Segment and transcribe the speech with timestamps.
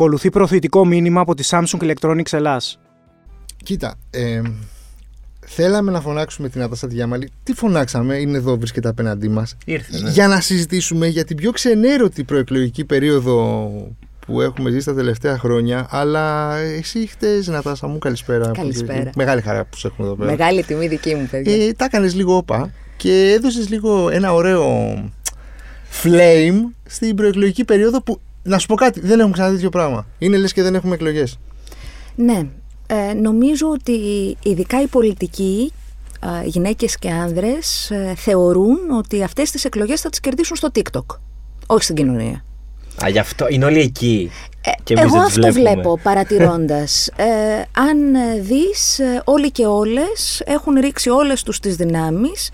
[0.00, 2.78] Ακολουθεί προωθητικό μήνυμα από τη Samsung Electronics Ελλάς.
[3.64, 4.42] Κοίτα, ε,
[5.46, 7.30] θέλαμε να φωνάξουμε την Ατάσα Διάμαλη.
[7.42, 9.56] Τι φωνάξαμε, είναι εδώ, βρίσκεται απέναντί μας.
[9.64, 10.10] Ήρθε, ναι.
[10.10, 13.70] Για να συζητήσουμε για την πιο ξενέρωτη προεκλογική περίοδο
[14.26, 15.86] που έχουμε ζήσει τα τελευταία χρόνια.
[15.90, 18.50] Αλλά εσύ χτες, Νατάσα μου, καλησπέρα.
[18.50, 19.10] Καλησπέρα.
[19.14, 20.30] Μεγάλη χαρά που σε έχουμε εδώ πέρα.
[20.30, 21.66] Μεγάλη τιμή δική μου, παιδιά.
[21.66, 24.94] Ε, τα έκανες λίγο όπα και έδωσες λίγο ένα ωραίο
[26.02, 28.20] flame στην προεκλογική περίοδο που.
[28.42, 30.06] Να σου πω κάτι, δεν έχουμε ξαναδεί τέτοιο πράγμα.
[30.18, 31.38] Είναι λες και δεν έχουμε εκλογές.
[32.14, 32.42] Ναι,
[32.86, 33.92] ε, νομίζω ότι
[34.42, 35.72] ειδικά οι πολιτικοί,
[36.20, 41.04] ε, γυναίκες και άνδρες, ε, θεωρούν ότι αυτές τις εκλογές θα τις κερδίσουν στο TikTok,
[41.66, 42.44] όχι στην κοινωνία.
[43.04, 44.30] Α, γι' αυτό είναι όλοι εκεί.
[44.64, 45.72] Ε, Και εμείς εγώ δεν τους αυτό βλέπουμε.
[45.72, 47.06] βλέπω παρατηρώντας.
[47.16, 47.24] Ε,
[47.72, 52.50] αν ε, δεις, ε, όλοι και όλες έχουν ρίξει όλες τους τις δυνάμεις,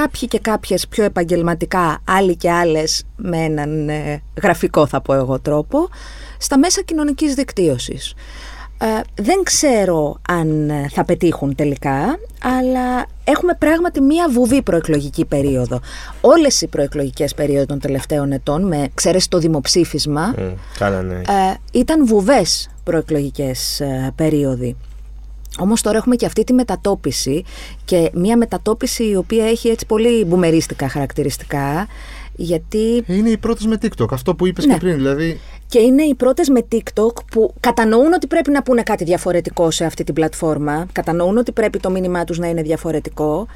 [0.00, 5.40] κάποιοι και κάποιες πιο επαγγελματικά, άλλοι και άλλες με έναν ε, γραφικό θα πω εγώ
[5.40, 5.88] τρόπο,
[6.38, 8.14] στα μέσα κοινωνικής δικτύωσης.
[8.80, 15.80] Ε, δεν ξέρω αν ε, θα πετύχουν τελικά, αλλά έχουμε πράγματι μία βουβή προεκλογική περίοδο.
[16.20, 21.14] Όλες οι προεκλογικές περίοδοι των τελευταίων ετών, με ξέρεις το δημοψήφισμα, Μμ, Κάνανε.
[21.14, 24.76] ε, ήταν βουβές προεκλογικές ε, περίοδοι.
[25.58, 27.44] Όμως τώρα έχουμε και αυτή τη μετατόπιση
[27.84, 31.86] και μια μετατόπιση η οποία έχει έτσι πολύ μπουμερίστικα χαρακτηριστικά
[32.36, 34.06] γιατί Είναι οι πρώτες με TikTok.
[34.12, 34.72] Αυτό που είπες Ναι.
[34.72, 34.94] και πριν.
[34.94, 39.70] Δηλαδή, και είναι οι πρώτες με TikTok που κατανοούν ότι πρέπει να πούνε κάτι διαφορετικό
[39.70, 43.46] σε αυτή την πλατφόρμα, κατανοούν ότι πρέπει το μήνυμά τους να είναι διαφορετικό,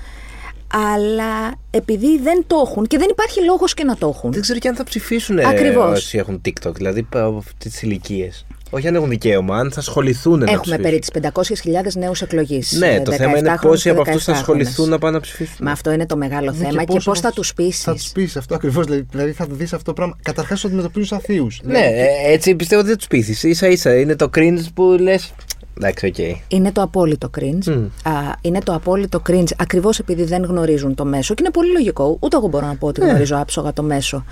[0.97, 4.33] αλλά επειδή δεν το έχουν και δεν υπάρχει λόγος και να το έχουν.
[4.33, 5.99] Δεν ξέρω και αν θα ψηφίσουν ε, Ακριβώς.
[5.99, 8.47] όσοι έχουν TikTok, δηλαδή από αυτέ τις ηλικίες.
[8.75, 10.83] Όχι αν έχουν δικαίωμα, αν θα ασχοληθούν να Έχουμε ψηφίσουν.
[10.83, 12.73] περί τις 500.000 νέους εκλογείς.
[12.73, 14.91] Ναι, ε, το θέμα είναι 17 πόσοι από αυτούς χρόνους θα και 17 ασχοληθούν χρόνες.
[14.93, 15.57] να πάνε να ψηφίσουν.
[15.61, 17.83] Μα αυτό είναι το μεγάλο ναι, θέμα και, πόσο πώς θα από- τους πείσεις.
[17.83, 18.87] Θα τους πει αυτό ακριβώς.
[18.87, 20.17] Δηλαδή θα δεις αυτό το πράγμα.
[20.23, 21.61] Καταρχάς το αντιμετωπίζουν σαν θείους.
[21.65, 23.57] Ναι, ε, έτσι πιστεύω ότι δεν τους πείθεις.
[23.59, 25.33] σα ίσα είναι το cringe που λες.
[25.77, 26.19] Εντάξει, οκ.
[26.49, 27.65] Είναι το απόλυτο cringe.
[27.67, 28.09] Μμ.
[28.11, 31.35] Α, είναι το απόλυτο cringe ακριβώς επειδή δεν γνωρίζουν το μέσο.
[31.35, 32.17] Και είναι πολύ λογικό.
[32.21, 33.09] Ούτε εγώ μπορώ να πω ότι Ναι.
[33.09, 34.25] γνωρίζω άψογα το μέσο.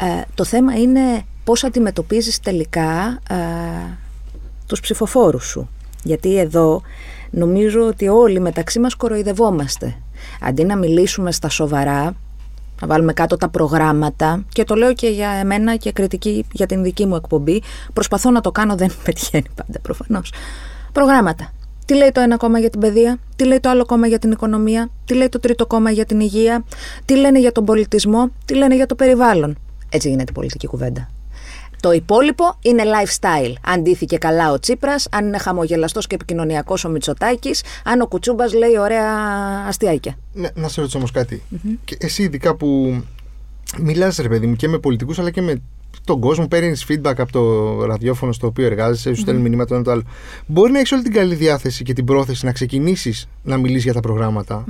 [0.00, 1.00] Ε, το θέμα είναι
[1.48, 3.36] πώς αντιμετωπίζεις τελικά ε,
[4.66, 5.68] τους ψηφοφόρους σου.
[6.04, 6.82] Γιατί εδώ
[7.30, 9.94] νομίζω ότι όλοι μεταξύ μας κοροϊδευόμαστε.
[10.40, 12.14] Αντί να μιλήσουμε στα σοβαρά,
[12.80, 16.82] να βάλουμε κάτω τα προγράμματα και το λέω και για εμένα και κριτική για την
[16.82, 17.62] δική μου εκπομπή.
[17.92, 20.32] Προσπαθώ να το κάνω, δεν πετυχαίνει πάντα προφανώς.
[20.92, 21.52] Προγράμματα.
[21.84, 24.30] Τι λέει το ένα κόμμα για την παιδεία, τι λέει το άλλο κόμμα για την
[24.30, 26.64] οικονομία, τι λέει το τρίτο κόμμα για την υγεία,
[27.04, 29.58] τι λένε για τον πολιτισμό, τι λένε για το περιβάλλον.
[29.88, 31.08] Έτσι γίνεται η πολιτική κουβέντα.
[31.80, 33.52] Το υπόλοιπο είναι lifestyle.
[33.60, 38.54] Αν ντύθηκε καλά ο Τσίπρας, αν είναι χαμογελαστός και επικοινωνιακός ο Μητσοτάκης, αν ο Κουτσούμπας
[38.54, 39.08] λέει ωραία
[39.66, 40.18] αστιάκια.
[40.32, 41.42] Ναι, να σε ρωτήσω όμως κάτι.
[41.84, 43.00] Και εσύ, ειδικά που
[43.78, 45.62] μιλάς, ρε παιδί μου, και με πολιτικούς αλλά και με
[46.04, 49.84] τον κόσμο, παίρνεις feedback από το ραδιόφωνο στο οποίο εργάζεσαι, σου στέλνει μηνύματα το ένα
[49.84, 50.02] το άλλο.
[50.46, 53.92] Μπορεί να έχεις όλη την καλή διάθεση και την πρόθεση να ξεκινήσεις να μιλήσεις για
[53.92, 54.64] τα προγραμματα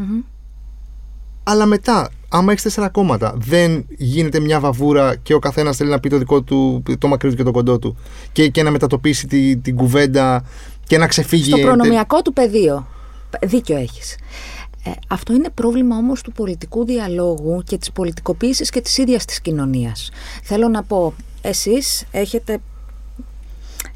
[1.51, 6.01] Αλλά μετά, άμα έχεις τέσσερα κόμματα, δεν γίνεται μια βαβούρα και ο καθένας θέλει να
[6.01, 7.97] πει το δικό του, το μακρύ του και το κοντό του.
[8.33, 10.45] Και, και να μετατοπίσει τη- την κουβέντα
[10.87, 11.51] και να ξεφύγει.
[11.51, 12.87] Στο προνομιακό του πεδίο.
[13.43, 14.17] Δίκιο έχεις.
[14.85, 19.41] Ε, αυτό είναι πρόβλημα όμως του πολιτικού διαλόγου και της πολιτικοποίησης και της ίδιας της
[19.41, 20.11] κοινωνίας.
[20.43, 22.59] Θέλω να πω, εσείς έχετε,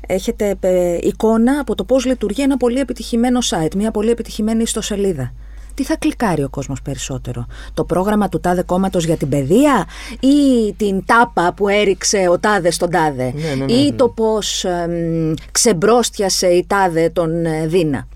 [0.07, 5.33] έχετε ε, εικόνα από το πώς λειτουργεί ένα πολύ επιτυχημένο site, μια πολύ επιτυχημένη ιστοσελίδα.
[5.75, 9.87] Τι θα κλικάρει ο κόσμος περισσότερο, το πρόγραμμα του τάδε κόμματος για την παιδεία
[10.21, 13.93] ή την τάπα που έριξε ο τάδε στον τάδε; Ναι, ναι, ναι, ή ναι.
[13.97, 18.09] το πώς εμ, ξεμπρόστιασε η τάδε τον ε, Δίνα;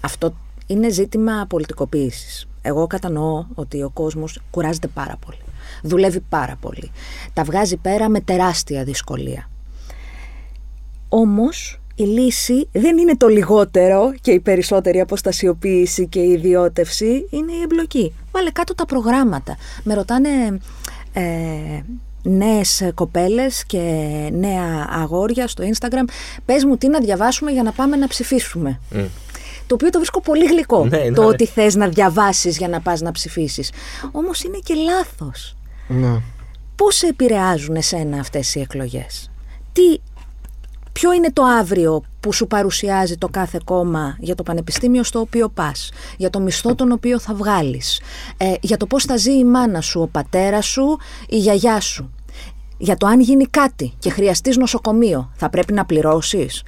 [0.00, 0.34] Αυτό
[0.66, 2.46] είναι ζήτημα πολιτικοποίησης.
[2.62, 5.38] Εγώ κατανοώ ότι ο κόσμος κουράζεται πάρα πολύ.
[5.82, 6.90] Δουλεύει πάρα πολύ.
[7.32, 9.50] Τα βγάζει πέρα με τεράστια δυσκολία.
[11.08, 17.52] Όμως η λύση δεν είναι το λιγότερο και η περισσότερη αποστασιοποίηση και η ιδιώτευση, είναι
[17.52, 18.14] η εμπλοκή.
[18.32, 19.56] Βάλε κάτω τα προγράμματα.
[19.82, 20.28] Με ρωτάνε
[21.12, 21.22] ε,
[22.22, 23.78] νέες κοπέλες και
[24.32, 26.08] νέα αγόρια στο Instagram
[26.44, 28.80] πες μου τι να διαβάσουμε για να πάμε να ψηφίσουμε.
[29.66, 30.84] Το οποίο το βρίσκω πολύ γλυκό.
[30.84, 31.12] Ναι, ναι.
[31.12, 33.72] Το ότι θες να διαβάσεις για να πας να ψηφίσεις.
[34.12, 35.56] Όμως είναι και λάθος.
[35.88, 36.20] Ναι.
[36.76, 39.30] Πώς σε επηρεάζουν εσένα αυτές οι εκλογές;
[39.72, 39.98] Τι,
[40.92, 45.48] ποιο είναι το αύριο που σου παρουσιάζει το κάθε κόμμα για το πανεπιστήμιο στο οποίο
[45.48, 48.00] πας, για το μισθό τον οποίο θα βγάλεις,
[48.36, 50.98] ε, για το πώς θα ζει η μάνα σου, ο πατέρας σου,
[51.28, 52.10] η γιαγιά σου.
[52.78, 56.62] Για το αν γίνει κάτι και χρειαστείς νοσοκομείο, θα πρέπει να πληρώσεις.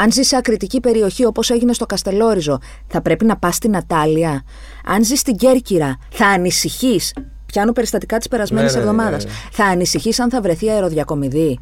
[0.00, 4.42] Αν ζει σε ακριτική περιοχή όπως έγινε στο Καστελόριζο, θα πρέπει να πας στην Ατάλια.
[4.86, 7.14] Αν ζει στην Κέρκυρα, θα ανησυχείς.
[7.46, 9.24] Πιάνω περιστατικά της περασμένης Ναι, ναι, ναι, εβδομάδας.
[9.24, 9.30] ναι.
[9.52, 11.58] Θα ανησυχείς αν θα βρεθεί αεροδιακομιδή.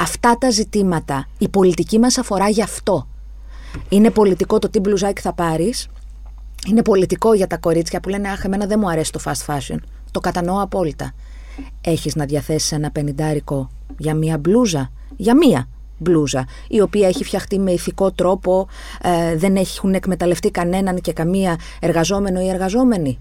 [0.00, 3.06] Αυτά τα ζητήματα, η πολιτική μας αφορά γι' αυτό.
[3.88, 5.88] Είναι πολιτικό το τι μπλουζάκι θα πάρεις,
[6.68, 9.76] είναι πολιτικό για τα κορίτσια που λένε Αχ, εμένα δεν μου αρέσει το fast fashion.
[10.10, 11.12] Το κατανοώ απόλυτα.
[11.80, 15.68] Έχεις να διαθέσεις ένα πενιντάρικο για μία μπλούζα, για μία
[15.98, 18.68] μπλούζα, η οποία έχει φτιαχτεί με ηθικό τρόπο,
[19.02, 23.18] ε, δεν έχουν εκμεταλλευτεί κανέναν και καμία εργαζόμενο ή εργαζόμενη.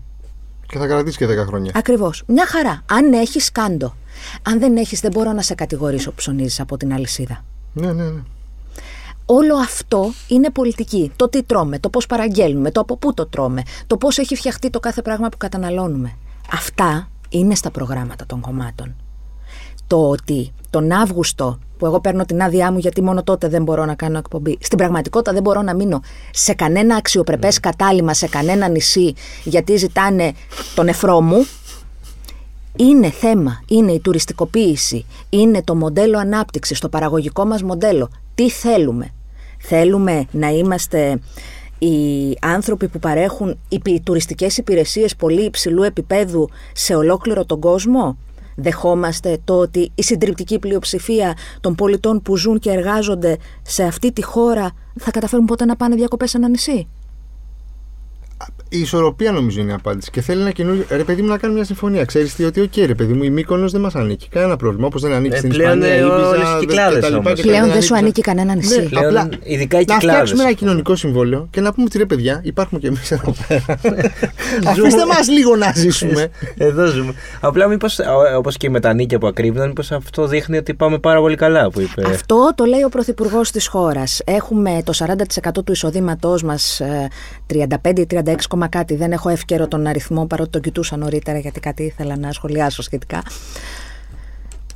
[0.71, 1.71] Και θα κρατήσεις και 10 χρόνια.
[1.75, 2.23] Ακριβώς.
[2.27, 2.81] Μια χαρά.
[2.85, 3.95] Αν έχεις, κάντο.
[4.41, 7.43] Αν δεν έχεις, δεν μπορώ να σε κατηγορήσω που ψωνίζεις από την αλυσίδα.
[7.73, 8.21] Ναι, ναι, ναι.
[9.25, 11.11] Όλο αυτό είναι πολιτική.
[11.15, 14.69] Το τι τρώμε, το πώς παραγγέλνουμε, το από πού το τρώμε, το πώς έχει φτιαχτεί
[14.69, 16.15] το κάθε πράγμα που καταναλώνουμε.
[16.51, 18.95] Αυτά είναι στα προγράμματα των κομμάτων.
[19.91, 23.85] Το ότι τον Αύγουστο, που εγώ παίρνω την άδειά μου γιατί μόνο τότε δεν μπορώ
[23.85, 26.01] να κάνω εκπομπή, στην πραγματικότητα δεν μπορώ να μείνω
[26.31, 30.33] σε κανένα αξιοπρεπές κατάλημα, σε κανένα νησί, γιατί ζητάνε
[30.75, 31.47] τον εφρό μου.
[32.75, 38.09] Είναι θέμα, είναι η τουριστικοποίηση, είναι το μοντέλο ανάπτυξης, το παραγωγικό μας μοντέλο.
[38.35, 39.13] Τι θέλουμε;
[39.59, 41.19] Θέλουμε να είμαστε
[41.79, 48.17] οι άνθρωποι που παρέχουν οι τουριστικές υπηρεσίες πολύ υψηλού επίπεδου σε ολόκληρο τον κόσμο;
[48.55, 54.23] Δεχόμαστε το ότι η συντριπτική πλειοψηφία των πολιτών που ζουν και εργάζονται σε αυτή τη
[54.23, 56.87] χώρα θα καταφέρουν ποτέ να πάνε διακοπές σε ένα νησί;
[58.73, 60.11] Η ισορροπία νομίζω είναι η απάντηση.
[60.11, 60.85] Και θέλει ένα καινούριο.
[60.89, 62.05] Ρε παιδί μου να κάνει μια συμφωνία.
[62.05, 64.27] Ξέρεις τι, ότι, οκ, ρε παιδί μου, η Μύκονος δεν μας ανήκει.
[64.29, 64.85] Κανένα πρόβλημα.
[64.87, 67.07] Όπως δεν ανήκει Ε, στην πλέον, Ισπανία, ε, η όλες Ίμπιζα, οι Κυκλάδες και τα
[67.09, 67.33] λοιπά όμως.
[67.33, 67.73] και τα Πλέον λοιπά.
[67.73, 68.79] δεν σου ανήκει κανένα νησί.
[68.79, 70.19] Ναι, Πλέον, απλά ειδικά οι να Κυκλάδες.
[70.19, 73.65] φτιάξουμε ένα κοινωνικό συμβόλαιο και να πούμε ότι ρε παιδιά, υπάρχουμε κι εμείς εδώ πέρα.
[74.69, 76.27] Αφήστε μας λίγο να ζήσουμε.
[76.57, 77.13] Εδώ ζούμε.
[77.39, 77.99] Απλά μήπως,
[78.37, 81.69] όπως και με τα νοίκια που ακρίβυναν, μήπως αυτό δείχνει ότι πάμε πάρα πολύ καλά
[81.71, 82.01] που είπε.
[82.05, 84.21] Αυτό το λέει ο Πρωθυπουργός της χώρας.
[84.25, 86.81] Έχουμε το 40% του εισοδήματός μας,
[88.65, 88.95] 35-36, κάτι.
[88.95, 93.21] Δεν έχω εύκαιρο τον αριθμό παρότι τον κοιτούσα νωρίτερα γιατί κάτι ήθελα να σχολιάσω σχετικά.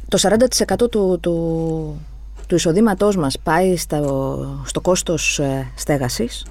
[0.07, 2.01] Το 40% του, του,
[2.47, 5.41] του εισοδήματός μας πάει στο, στο κόστος
[5.75, 6.45] στέγασης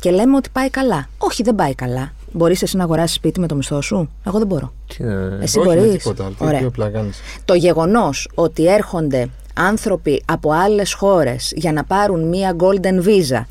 [0.00, 1.08] και λέμε ότι πάει καλά.
[1.18, 2.12] Όχι, δεν πάει καλά.
[2.32, 4.72] Μπορείς εσύ να αγοράσεις σπίτι με το μισθό σου; Εγώ δεν μπορώ.
[4.86, 5.92] Τι να- Εσύ Όχι με μπορείς.
[6.02, 6.28] τίποτα.
[6.28, 6.58] Τι- Ωραία.
[6.58, 12.56] Τι απλά κάνεις; Το γεγονός ότι έρχονται άνθρωποι από άλλες χώρες για να πάρουν μία
[12.58, 13.44] golden visa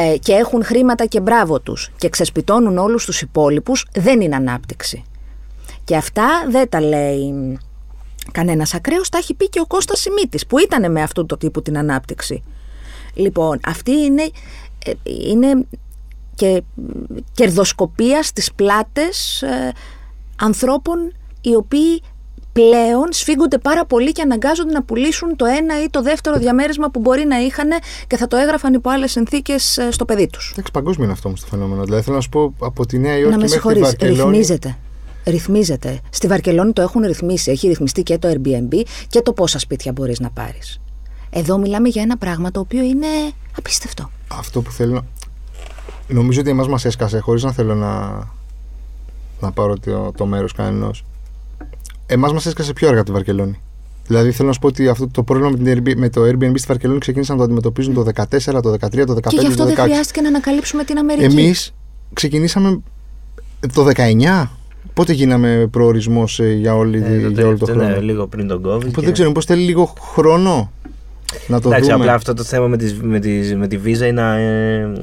[0.00, 5.04] ε, και έχουν χρήματα και μπράβο τους και ξεσπιτώνουν όλους τους υπόλοιπους δεν είναι ανάπτυξη.
[5.84, 7.58] Και αυτά δεν τα λέει
[8.32, 11.62] κανένας ακραίος, τα έχει πει και ο Κώστας Σιμίτης που ήταν με αυτού το τύπου
[11.62, 12.42] την ανάπτυξη.
[13.14, 14.22] Λοιπόν, αυτή είναι,
[14.84, 15.66] ε, είναι
[16.34, 16.62] και
[17.32, 19.72] κερδοσκοπία στις πλάτες ε,
[20.36, 22.02] ανθρώπων οι οποίοι
[22.58, 27.00] πλέον σφίγγονται πάρα πολύ και αναγκάζονται να πουλήσουν το ένα ή το δεύτερο διαμέρισμα που
[27.00, 27.68] μπορεί να είχαν
[28.06, 30.50] και θα το έγραφαν υπό άλλες συνθήκες ε, στο παιδί τους.
[30.52, 31.84] Εντάξει, παγκόσμιο είναι αυτό όμως το φαινόμενο.
[31.84, 34.30] Δηλαδή θέλω να σου πω από τη Νέα Υόρκη να με μέχρι τη συγχωρείς, Βαρκελόνη.
[34.30, 34.78] ρυθμίζεται.
[35.24, 36.00] Ρυθμίζεται.
[36.10, 37.50] Στη Βαρκελόνη το έχουν ρυθμίσει.
[37.50, 40.80] Έχει ρυθμιστεί και το Airbnb και το πόσα σπίτια μπορείς να πάρεις.
[41.30, 43.06] Εδώ μιλάμε για ένα πράγμα το οποίο είναι
[43.56, 44.10] απίστευτο.
[44.28, 45.04] Αυτό που θέλω.
[46.08, 48.22] Νομίζω ότι εμάς μας έσκασε χωρίς να θέλω να,
[49.40, 51.04] να πάρω το, το μέρος κανενός.
[52.10, 53.60] Εμάς μας έσκασε πιο αργά από τη Βαρκελόνη.
[54.06, 56.52] Δηλαδή θέλω να σου πω ότι αυτό το πρόβλημα με, την Airbnb, με το Airbnb
[56.54, 59.56] στη Βαρκελόνη ξεκίνησαν να το αντιμετωπίζουν το 14, το 13, το 15, και γι' αυτό
[59.56, 59.80] το δεν 16.
[59.82, 61.24] χρειάστηκε να ανακαλύψουμε την Αμερική.
[61.24, 61.74] Εμείς
[62.12, 62.80] ξεκινήσαμε
[63.74, 64.48] το 19.
[64.94, 68.48] Πότε γίναμε προορισμός για, όλη, Ε, το για όλο το τελευταίο, χρόνο; ναι, λίγο πριν
[68.48, 68.66] τον COVID.
[68.66, 70.72] Οπότε και- δεν ξέρω, πώς θέλει λίγο χρόνο
[71.46, 72.02] να το Εντάξει, δούμε.
[72.02, 74.22] απλά αυτό το θέμα με, τις, με, τις, με τη βίζα είναι,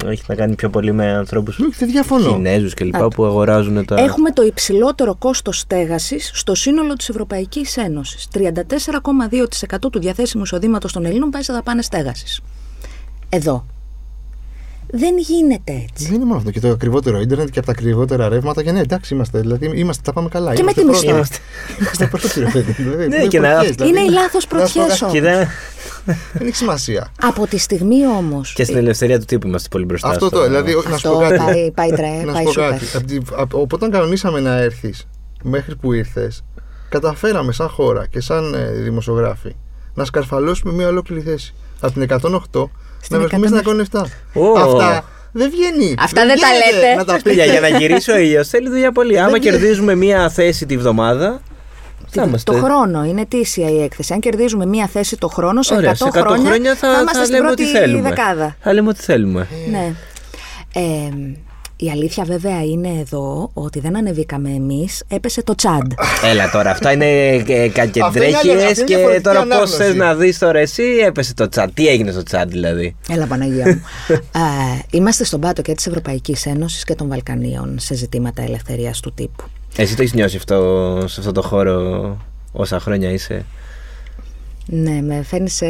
[0.04, 2.32] ε, έχει να κάνει πιο πολύ με ανθρώπους Όχι, δεν διαφωνώ.
[2.32, 2.94] Κινέζους κλπ.
[2.96, 3.94] Α, που αγοράζουν τα.
[4.00, 8.28] Έχουμε το υψηλότερο κόστος στέγασης στο σύνολο της Ευρωπαϊκής Ένωσης.
[8.34, 12.40] 34,2% του διαθέσιμου εισοδήματος των Ελλήνων πάει σε δαπάνες στέγασης.
[13.28, 13.66] Εδώ.
[14.90, 16.04] Δεν γίνεται έτσι.
[16.06, 16.50] Δεν είναι μόνο αυτό.
[16.50, 18.62] Και το ακριβότερο ίντερνετ και από τα ακριβότερα ρεύματα.
[18.62, 19.40] Και ναι, εντάξει, είμαστε.
[19.40, 20.54] Δηλαδή, είμαστε, τα πάμε καλά.
[20.54, 21.18] Και με είμαστε τη πρώτοι.
[21.18, 21.36] μισθή.
[21.36, 21.36] Είμαστε.
[21.80, 22.72] Είμαστε πρώτοι, ρε παιδί.
[22.72, 23.90] Δηλαδή, Ναι, είναι και να- πρωτιές, δηλαδή.
[23.92, 25.12] Είναι οι λάθος να σου πω πρωτιές κάτι, όμως.
[25.14, 25.48] Κοίτα,
[26.32, 27.12] Δεν έχει σημασία.
[27.20, 28.52] Από τη στιγμή όμως...
[28.52, 30.08] και στην ελευθερία του τύπου είμαστε πολύ μπροστά.
[30.08, 31.36] Αυτό στο- το, δηλαδή, να σου Αυτό πω κάτι.
[31.36, 32.70] πάει, πάει, τρε, να σου πάει πω σούπερ.
[32.70, 32.84] κάτι.
[32.96, 35.06] Απ' τη- απ- από όταν κανονίσαμε να έρθεις
[35.42, 36.44] μέχρι που ήρθες,
[36.88, 39.54] καταφέραμε σαν χώρα και σαν ε, δημοσιογράφοι
[39.94, 41.54] να σκαρφαλώσουμε μια ολόκληρη θέση.
[41.80, 44.00] Από την 108 Στην να βρεθούμε στην 107.
[44.00, 44.04] 107.
[44.34, 44.58] Ω.
[44.58, 45.94] Αυτά δεν βγαίνει.
[45.98, 46.94] Αυτά δεν τα γίνεται λέτε.
[46.94, 47.58] Να τα Παιδιά, πείτε.
[47.58, 49.18] για να γυρίσει ο ήλιος θέλει δουλειά πολύ.
[49.20, 49.56] Άμα Δεν βγαίνει.
[49.56, 51.40] κερδίζουμε μία θέση τη βδομάδα.
[52.08, 52.52] Θα είμαστε.
[52.52, 54.12] Το χρόνο είναι αιτήσια η έκθεση.
[54.12, 57.00] Αν κερδίζουμε μία θέση το χρόνο, σε 100, Ωραία, σε 100 χρόνια, χρόνια θα, θα,
[57.00, 58.08] είμαστε στην λέμε πρώτη ό,τι θέλουμε.
[58.08, 58.56] δεκάδα.
[58.60, 59.46] Θα λέμε ό,τι θέλουμε.
[59.70, 59.92] Ναι.
[60.74, 60.80] Ε,
[61.76, 65.92] η αλήθεια βέβαια είναι εδώ ότι δεν ανεβήκαμε εμείς, έπεσε το τσάντ.
[66.24, 69.44] Έλα τώρα, αυτά είναι ε, Αυτό είναι άλλη- κακεντρέχειε αυτή είναι και διαφορετική τώρα πώς
[69.50, 69.76] ανάγνωση.
[69.76, 71.70] θες να δεις τώρα εσύ, έπεσε το τσάτ.
[71.74, 73.80] Τι έγινε στο τσάτ δηλαδή; Έλα Παναγία μου.
[74.16, 79.12] ε, είμαστε στον πάτο και της Ευρωπαϊκής Ένωσης και των Βαλκανίων σε ζητήματα ελευθερίας του
[79.14, 79.44] τύπου.
[79.76, 82.16] Εσύ το έχεις νιώσει αυτό, σε αυτό το χώρο
[82.52, 83.44] όσα χρόνια είσαι;
[84.66, 85.66] Ναι, με φαίνει σε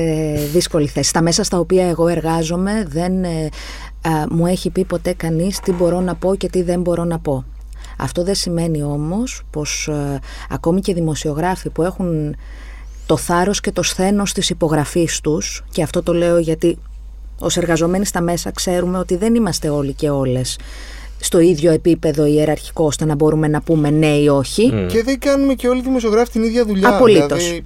[0.52, 1.08] δύσκολη θέση.
[1.08, 3.48] Στα μέσα στα οποία εγώ εργάζομαι δεν ε, α,
[4.30, 7.44] μου έχει πει ποτέ κανείς τι μπορώ να πω και τι δεν μπορώ να πω.
[7.98, 10.20] Αυτό δεν σημαίνει όμως πως ε,
[10.50, 12.36] ακόμη και δημοσιογράφοι που έχουν
[13.06, 16.78] το θάρρος και το σθένος της υπογραφής τους και αυτό το λέω γιατί
[17.38, 20.58] ως εργαζομένοι στα μέσα ξέρουμε ότι δεν είμαστε όλοι και όλες
[21.20, 24.86] στο ίδιο επίπεδο ιεραρχικό ώστε να μπορούμε να πούμε ναι ή όχι.
[24.88, 26.88] Και δεν κάνουμε και όλοι οι δημοσιογράφοι την ίδια δουλειά.
[26.88, 27.42] Απολύτως.
[27.42, 27.64] Δηλαδή,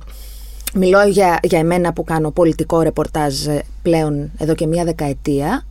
[0.75, 5.65] Μιλώ για, για εμένα που κάνω πολιτικό ρεπορτάζ ε, πλέον εδώ και μία δεκαετία.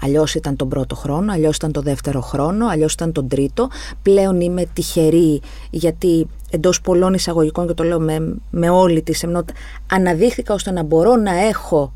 [0.00, 3.68] Αλλιώς ήταν τον πρώτο χρόνο, αλλιώς ήταν το δεύτερο χρόνο, αλλιώς ήταν τον τρίτο.
[4.02, 9.58] Πλέον είμαι τυχερή γιατί εντός πολλών εισαγωγικών και το λέω με, με όλη τη σεμνότητα,
[9.90, 11.92] αναδείχθηκα ώστε να μπορώ να έχω.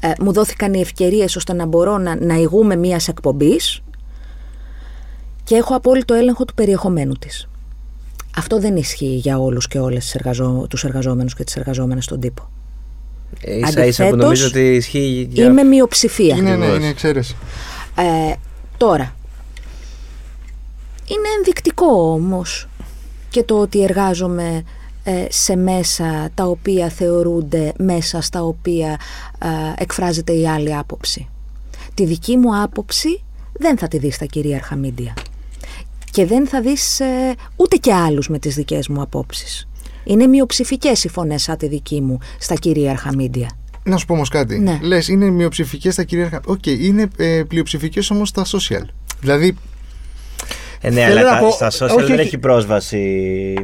[0.00, 3.82] ε, μου δόθηκαν οι ευκαιρίες ώστε να μπορώ να, να ηγούμε μιας εκπομπής
[5.44, 7.48] και έχω απόλυτο έλεγχο του περιεχομένου της.
[8.36, 12.20] Αυτό δεν ισχύει για όλους και όλες τις εργαζό, τους εργαζόμενους και τις εργαζόμενες στον
[12.20, 12.48] τύπο.
[13.40, 15.44] Ε, ίσα ίσα που Αντιθέτως, νομίζω ότι ισχύει για...
[15.44, 16.36] Είμαι μειοψηφία.
[16.36, 16.76] είναι, ναι, Ακριβώς.
[16.76, 17.36] είναι εξαίρεση.
[17.94, 18.32] Ε,
[18.76, 19.14] τώρα,
[21.06, 22.68] είναι ενδεικτικό όμως
[23.30, 24.62] και το ότι εργάζομαι
[25.04, 28.98] ε, σε μέσα τα οποία θεωρούνται μέσα στα οποία
[29.38, 31.28] ε, εκφράζεται η άλλη άποψη.
[31.94, 33.22] Τη δική μου άποψη
[33.52, 35.14] δεν θα τη δεις στα κυρίαρχα μίντια.
[36.10, 39.68] Και δεν θα δεις ε, ούτε και άλλους με τις δικές μου απόψεις.
[40.04, 43.48] Είναι μειοψηφικές οι φωνές σαν τη δική μου στα κυρίαρχα μίντια.
[43.84, 44.58] Να σου πω όμως κάτι.
[44.58, 44.78] Ναι.
[44.82, 46.40] Λες, είναι μειοψηφικές στα κυρίαρχα.
[46.46, 48.84] Οκ, είναι ε, πλειοψηφικές όμως στα social.
[49.20, 49.56] Δηλαδή,
[50.80, 52.20] Ε, ναι, Θέλω αλλά να τα- πω- στα social όχι, δεν όχι.
[52.26, 53.54] έχει πρόσβαση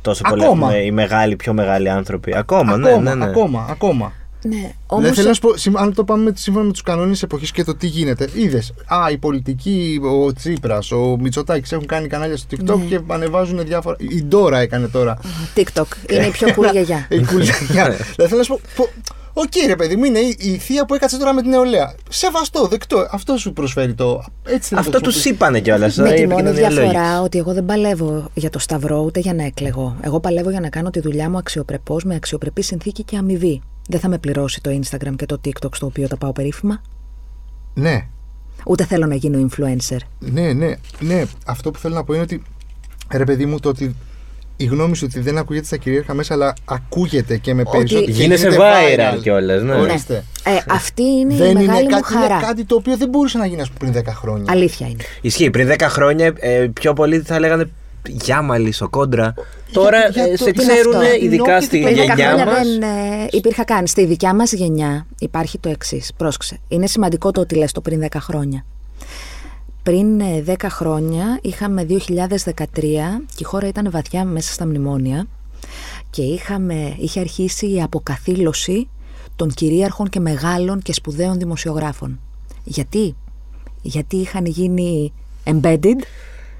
[0.00, 0.66] τόσο πολύ Ακόμα.
[0.66, 2.34] με- οι μεγάλοι, πιο μεγάλοι άνθρωποι.
[2.36, 3.24] Ακόμα, ναι, ακόμα, ναι, ναι.
[3.30, 4.12] ακόμα, ακόμα.
[4.48, 6.82] Ναι, Δηλαδή, όμως θέλω να σου πω, συμ- αν το πάμε με- σύμφωνα με τους
[6.82, 8.28] κανόνες εποχής και το τι γίνεται.
[8.34, 12.84] Είδες, Α, οι πολιτικοί, ο Τσίπρας, ο Μητσοτάκης έχουν κάνει κανάλια στο TikTok Ναι.
[12.84, 13.96] και ανεβάζουν διάφορα.
[13.98, 15.18] Η Ντόρα έκανε τώρα.
[15.54, 17.06] TikTok είναι η πιο cool γιαγιά.
[17.10, 17.54] Η κουλιά.
[17.68, 18.60] Δηλαδή, θέλω να σου πω.
[18.76, 18.88] πω,
[19.36, 21.94] Οκ, ρε παιδί μου, είναι η, η θεία που έκατσε τώρα με την νεολαία.
[22.08, 23.08] Σεβαστό, δεκτό.
[23.10, 24.24] Αυτό σου προσφέρει το.
[24.44, 25.30] Έτσι να Αυτό το τους χρησιμοποιήσεις.
[25.48, 25.96] είπανε κιόλας.
[25.96, 29.96] Με τη μόνη διαφορά ότι εγώ δεν παλεύω για το σταυρό ούτε για να εκλεγώ.
[30.00, 33.62] Εγώ παλεύω για να κάνω τη δουλειά μου αξιοπρεπώς, με αξιοπρεπή συνθήκη και αμοιβή.
[33.88, 36.80] Δεν θα με πληρώσει το Instagram και το TikTok στο οποίο τα πάω περίφημα;
[37.74, 38.06] Ναι,
[38.66, 39.98] Ούτε θέλω να γίνω influencer.
[40.18, 41.24] ναι, ναι, ναι.
[41.46, 42.42] Αυτό που θέλω να πω είναι ότι.
[43.12, 43.96] Ρε παιδί μου, το ότι
[44.56, 48.06] η γνώμη σου ότι δεν ακούγεται στα κυρίαρχα μέσα, αλλά ακούγεται και με Ότι περισσότερο.
[48.06, 49.74] και Γίνεσαι γίνεται viral κιόλας, ναι.
[49.74, 50.24] Ορίστε.
[50.44, 52.38] Ε, αυτή είναι δεν η είναι μεγάλη μου κάτι, είναι χαρά.
[52.40, 54.52] κάτι το οποίο δεν μπορούσε να γίνει ας πούμε, πριν 10 χρόνια.
[54.52, 55.02] Αλήθεια είναι.
[55.20, 55.50] Ισχύει.
[55.50, 57.70] Πριν 10 χρόνια ε, πιο πολλοί θα λέγανε
[58.08, 59.34] για μαλλί κόντρα.
[59.72, 61.96] Τώρα για ε, το- σε τι είναι ξέρουν αυτό; ειδικά Ενώ και στη το Πριν
[61.96, 63.86] 10 γενιά χρόνια μας; δεν ε, υπήρχα καν.
[63.86, 66.12] Στη δικιά μας γενιά υπάρχει το εξής.
[66.16, 66.58] Πρόσεξε.
[66.68, 68.64] Είναι σημαντικό το ότι λες το πριν 10 χρόνια.
[69.82, 71.96] Πριν ε, 10 χρόνια είχαμε 2013
[72.74, 75.26] και η χώρα ήταν βαθιά μέσα στα μνημόνια
[76.10, 78.88] και είχαμε, είχε αρχίσει η αποκαθήλωση
[79.36, 82.20] των κυρίαρχων και μεγάλων και σπουδαίων δημοσιογράφων.
[82.64, 83.14] Γιατί;
[83.82, 85.12] Γιατί είχαν γίνει
[85.44, 85.98] embedded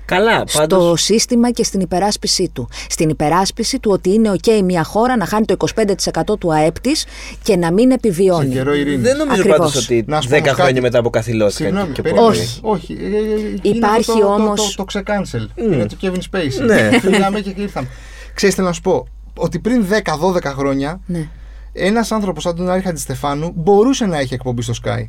[0.07, 1.03] Καλά, στο πάντως.
[1.03, 2.69] σύστημα και στην υπεράσπιση του.
[2.89, 7.07] Στην υπεράσπιση του ότι είναι OK μια χώρα να χάνει το 25% του ΑΕΠ της
[7.43, 8.49] και να μην Σε επιβιώνει.
[8.55, 9.01] καιρό ειρήνης.
[9.03, 9.59] Δεν νομίζω Ακριβώς.
[9.59, 10.81] πάντως ότι Να σου 10 πω όμως χρόνια κάτι.
[10.81, 12.27] μετά αποκαθιλώθηκαν Συγγνώμη, και περίμενε.
[12.27, 12.39] πολύ.
[12.39, 12.61] Όχι.
[12.63, 12.93] Όχι.
[13.01, 15.49] ε, ε, ε, Υπάρχει είναι το, όμως- Το, το, το, ξεκάνσελ.
[15.55, 16.67] Είναι το Kevin Spacey.
[16.67, 16.89] Ναι.
[17.01, 17.89] Πήγαμε και ήρθαμε.
[18.35, 19.07] Ξέρεις, θέλω να σου πω
[19.37, 21.29] ότι πριν 10-12 χρόνια Ναι.
[21.73, 25.09] ένας άνθρωπος σαν τον Άρη Χατζηστεφάνου μπορούσε να έχει εκπομπή στο Sky.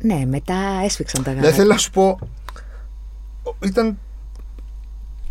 [0.00, 0.54] ναι, μετά
[0.84, 1.54] έσφιξαν τα Δεν γάλα.
[1.54, 2.18] θέλω να σου πω.
[3.64, 3.98] Ήταν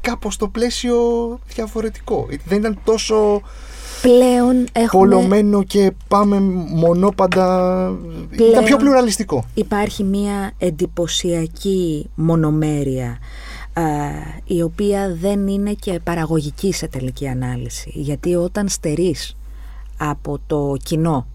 [0.01, 0.95] κάπως το πλαίσιο
[1.47, 2.27] διαφορετικό.
[2.45, 3.41] Δεν ήταν τόσο
[4.01, 4.87] Πλέον έχουμε...
[4.89, 7.87] πολλωμένο και πάμε μονόπαντα.
[8.23, 9.45] Ήταν Πλέον- πιο πλουραλιστικό.
[9.53, 13.17] Υπάρχει μια εντυπωσιακή μονομέρεια
[13.73, 13.83] α,
[14.45, 17.91] η οποία δεν είναι και παραγωγική σε τελική ανάλυση.
[17.93, 19.35] Γιατί όταν στερείς
[19.97, 21.27] από το κοινό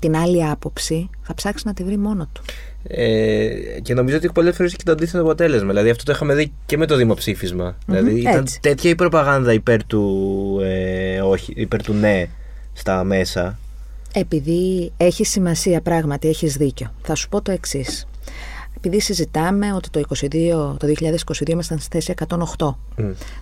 [0.00, 2.42] την άλλη άποψη θα ψάξει να τη βρει μόνο του.
[2.82, 5.68] Ε, και νομίζω ότι πολλέ φορέ έχει και το αντίθετο αποτέλεσμα.
[5.68, 7.76] Δηλαδή αυτό το είχαμε δει και με το δημοψήφισμα.
[7.86, 8.60] Δηλαδή ήταν έτσι.
[8.60, 12.28] τέτοια η προπαγάνδα υπέρ του, ε, όχι, υπέρ του ναι
[12.72, 13.58] στα μέσα.
[14.12, 16.94] Επειδή έχει σημασία πράγματι, έχεις δίκιο.
[17.02, 18.06] Θα σου πω το εξής.
[18.76, 20.28] Επειδή συζητάμε ότι το, 22,
[20.78, 20.86] το
[21.40, 22.14] 2022 ήμασταν στη θέση
[22.56, 22.74] 108.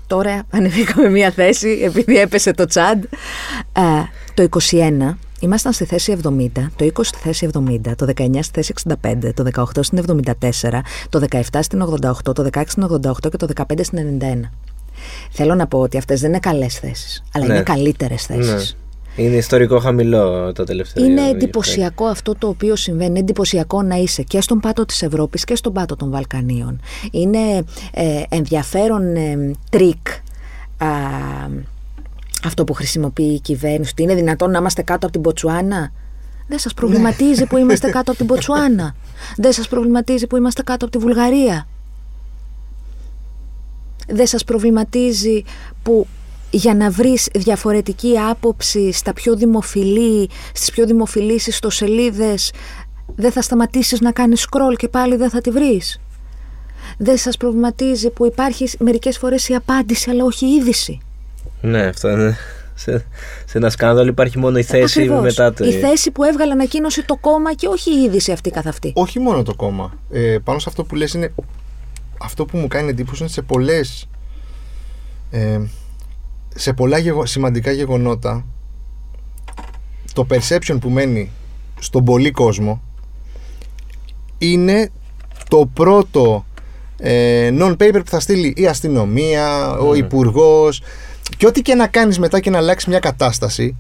[0.07, 3.05] Τώρα ανεβήκαμε μία θέση επειδή έπεσε το τσάντ.
[3.73, 3.81] Ε,
[4.35, 8.73] το 21 ήμασταν στη θέση 70, το 20 στη θέση 70, το 19 στη θέση
[9.03, 13.49] 65, το 18 στην 74, το 17 στην 88, το 16 στην 88 και το
[13.57, 14.51] 15 στην 91.
[15.31, 17.55] Θέλω να πω ότι αυτές δεν είναι καλές θέσεις, αλλά Ναι.
[17.55, 18.77] είναι καλύτερες θέσεις.
[19.17, 19.25] Ναι.
[19.25, 21.05] Είναι ιστορικό χαμηλό το τελευταίο.
[21.05, 21.37] Είναι διάστημα.
[21.37, 23.09] εντυπωσιακό αυτό το οποίο συμβαίνει.
[23.11, 26.81] Είναι εντυπωσιακό να είσαι και στον πάτο της Ευρώπης και στον πάτο των Βαλκανίων.
[27.11, 27.39] Είναι
[27.93, 30.87] ε, ενδιαφέρον ε, τρικ,
[32.47, 35.93] αυτό που χρησιμοποιεί η κυβέρνηση, ότι είναι δυνατόν να είμαστε κάτω από την Μποτσουάνα;
[36.49, 38.95] Δεν σας προβληματίζει που είμαστε κάτω από την Μποτσουάνα;
[39.37, 41.69] Δεν σας προβληματίζει που είμαστε κάτω από τη Βουλγαρία;
[44.09, 45.43] Δεν σας προβληματίζει
[45.83, 46.07] που
[46.51, 52.53] για να βρεις διαφορετική άποψη στα πιο δημοφιλή, στις πιο δημοφιλείς ιστοσελίδες
[53.17, 56.01] δεν θα σταματήσεις να κάνεις scroll και πάλι δεν θα τη βρεις;
[56.99, 61.01] Δεν σας προβληματίζει που υπάρχει μερικές φορές η απάντηση αλλά όχι η είδηση;
[61.61, 62.37] Ναι, αυτό είναι.
[62.75, 63.05] Σε,
[63.45, 65.23] σε ένα σκάνδαλο υπάρχει μόνο η θέση Ακριβώς.
[65.23, 65.65] μετά το.
[65.65, 68.93] Η θέση που έβγαλε ανακοίνωση το κόμμα και όχι η είδηση αυτή καθ' αυτή.
[68.95, 69.93] Όχι μόνο το κόμμα.
[70.11, 71.33] Ε, πάνω σε αυτό που λες είναι
[72.21, 74.09] αυτό που μου κάνει εντύπωση είναι σε πολλές
[75.31, 75.61] ε,
[76.55, 78.45] σε πολλά γεγο- σημαντικά γεγονότα
[80.13, 81.31] το perception που μένει
[81.81, 82.83] στον πολύ κόσμο
[84.39, 84.91] είναι
[85.49, 86.47] το πρώτο
[86.99, 90.83] ε, non-paper που θα στείλει η αστυνομία, ο υπουργός.
[91.37, 93.77] Και ό,τι και να κάνεις μετά και να αλλάξεις μια κατάσταση,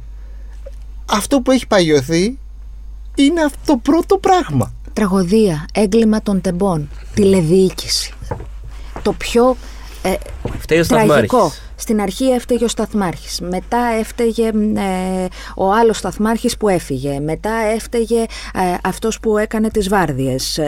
[1.06, 2.38] αυτό που έχει παγιωθεί
[3.14, 4.72] είναι αυτό το πρώτο πράγμα.
[4.92, 8.12] Τραγωδία, έγκλημα των τεμπών, τηλεδιοίκηση.
[9.02, 9.56] Το πιο
[10.02, 10.14] ε,
[10.58, 11.14] Φταίει ο τραγικό.
[11.14, 11.62] Σταθμάρχης.
[11.76, 15.26] Στην αρχή έφταιγε ο Σταθμάρχης, μετά έφταιγε ε,
[15.56, 20.60] ο άλλος Σταθμάρχης που έφυγε, μετά έφταιγε ε, αυτός που έκανε τις βάρδιες.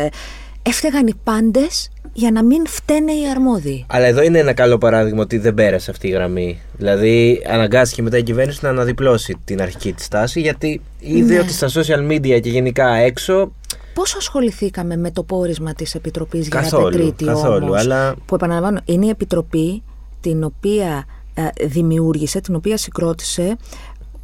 [0.63, 3.85] Ε, έφταιγαν οι πάντες για να μην φταίνε οι αρμόδιοι.
[3.89, 6.61] Αλλά εδώ είναι ένα καλό παράδειγμα ότι δεν πέρασε αυτή η γραμμή.
[6.77, 11.41] Δηλαδή, αναγκάστηκε μετά η κυβέρνηση να αναδιπλώσει την αρχική της στάση, γιατί είδε Ναι.
[11.41, 13.53] ότι στα social media και γενικά έξω.
[13.95, 18.81] Πώς ασχοληθήκαμε με το πόρισμα της Επιτροπής για Καθόλου, Πετρίτη καθόλου, όμως, αλλά- που επαναλαμβάνω
[18.85, 19.83] είναι η Επιτροπή
[20.21, 23.57] την οποία ε, δημιούργησε, την οποία συγκρότησε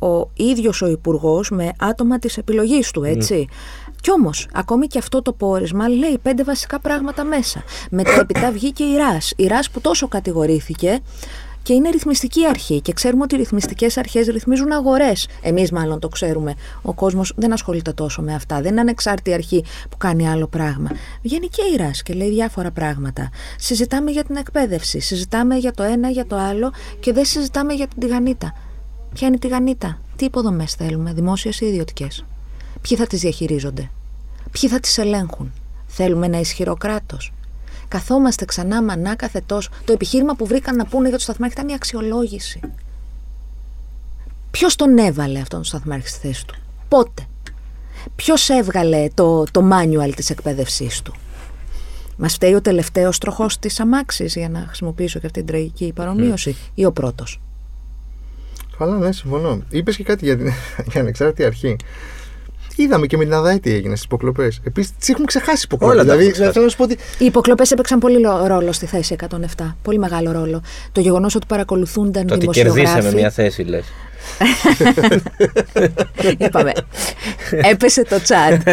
[0.07, 3.49] ο ίδιος ο Υπουργός με άτομα της επιλογής του, έτσι.
[4.01, 7.63] Κι όμως, ακόμη και αυτό το πόρισμα λέει πέντε βασικά πράγματα μέσα.
[7.91, 9.33] Μετέπειτα βγήκε η ΡΑΣ.
[9.37, 11.01] Η ΡΑΣ που τόσο κατηγορήθηκε
[11.63, 15.29] και είναι ρυθμιστική αρχή και ξέρουμε ότι οι ρυθμιστικές αρχές ρυθμίζουν αγορές.
[15.43, 16.55] Εμείς μάλλον το ξέρουμε.
[16.83, 18.61] Ο κόσμος δεν ασχολείται τόσο με αυτά.
[18.61, 20.91] Δεν είναι ανεξάρτητη αρχή που κάνει άλλο πράγμα.
[21.23, 23.31] Βγαίνει και η ΡΑΣ και λέει διάφορα πράγματα.
[23.59, 27.87] Συζητάμε για την εκπαίδευση, συζητάμε για το ένα, για το άλλο και δεν συζητάμε για
[27.87, 28.53] την τηγανίτα.
[29.17, 32.25] Ποια είναι η τηγανίτα, τι υποδομές θέλουμε, δημόσιες ή ιδιωτικές;
[32.81, 33.91] Ποιοι θα τις διαχειρίζονται,
[34.51, 35.53] ποιοι θα τις ελέγχουν;
[35.87, 37.33] Θέλουμε ένα ισχυρό κράτος.
[37.89, 39.71] Καθόμαστε ξανά μανά κάθε τόσο.
[39.85, 42.61] Το επιχείρημα που βρήκαν να πούνε για το σταθμάρχη ήταν η αξιολόγηση.
[44.51, 46.55] Ποιος τον έβαλε αυτόν τον σταθμάρχη στη θέση του,
[46.89, 47.27] πότε;
[48.17, 51.15] Ποιος έβγαλε το, το manual της εκπαίδευσής του;
[52.17, 56.57] Μας φταίει ο τελευταίος τροχός της αμάξης για να χρησιμοποιήσω και αυτή την τραγική παρομοίωση
[56.75, 57.41] ή ο πρώτος;
[58.79, 59.63] Καλά, ναι, συμφωνώ.
[59.71, 60.53] Είπες και κάτι για την
[60.93, 61.77] για ανεξάρτητη αρχή.
[62.79, 64.61] Είδαμε και με την ΑΔΑΗ τι έγινε στις υποκλοπές.
[64.65, 65.95] Επίσης, τις έχουμε ξεχάσει οι υποκλοπές.
[65.97, 66.53] Όλα τα Δηλαδή, έχουμε ξεχάσει.
[66.53, 66.97] θέλω να σου πω ότι.
[67.19, 69.17] Οι υποκλοπές έπαιξαν πολύ λο- ρόλο στη θέση
[69.57, 69.75] 107.
[69.83, 70.63] Πολύ μεγάλο ρόλο.
[70.93, 72.81] Το γεγονός ότι παρακολουθούνταν Το ότι δημοσιογράφοι.
[72.85, 73.85] κερδίσαμε μια θέση, λες.
[76.39, 76.73] Είπαμε.
[77.51, 78.59] Έπεσε το chat.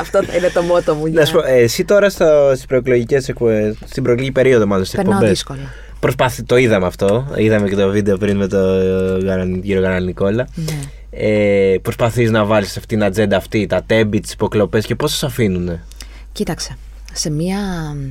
[0.00, 1.02] Αυτό θα είναι το μότο μου.
[1.04, 1.24] Να Για...
[1.26, 5.14] σου πω, ε, εσύ τώρα στο, στις προεκλογικές εκπο- στην προεκλογική περίοδο, μάλλον στις Περνάω
[5.14, 5.34] εκπομπές.
[5.34, 5.72] δύσκολα.
[6.06, 7.26] Προσπάθη, το είδαμε αυτό.
[7.36, 8.78] Είδαμε και το βίντεο πριν με τον
[9.24, 10.48] Γαρα- κύριο Γαραν Νικόλα.
[10.54, 10.78] Ναι.
[11.10, 15.22] Ε, Προσπαθείς να βάλεις αυτήν την ατζέντα αυτή, τα τέμπη, τι υποκλοπές και πώς σας
[15.22, 15.84] αφήνουνε;
[16.32, 16.76] Κοίταξε.
[17.12, 17.58] Σε μια
[17.96, 18.10] μ,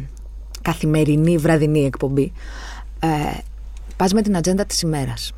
[0.61, 2.31] καθημερινή βραδινή εκπομπή
[2.99, 3.07] ε,
[3.97, 5.31] πας με την ατζέντα της ημέρας.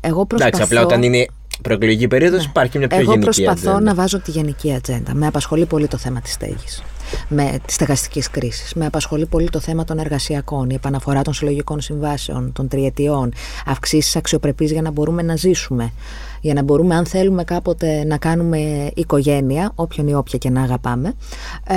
[0.00, 0.56] Εγώ προσπαθώ...
[0.56, 1.26] Εντάξει, απλά όταν είναι
[1.62, 3.80] προεκλογική περίοδος υπάρχει μια πιο Εγώ γενική προσπαθώ ατζέντα.
[3.80, 5.14] να βάζω τη γενική ατζέντα.
[5.14, 6.82] Με απασχολεί πολύ το θέμα της στέγης,
[7.28, 8.78] με τη στεγαστική κρίση.
[8.78, 13.32] Με απασχολεί πολύ το θέμα των εργασιακών, η επαναφορά των συλλογικών συμβάσεων, των τριετιών,
[13.66, 15.92] αυξήσεις αξιοπρεπής για να μπορούμε να ζήσουμε.
[16.40, 21.14] Για να μπορούμε, αν θέλουμε κάποτε να κάνουμε οικογένεια, όποιον ή όποια και να αγαπάμε,
[21.66, 21.74] ε,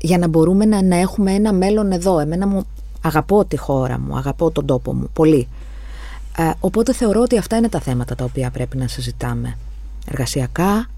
[0.00, 2.18] για να μπορούμε να, να έχουμε ένα μέλλον εδώ.
[2.18, 2.66] Εμένα μου
[3.02, 5.48] αγαπώ τη χώρα μου, αγαπώ τον τόπο μου πολύ.
[6.36, 9.56] Ε, οπότε θεωρώ ότι αυτά είναι τα θέματα τα οποία πρέπει να συζητάμε.
[10.10, 10.88] Εργασιακά,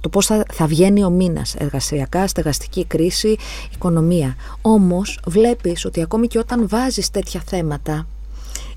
[0.00, 3.36] το πώς θα, θα βγαίνει ο μήνας, εργασιακά, στεγαστική κρίση,
[3.74, 4.36] οικονομία.
[4.62, 8.06] Όμως βλέπεις ότι ακόμη και όταν βάζεις τέτοια θέματα,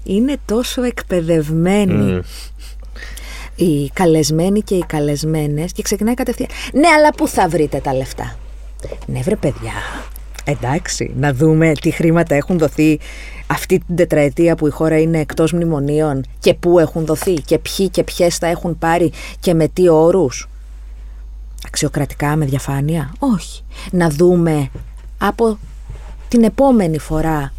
[0.04, 2.20] είναι τόσο εκπαιδευμένοι Μμ.
[3.56, 6.50] οι καλεσμένοι και οι καλεσμένες και ξεκινάει κατευθείαν.
[6.74, 8.36] Ναι, αλλά πού θα βρείτε τα λεφτά;
[9.06, 9.74] Ναι, βρε παιδιά.
[10.46, 13.00] Εντάξει, να δούμε τι χρήματα έχουν δοθεί
[13.48, 17.90] αυτή την τετραετία που η χώρα είναι εκτός μνημονίων και πού έχουν δοθεί και ποιοι
[17.90, 20.48] και ποιες θα έχουν πάρει και με τι όρους.
[21.68, 23.64] Αξιοκρατικά με διαφάνεια; Όχι.
[23.92, 24.70] Να δούμε
[25.18, 25.58] από
[26.28, 27.54] την επόμενη φορά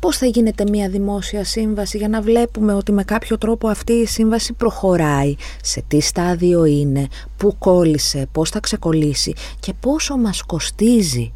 [0.00, 4.06] πώς θα γίνεται μια δημόσια σύμβαση για να βλέπουμε ότι με κάποιο τρόπο αυτή η
[4.06, 11.32] σύμβαση προχωράει, σε τι στάδιο είναι, πού κόλλησε, πώς θα ξεκολλήσει και πόσο μας κοστίζει.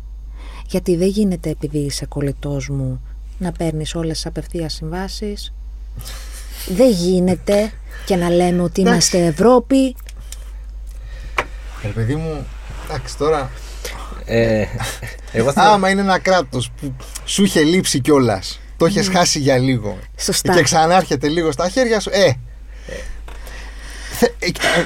[0.68, 3.00] Γιατί δεν γίνεται επειδή είσαι κολλητός μου
[3.38, 5.52] να παίρνεις όλες τις απευθείας συμβάσεις.
[6.68, 7.72] δεν γίνεται
[8.06, 9.96] και να λέμε ότι είμαστε Ευρώπη.
[11.84, 12.46] Ρε παιδί μου,
[12.88, 13.50] εντάξει τώρα.
[14.24, 14.64] Ε,
[15.32, 15.62] εγώ θα...
[15.62, 16.94] Άμα είναι ένα κράτος που
[17.24, 19.98] σου είχε λείψει κιόλας, το έχεις χάσει για λίγο.
[20.18, 20.54] Σωστά.
[20.54, 22.10] Και ξανάρχεται λίγο στα χέρια σου.
[22.12, 23.00] Ε, Θε- ε, ε,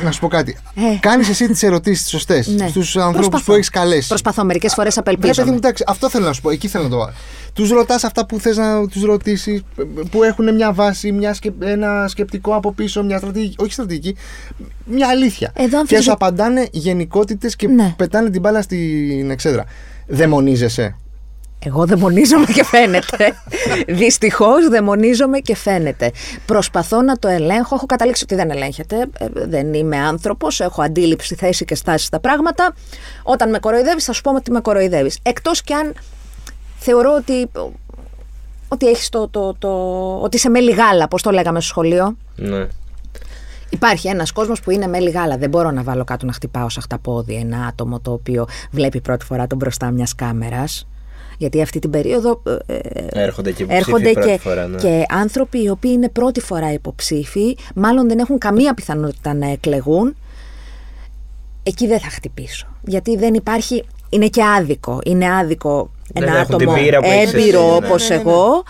[0.04, 0.56] να σου πω κάτι.
[0.74, 0.98] Ε.
[1.00, 2.68] Κάνεις εσύ τις ερωτήσεις τι σωστές Ναι.
[2.68, 3.44] στους ανθρώπους Προσπαθώ.
[3.44, 4.08] που έχεις καλέσει.
[4.08, 5.56] Προσπαθώ μερικές φορές Ρε παιδί μου, απελπίζομαι.
[5.56, 6.50] εντάξει, αυτό θέλω να σου πω.
[6.50, 7.12] Εκεί θέλω να το βάλω.
[7.52, 9.62] Τους ρωτάς αυτά που θες να τους ρωτήσεις,
[10.10, 11.52] που έχουν μια βάση, μια σκε...
[11.60, 13.54] ένα σκεπτικό από πίσω, μια στρατηγική.
[13.58, 14.16] Όχι στρατηγική,
[14.84, 15.52] μια αλήθεια.
[15.54, 17.94] Εδώ Και αμφισβη- σου απαντάνε γενικότητες και Ναι.
[17.96, 19.64] πετάνε την μπάλα στην εξέδρα.
[20.06, 20.96] Δαιμονίζεσαι.
[21.64, 23.32] Εγώ δαιμονίζομαι και φαίνεται.
[23.88, 26.10] Δυστυχώς δαιμονίζομαι και φαίνεται.
[26.46, 27.74] Προσπαθώ να το ελέγχω.
[27.74, 29.06] Έχω καταλήξει ότι δεν ελέγχεται.
[29.18, 30.60] Ε, δεν είμαι άνθρωπος.
[30.60, 32.74] Έχω αντίληψη, θέση και στάση στα πράγματα.
[33.22, 35.18] Όταν με κοροϊδεύεις, θα σου πω ότι με κοροϊδεύεις.
[35.22, 35.94] Εκτός κι αν
[36.78, 37.50] θεωρώ ότι.
[38.68, 39.70] Ότι έχεις το, το, το,
[40.20, 42.16] ότι είσαι μέλι γάλα, πώς το λέγαμε στο σχολείο.
[42.36, 42.66] Ναι.
[43.70, 45.36] Υπάρχει ένας κόσμος που είναι μέλι γάλα.
[45.36, 49.24] Δεν μπορώ να βάλω κάτω να χτυπάω σαν χταπόδι ένα άτομο το οποίο βλέπει πρώτη
[49.24, 50.86] φορά τον μπροστά μιας κάμερας.
[51.38, 54.76] Γιατί αυτή την περίοδο ε, ε, Έρχονται και υποψήφοι έρχονται πρώτη και, φορά, ναι.
[54.76, 60.16] και άνθρωποι οι οποίοι είναι πρώτη φορά υποψήφοι, μάλλον δεν έχουν καμία πιθανότητα να εκλεγούν.
[61.62, 62.66] Εκεί δεν θα χτυπήσω.
[62.82, 63.84] Γιατί δεν υπάρχει.
[64.10, 64.98] Είναι και άδικο.
[65.04, 67.86] Είναι άδικο Δεν ένα έχουν την άτομο πείρα που έχεις εσύ, έμπειρο ναι.
[67.86, 68.30] όπως Ναι, ναι, ναι.
[68.30, 68.62] εγώ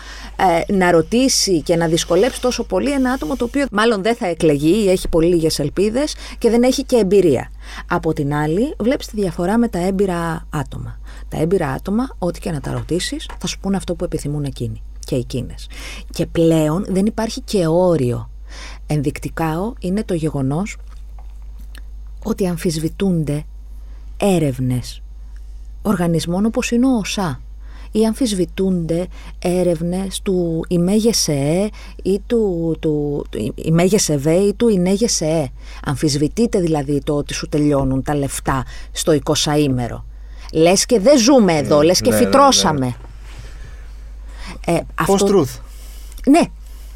[0.67, 4.27] ε, να ρωτήσει και να δυσκολέψει τόσο πολύ ένα άτομο το οποίο μάλλον δεν θα
[4.27, 7.51] εκλεγεί ή έχει πολύ λίγες ελπίδες και δεν έχει και εμπειρία.
[7.87, 10.98] Από την άλλη, βλέπεις τη διαφορά με τα έμπειρα άτομα.
[11.29, 14.81] Τα έμπειρα άτομα, ό,τι και να τα ρωτήσεις, θα σου πούνε αυτό που επιθυμούν εκείνοι
[14.99, 15.67] και εκείνες.
[16.09, 18.29] Και πλέον δεν υπάρχει και όριο.
[18.87, 20.77] Ενδεικτικά είναι το γεγονός
[22.23, 23.43] ότι αμφισβητούνται
[24.17, 25.01] έρευνες
[25.81, 27.41] οργανισμών όπως είναι ο ΟΣΑ
[27.91, 29.07] ή αμφισβητούνται
[29.39, 31.69] έρευνες του ΙΜΕΓΕΣΕΕ
[32.03, 35.49] ή του, του, του ΙΜΕΓΕΣΕΒΕ ή του ΙΝΕΓΕΣΕΕ.
[35.83, 40.03] Αμφισβητείται δηλαδή το ότι σου τελειώνουν τα λεφτά στο 20ήμερο.
[40.53, 42.95] Λες και δεν ζούμε εδώ, λες και ναι, ναι, φυτρώσαμε.
[44.65, 45.59] Ε, Post αυτό- truth.
[46.29, 46.41] Ναι,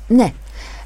[0.08, 0.34] ναι.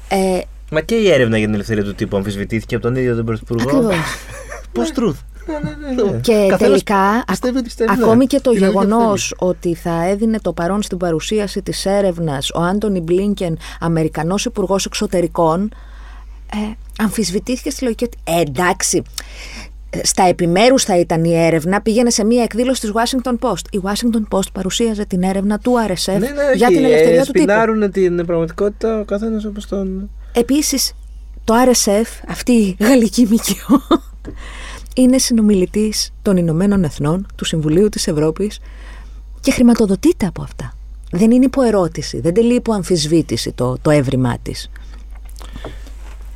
[0.08, 3.24] Ε, Μα και η έρευνα για την ελευθερία του τύπου αμφισβητήθηκε από τον ίδιο τον
[3.24, 3.68] Πρωθυπουργό.
[3.70, 3.96] ακριβώς.
[4.76, 5.14] Post truth.
[6.20, 8.02] Και Καθένας τελικά, πιστεύει ακ- ότι πιστεύει, ναι.
[8.04, 12.50] ακόμη και το Την αλήθεια γεγονός ότι θα έδινε το παρόν στην παρουσίαση της έρευνας
[12.50, 15.72] ο Άντωνι Μπλίνκεν, Αμερικανός Υπουργός Εξωτερικών,
[16.52, 16.56] ε,
[17.02, 19.02] αμφισβητήθηκε στη λογική ότι ε, εντάξει, ε,
[20.02, 23.62] στα επιμέρους θα ήταν η έρευνα, πήγαινε σε μία εκδήλωση της Washington Post.
[23.70, 27.24] Η Washington Post παρουσίαζε την έρευνα του RSF Ναι, ναι, για όχι, την ελευθερία ε,
[27.24, 27.42] του τύπου.
[27.42, 30.10] Σπινάρουν την πραγματικότητα ο καθένας όπως τον.
[30.32, 30.92] Επίσης,
[31.44, 33.82] το RSF, αυτή η γαλλική ΜΚΟ,
[35.02, 38.60] είναι συνομιλητής των Ηνωμένων Εθνών, του Συμβουλίου της Ευρώπης
[39.40, 40.72] και χρηματοδοτείται από αυτά.
[41.10, 44.70] Δεν είναι υποερώτηση, δεν τελεί υπό αμφισβήτηση το, το έβριμά της.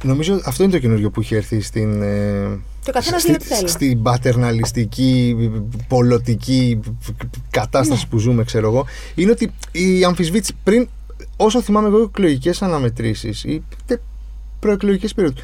[0.03, 2.03] Νομίζω αυτό είναι το καινούριο που έχει έρθει στην.
[2.03, 3.69] ε, Και ο καθένας στη- λέει ό,τι θέλει.
[3.69, 5.37] Στην πατερναλιστική,
[5.89, 6.81] πολλωτική
[7.51, 8.87] κατάσταση που ζούμε, ξέρω εγώ.
[9.15, 10.89] Είναι ότι η αμφισβήτηση πριν,
[11.37, 13.63] όσο θυμάμαι εγώ, εκλογικές αναμετρήσεις ή
[14.61, 15.43] προεκλογικές περίοδους.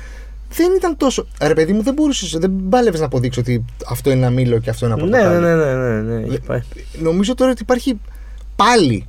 [0.52, 1.26] Δεν ήταν τόσο.
[1.42, 4.70] Ρε παιδί μου, δεν μπορούσες, δεν πάλευε να αποδείξεις ότι αυτό είναι ένα μήλο και
[4.70, 5.44] αυτό είναι ένα Ναι, πορτοκάλι.
[5.46, 6.60] ναι, ναι, ναι, ναι, ναι, έχει πάει.
[7.00, 8.00] Νομίζω τώρα ότι υπάρχει
[8.56, 9.06] πάλι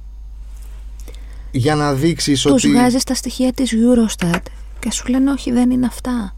[1.51, 2.69] για να δείξεις Τους ότι.
[2.71, 4.41] βγάζεις τα στοιχεία της Eurostat
[4.79, 6.35] και σου λένε όχι δεν είναι αυτά.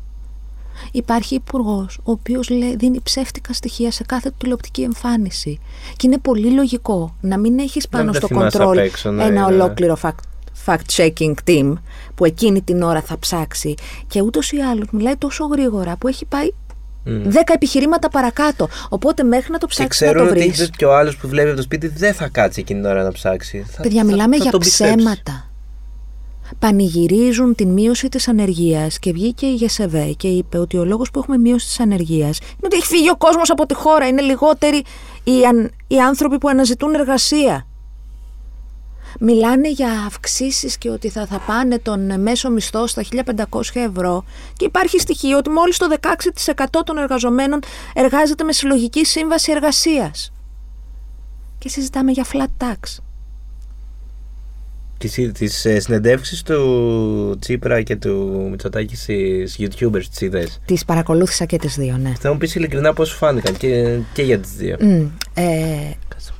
[0.91, 5.59] Υπάρχει υπουργός, ο οποίος λέει, δίνει ψεύτικα στοιχεία σε κάθε τηλεοπτική εμφάνιση.
[5.95, 9.11] Και είναι πολύ λογικό να μην έχεις πάνω μην τα στο θυμάσαι control απ' έξω,
[9.11, 9.53] ναι, ένα ναι.
[9.53, 10.15] ολόκληρο fact,
[10.65, 11.73] fact-checking team
[12.15, 13.73] που εκείνη την ώρα θα ψάξει
[14.07, 16.49] και ούτως ή άλλως μιλάει τόσο γρήγορα που έχει πάει
[17.05, 17.21] Μμ.
[17.29, 18.67] δέκα επιχειρήματα παρακάτω.
[18.89, 20.69] Οπότε μέχρι να το Και ψάξεις να ξέρουν το ότι βρεις.
[20.77, 23.11] και ο άλλος που βλέπει από το σπίτι δεν θα κάτσει εκείνη την ώρα να
[23.11, 23.65] ψάξει.
[23.71, 24.95] Θα- Παιδιά, θα- μιλάμε θα για τον πιστέψεις.
[24.95, 25.50] ψέματα.
[26.61, 31.19] Πανηγυρίζουν την μείωση της ανεργίας και βγήκε η ΓΕΣΕΒΕ και είπε ότι ο λόγος που
[31.19, 34.07] έχουμε μείωση της ανεργίας είναι ότι έχει φύγει ο κόσμος από τη χώρα.
[34.07, 34.83] Είναι λιγότεροι
[35.23, 37.67] οι, αν- οι άνθρωποι που αναζητούν εργασία.
[39.19, 43.03] Μιλάνε για αυξήσεις και ότι θα, θα πάνε τον μέσο μισθό στα
[43.49, 44.23] 1500 ευρώ
[44.57, 47.59] και υπάρχει στοιχείο ότι μόλις το 16% των εργαζομένων
[47.93, 50.33] εργάζεται με συλλογική σύμβαση εργασίας.
[51.57, 52.97] Και συζητάμε για flat tax.
[55.09, 60.59] Τις, τις ε, συνεντεύξεις του Τσίπρα και του Μητσοτάκη στις YouTubers τις είδες.
[60.65, 62.13] Τις παρακολούθησα και τις δύο, ναι.
[62.19, 64.75] Θα μου πεις ειλικρινά πώς σου φάνηκαν και, και για τις δύο.
[64.79, 65.43] Μμ, ε,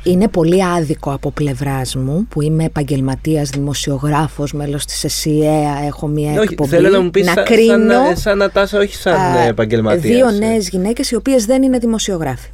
[0.03, 6.31] είναι πολύ άδικο από πλευράς μου που είμαι επαγγελματίας δημοσιογράφος, μέλος της ΕΣΥΕΑ, έχω μια
[6.31, 6.69] Ναι, όχι, εκπομπή.
[6.69, 10.03] θέλω να μου πεις να σαν, κρίνω σαν, σαν Νατάσα, όχι σαν α, επαγγελματίας.
[10.03, 12.49] δύο νέες γυναίκες οι οποίες δεν είναι δημοσιογράφοι.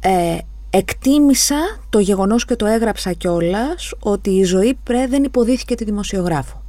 [0.00, 0.36] Ε,
[0.70, 6.62] εκτίμησα το γεγονός και το έγραψα κιόλας ότι η ζωή πρέ δεν υποδίθηκε τη δημοσιογράφο.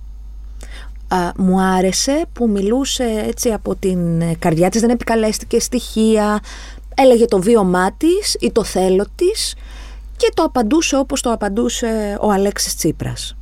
[1.38, 6.40] μου άρεσε που μιλούσε έτσι από την καρδιά της, δεν επικαλέστηκε στοιχεία,
[6.96, 9.56] έλεγε το βίωμά της ή το θέλω της
[10.18, 13.36] και το απαντούσε όπως το απαντούσε ο Αλέξης Τσίπρας.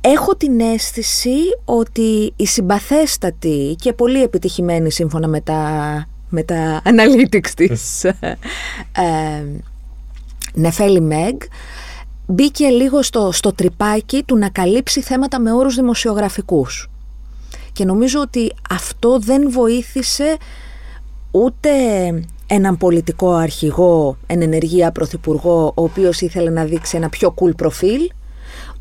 [0.00, 7.50] Έχω την αίσθηση ότι η συμπαθέστατη και πολύ επιτυχημένη σύμφωνα με τα, με τα analytics
[7.56, 8.04] της.
[8.04, 9.44] Ε,
[10.54, 11.34] Νεφέλη Μεγ
[12.26, 16.90] μπήκε λίγο στο, στο τρυπάκι του να καλύψει θέματα με όρους δημοσιογραφικούς.
[17.72, 20.36] Και νομίζω ότι αυτό δεν βοήθησε
[21.30, 21.70] ούτε
[22.46, 28.10] έναν πολιτικό αρχηγό, εν ενεργεία πρωθυπουργό, ο οποίος ήθελε να δείξει ένα πιο cool προφίλ,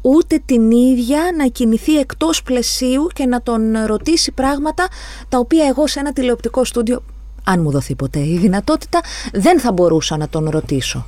[0.02, 4.88] ούτε την ίδια να κινηθεί εκτός πλαισίου και να τον ρωτήσει πράγματα
[5.30, 7.04] τα οποία εγώ σε ένα τηλεοπτικό στούντιο,
[7.52, 9.02] αν μου δοθεί ποτέ η δυνατότητα,
[9.34, 11.06] δεν θα μπορούσα να τον ρωτήσω.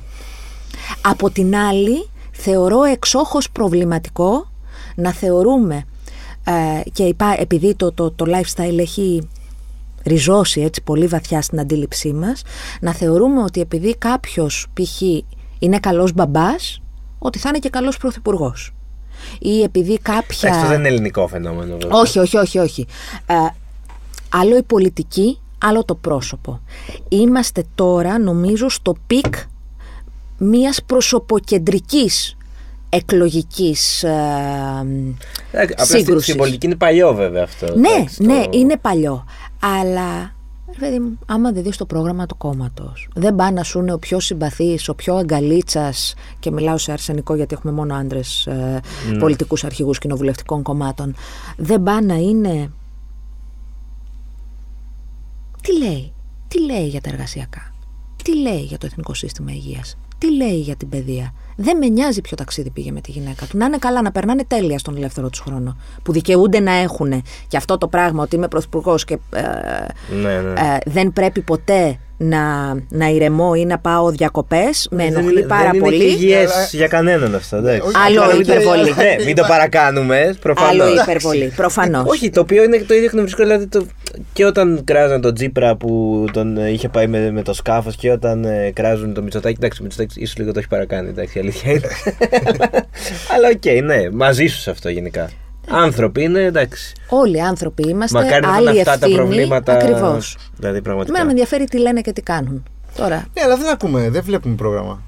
[1.00, 4.50] Από την άλλη, θεωρώ εξόχως προβληματικό
[4.94, 5.84] να θεωρούμε
[6.44, 9.28] ε, και επειδή το, το, το lifestyle έχει
[10.04, 12.42] ριζώσει έτσι πολύ βαθιά στην αντίληψή μας,
[12.80, 15.00] να θεωρούμε ότι επειδή κάποιος π.χ.
[15.58, 16.82] είναι καλός μπαμπάς,
[17.18, 18.74] ότι θα είναι και καλός πρωθυπουργός
[19.38, 20.50] ή επειδή κάποια.
[20.50, 21.76] Αυτό δεν είναι ελληνικό φαινόμενο.
[21.76, 21.98] Βέβαια.
[21.98, 22.58] Όχι, όχι, όχι.
[22.58, 22.86] όχι.
[23.26, 23.34] Ε,
[24.28, 26.60] άλλο η πολιτική, άλλο το πρόσωπο.
[27.08, 29.34] Είμαστε τώρα, νομίζω, στο peak
[30.38, 32.36] μιας προσωποκεντρικής
[32.88, 34.10] εκλογικής ε,
[35.50, 36.24] ε σύγκρουσης.
[36.24, 37.76] Στην πολιτική είναι παλιό βέβαια αυτό.
[37.76, 39.24] Ναι, ναι, είναι παλιό.
[39.60, 40.32] Αλλά
[40.78, 43.98] Παιδί μου, άμα δεν δεις το πρόγραμμα του κόμματος, δεν πά να σου είναι ο
[43.98, 46.14] πιο συμπαθής, ο πιο αγκαλίτσας.
[46.38, 49.18] Και μιλάω σε αρσενικό γιατί έχουμε μόνο άντρες ε, ναι.
[49.18, 51.14] πολιτικούς αρχηγούς κοινοβουλευτικών κομμάτων.
[51.56, 52.70] Δεν πά να είναι.
[55.62, 56.12] Τι λέει,
[56.48, 57.74] τι λέει για τα εργασιακά,
[58.24, 61.34] τι λέει για το Εθνικό Σύστημα Υγείας, τι λέει για την παιδεία.
[61.56, 63.56] Δεν με νοιάζει ποιο ταξίδι πήγε με τη γυναίκα του.
[63.56, 65.76] Να είναι καλά, να περνάνε τέλεια στον ελεύθερο τους χρόνο.
[66.02, 69.42] Που δικαιούνται να έχουν και αυτό το πράγμα ότι είμαι πρωθυπουργός και ε,
[70.14, 70.60] ναι, ναι.
[70.60, 74.88] Ε, δεν πρέπει ποτέ να, να ηρεμώ ή να πάω διακοπές.
[74.90, 75.94] Με ενοχλεί πάρα δεν πολύ.
[75.94, 77.56] Είναι υγιέ για κανέναν αυτό.
[78.06, 78.94] Άλλο υπερβολή.
[78.96, 80.36] Ναι, μην το παρακάνουμε.
[80.40, 80.70] Προφανώς.
[80.70, 81.52] Άλλο υπερβολή.
[81.56, 82.04] Προφανώς.
[82.06, 83.42] Όχι, το οποίο είναι το ίδιο εκνευριστικό.
[83.42, 83.86] Δηλαδή το,
[84.32, 88.10] και όταν κράζαν τον Τζίπρα που τον ε, είχε πάει με, με το σκάφος και
[88.10, 89.56] όταν ε, κράζουν το Μητσοτάκι.
[89.58, 91.08] Εντάξει, το Μητσοτάκι ίσως λίγο το έχει παρακάνει.
[91.08, 91.88] Εντάξει, η αλήθεια είναι.
[93.34, 95.30] Αλλά OK, okay, ναι, μαζί σου σε αυτό γενικά.
[95.68, 96.94] Άνθρωποι είναι, εντάξει.
[97.08, 98.22] Όλοι οι άνθρωποι είμαστε.
[98.22, 99.72] Μακάρι να άλλοι αυτά τα προβλήματα.
[99.72, 100.36] Ακριβώς.
[100.56, 101.12] Δηλαδή, πραγματικά.
[101.12, 102.62] Εμένα με ενδιαφέρει τι λένε και τι κάνουν.
[102.96, 103.16] Τώρα.
[103.16, 105.02] Ναι, αλλά δεν ακούμε, δεν βλέπουμε πρόγραμμα.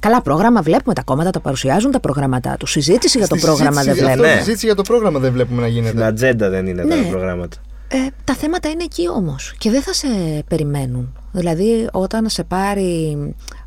[0.00, 0.94] Καλά, πρόγραμμα βλέπουμε.
[0.94, 2.70] Τα κόμματα τα παρουσιάζουν τα προγράμματά τους.
[2.70, 4.26] Συζήτηση για το πρόγραμμα δεν βλέπουμε.
[4.26, 4.38] Ναι.
[4.38, 5.88] Συζήτηση για το πρόγραμμα δεν βλέπουμε να γίνεται.
[5.88, 6.96] Στην ατζέντα δεν είναι ναι.
[6.96, 7.56] τα προγράμματα.
[7.88, 10.06] Ε, τα θέματα είναι εκεί όμως και δεν θα σε
[10.48, 11.18] περιμένουν.
[11.32, 13.18] Δηλαδή, όταν σε πάρει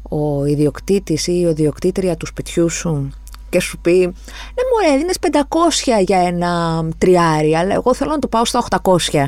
[0.10, 3.10] ο ιδιοκτήτης ή η ιδιοκτήτρια του σπιτιού σου
[3.50, 5.14] και σου πει Ναι, μου έδινε
[6.00, 9.24] 500 για ένα τριάρι, αλλά εγώ θέλω να το πάω στα 800.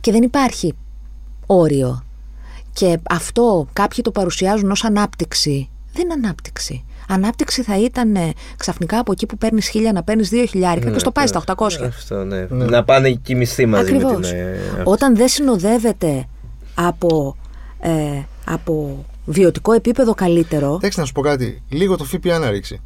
[0.00, 0.74] Και δεν υπάρχει
[1.46, 2.04] όριο.
[2.72, 5.68] Και αυτό κάποιοι το παρουσιάζουν ως ανάπτυξη.
[5.92, 6.84] Δεν είναι ανάπτυξη.
[7.08, 8.16] Ανάπτυξη θα ήταν
[8.56, 11.42] ξαφνικά από εκεί που παίρνεις χίλια να παίρνεις δύο χιλιάρικα ναι, και στο πάει στα
[11.46, 11.66] 800.
[11.86, 12.46] Αυτό, ναι.
[12.50, 12.64] ναι.
[12.64, 14.12] Να πάνε και οι μισθοί μαζί Ακριβώς.
[14.12, 14.36] με την.
[14.36, 16.24] Ε, Όταν δεν συνοδεύεται
[16.74, 17.36] από,
[17.80, 17.90] ε,
[18.44, 20.74] από βιωτικό επίπεδο καλύτερο.
[20.74, 21.62] Εντάξει, να σου πω κάτι.
[21.68, 22.80] Λίγο το ΦΠΑ να ρίξει.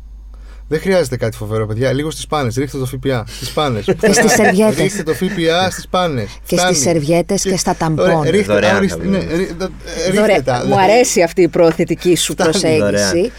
[0.69, 1.93] Δεν χρειάζεται κάτι φοβερό, παιδιά.
[1.93, 2.57] Λίγο στις πάνες.
[2.57, 3.25] Ρίχτε το ΦΠΑ.
[3.27, 3.85] Στις πάνες.
[3.85, 4.77] Και στις σερβιέτες.
[4.77, 6.39] Ρίχτε το ΦΠΑ στις πάνες.
[6.47, 7.57] Και στις σερβιέτες και...
[7.57, 8.23] στα ταμπών.
[8.23, 8.59] Ρίχτε
[10.45, 10.65] τα.
[10.67, 13.33] Μου αρέσει αυτή η προωθητική σου προσέγγιση.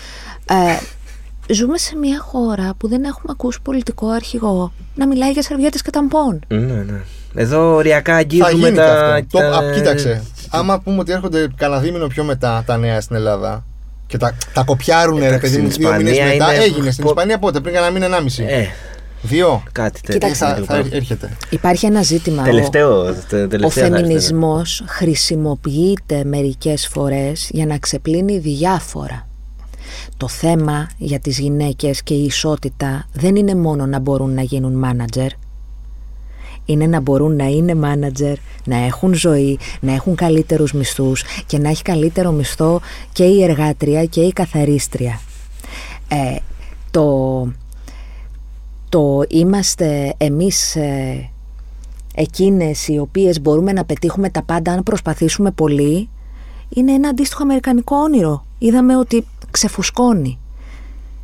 [0.49, 5.81] Ε, ζούμε σε μια χώρα που δεν έχουμε ακούσει πολιτικό αρχηγό να μιλάει για σερβιέτες
[5.81, 6.39] και ταμπών.
[6.47, 7.01] Ναι, ναι.
[7.33, 9.19] Εδώ οριακά αγγίζουμε τα...
[9.31, 9.71] τα...
[9.73, 13.65] κοίταξε, άμα πούμε ότι έρχονται κανένα δίμηνο πιο μετά τα νέα στην Ελλάδα
[14.07, 17.73] και τα, τα κοπιάρουν ρε παιδί μου δύο μήνες μετά, έγινε στην Ισπανία πότε, πριν
[17.73, 18.43] κανένα μήνα ενάμιση.
[18.47, 18.67] Ε.
[19.21, 19.63] Δύο.
[19.71, 20.33] Κάτι τέτοιο.
[20.33, 21.37] Θα, θα έρχεται.
[21.49, 22.43] Υπάρχει ένα ζήτημα.
[22.43, 23.15] Τελευταίο,
[23.63, 29.27] ο φεμινισμός χρησιμοποιείται μερικές φορές για να ξεπλύνει διάφορα.
[30.17, 34.73] Το θέμα για τις γυναίκες και η ισότητα δεν είναι μόνο να μπορούν να γίνουν
[34.73, 35.29] μάνατζερ,
[36.67, 41.69] είναι να μπορούν να είναι μάνατζερ, να έχουν ζωή, να έχουν καλύτερους μισθούς και να
[41.69, 42.81] έχει καλύτερο μισθό
[43.13, 45.19] και η εργάτρια και η καθαρίστρια.
[46.07, 46.35] Ε,
[46.91, 47.47] το,
[48.89, 51.29] το είμαστε εμείς ε,
[52.15, 56.09] εκείνες οι οποίες μπορούμε να πετύχουμε τα πάντα αν προσπαθήσουμε πολύ
[56.69, 58.45] είναι ένα αντίστοιχο αμερικανικό όνειρο.
[58.57, 60.37] Είδαμε ότι ξεφουσκώνει.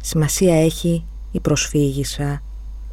[0.01, 2.41] Σημασία έχει η προσφύγησα,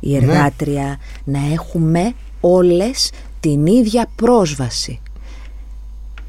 [0.01, 0.17] η ναι.
[0.17, 5.01] εργάτρια, να έχουμε όλες την ίδια πρόσβαση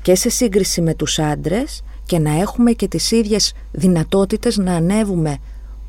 [0.01, 5.37] και σε σύγκριση με τους άντρες και να έχουμε και τις ίδιες δυνατότητες να ανέβουμε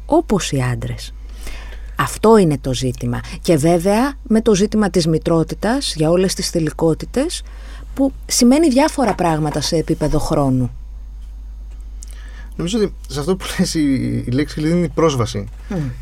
[0.06, 1.14] όπως οι άντρες.
[1.96, 3.20] Αυτό είναι το ζήτημα.
[3.40, 7.42] Και βέβαια με το ζήτημα της μητρότητας για όλες τις θηλυκότητες
[7.94, 10.70] που σημαίνει διάφορα πράγματα σε επίπεδο χρόνου.
[12.56, 13.82] Νομίζω ότι σε αυτό που λες η,
[14.26, 15.48] η λέξη κλειδί είναι η πρόσβαση.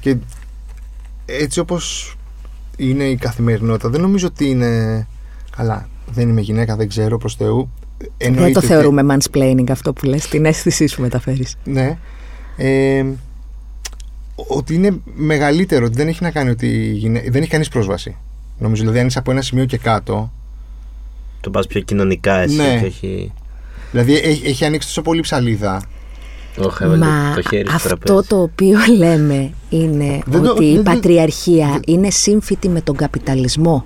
[0.01, 0.17] Και
[1.27, 2.17] έτσι όπως
[2.89, 5.07] είναι η καθημερινότητα, δεν νομίζω ότι είναι.
[5.57, 7.71] Καλά, δεν είμαι γυναίκα, δεν ξέρω προς Θεού.
[7.99, 11.57] δεν το Εννοείται θεωρούμε mansplaining αυτό που λες, την αίσθησή σου μεταφέρεις.
[11.61, 11.99] ότι- Ναι.
[12.57, 13.05] Ε,
[14.37, 18.17] ότι είναι μεγαλύτερο, ότι δεν έχει να κάνει ότι η γυναί- δεν έχει κανείς πρόσβαση.
[18.59, 20.33] Νομίζω δηλαδή αν είσαι από ένα σημείο και κάτω,
[21.41, 22.79] Το πας πιο κοινωνικά εσύ Ναι.
[22.81, 23.33] και όχι.
[23.91, 25.83] δηλαδή έχει, έχει ανοίξει τόσο πολύ ψαλίδα.
[26.59, 28.27] Όχι, έβαλε Μα το χέρι στο αυτό τραπέζι.
[28.29, 32.97] το οποίο λέμε είναι Δεν το- ότι η δεν το- πατριαρχία είναι σύμφυτη με τον
[32.97, 33.85] καπιταλισμό.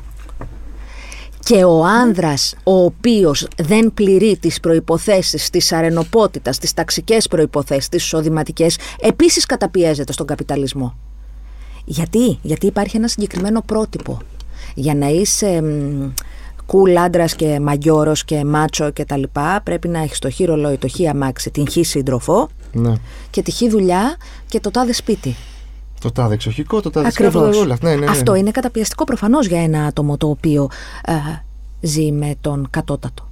[1.46, 8.04] Και ο άνδρας ο οποίος δεν πληρεί τις προϋποθέσεις της αρενοπότητας, τις ταξικές προϋποθέσεις, τις
[8.04, 10.96] εισοδηματικές, επίσης καταπιέζεται στον καπιταλισμό.
[11.84, 14.18] Γιατί, Γιατί υπάρχει ένα συγκεκριμένο πρότυπο.
[14.74, 15.62] Για να είσαι
[16.66, 20.40] μ, cool άντρας και μαγιόρος και μάτσο και τα λοιπά, πρέπει να έχεις το χ
[20.40, 22.92] ρολόι, το χ αμάξι, την χ σύντροφο Ναι.
[23.30, 24.16] και τη χ δουλειά
[24.48, 25.36] και το τάδε σπίτι.
[26.00, 27.42] Το τάδε εξοχικό, το τάδε Ακριβώς.
[27.42, 27.88] σκάφο, όλα αυτά.
[27.88, 28.10] Ναι, ναι, ναι.
[28.10, 30.68] Αυτό είναι καταπιεστικό προφανώς για ένα άτομο το οποίο
[31.04, 31.12] ε,
[31.80, 33.28] ζει με τον κατώτατο.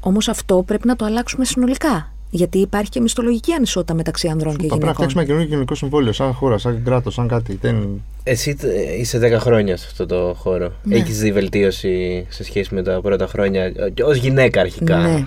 [0.00, 2.11] Όμως αυτό πρέπει να το αλλάξουμε συνολικά.
[2.34, 4.94] Γιατί υπάρχει και μισθολογική ανισότητα μεταξύ ανδρών και Πρέπει να γυναικών.
[4.94, 7.58] φτιάξουμε ένα καινούργιο κοινωνικό συμβόλαιο, σαν χώρα, σαν κράτος, σαν κάτι.
[7.60, 8.02] Δεν...
[8.22, 10.72] Εσύ ε, είσαι 10 χρόνια σε αυτό το χώρο.
[10.82, 10.96] Ναι.
[10.96, 13.72] Έχεις δει βελτίωση σε σχέση με τα πρώτα χρόνια,
[14.04, 14.96] ως γυναίκα αρχικά.
[14.96, 15.26] Ναι.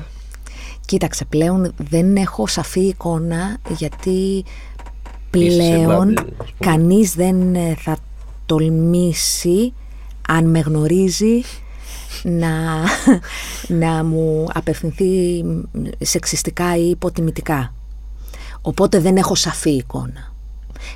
[0.86, 4.44] Κοίταξε, πλέον δεν έχω σαφή εικόνα γιατί
[5.32, 6.72] Είσαι σε πλέον bubble, ας πούμε.
[6.72, 7.98] κανείς δεν ε, θα
[8.46, 9.74] τολμήσει
[10.28, 11.41] αν με γνωρίζει
[12.26, 12.84] να,
[13.86, 15.44] να μου απευθυνθεί
[16.00, 17.74] σεξιστικά ή υποτιμητικά.
[18.62, 20.34] Οπότε δεν έχω σαφή εικόνα.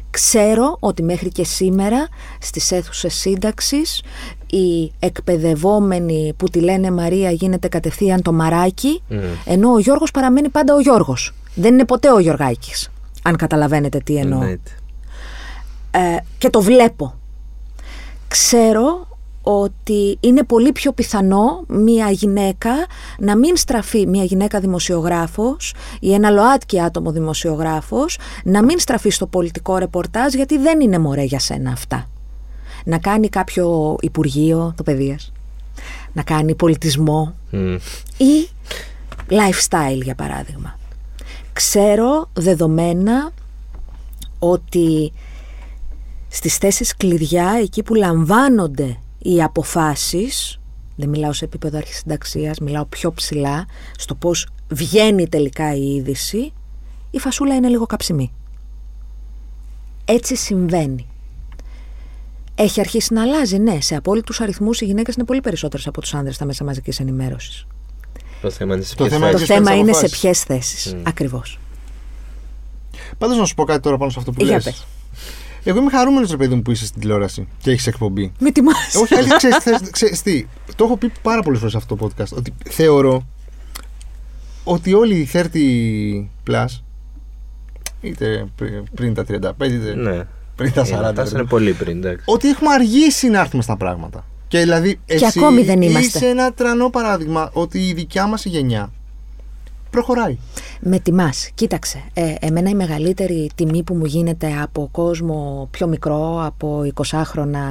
[0.10, 2.08] Ξέρω ότι μέχρι και σήμερα
[2.40, 4.02] στις αίθουσες σύνταξης
[4.50, 9.04] η εκπαιδευόμενη που τη λένε Μαρία γίνεται κατευθείαν το μαράκι
[9.46, 11.34] ενώ ο Γιώργος παραμένει πάντα ο Γιώργος.
[11.56, 12.90] Δεν είναι ποτέ ο Γιωργάκης,
[13.24, 14.42] αν καταλαβαίνετε τι εννοώ.
[14.42, 14.72] Εννοείται.
[15.92, 17.14] Ε, και το βλέπω.
[18.28, 19.08] Ξέρω
[19.52, 22.72] ότι είναι πολύ πιο πιθανό μια γυναίκα
[23.20, 29.28] να μην στραφεί, μια γυναίκα δημοσιογράφος ή ένα ΛΟΑΤΚΙ άτομο δημοσιογράφος, να μην στραφεί στο
[29.28, 32.10] πολιτικό ρεπορτάζ γιατί δεν είναι μωρέ για σένα αυτά.
[32.84, 35.32] Να κάνει κάποιο υπουργείο το παιδείας,
[36.14, 37.76] να κάνει πολιτισμό Μμ.
[38.18, 38.50] ή
[39.30, 40.78] lifestyle για παράδειγμα.
[41.54, 43.32] Ξέρω δεδομένα
[44.40, 45.12] ότι
[46.28, 50.60] στις θέσεις κλειδιά, εκεί που λαμβάνονται οι αποφάσεις,
[50.96, 53.66] δεν μιλάω σε επίπεδο αρχισυνταξίας, μιλάω πιο ψηλά,
[53.98, 56.54] στο πώς βγαίνει τελικά η είδηση,
[57.12, 58.32] η φασούλα είναι λίγο καψιμή.
[60.06, 61.08] Έτσι συμβαίνει.
[62.56, 63.82] Έχει αρχίσει να αλλάζει, ναι.
[63.82, 67.66] Σε απόλυτους αριθμούς οι γυναίκες είναι πολύ περισσότερες από τους άνδρες στα μέσα μαζικής ενημέρωσης.
[68.42, 69.50] Το θέμα είναι σε Το ποιες θέμα Το θέσεις.
[69.50, 70.20] Έχεις θέμα τις είναι σε αποφάσεις.
[70.20, 70.96] ποιες θέσεις.
[71.04, 71.60] Ακριβώς.
[73.18, 74.88] Πάντως να σου πω κάτι τώρα πάνω σε αυτό που Για λες.
[75.64, 75.74] Πες.
[75.74, 78.32] Εγώ είμαι χαρούμενος ρε παιδί μου που είσαι στην τηλεόραση και έχεις εκπομπή.
[78.40, 78.96] Με τιμάς.
[79.02, 80.46] Όχι, αλήθεια, ξέρεις, θες- ξέρεις τι.
[80.76, 82.38] Το έχω πει πάρα πολλές φορές αυτό το podcast.
[82.38, 83.28] Ότι θεωρώ
[84.64, 86.66] ότι όλοι οι 30 plus,
[88.02, 90.26] είτε πρι- πριν τα 35, είτε Ναι.
[90.56, 92.24] πριν τα 40, Αυτά ρε είναι παιδί, πολύ πριν, εντάξει.
[92.28, 94.26] ότι έχουμε αργήσει να έρθουμε στα πράγματα.
[94.48, 96.18] Και δηλαδή, εσύ ακόμη δεν είμαστε.
[96.18, 98.92] είσαι ένα τρανό παράδειγμα ότι η δικιά μας η γενιά
[99.90, 100.38] προχωράει.
[100.80, 101.50] Με τιμάς.
[101.54, 107.66] Κοίταξε, ε, εμένα η μεγαλύτερη τιμή που μου γίνεται από κόσμο πιο μικρό, από 20χρονα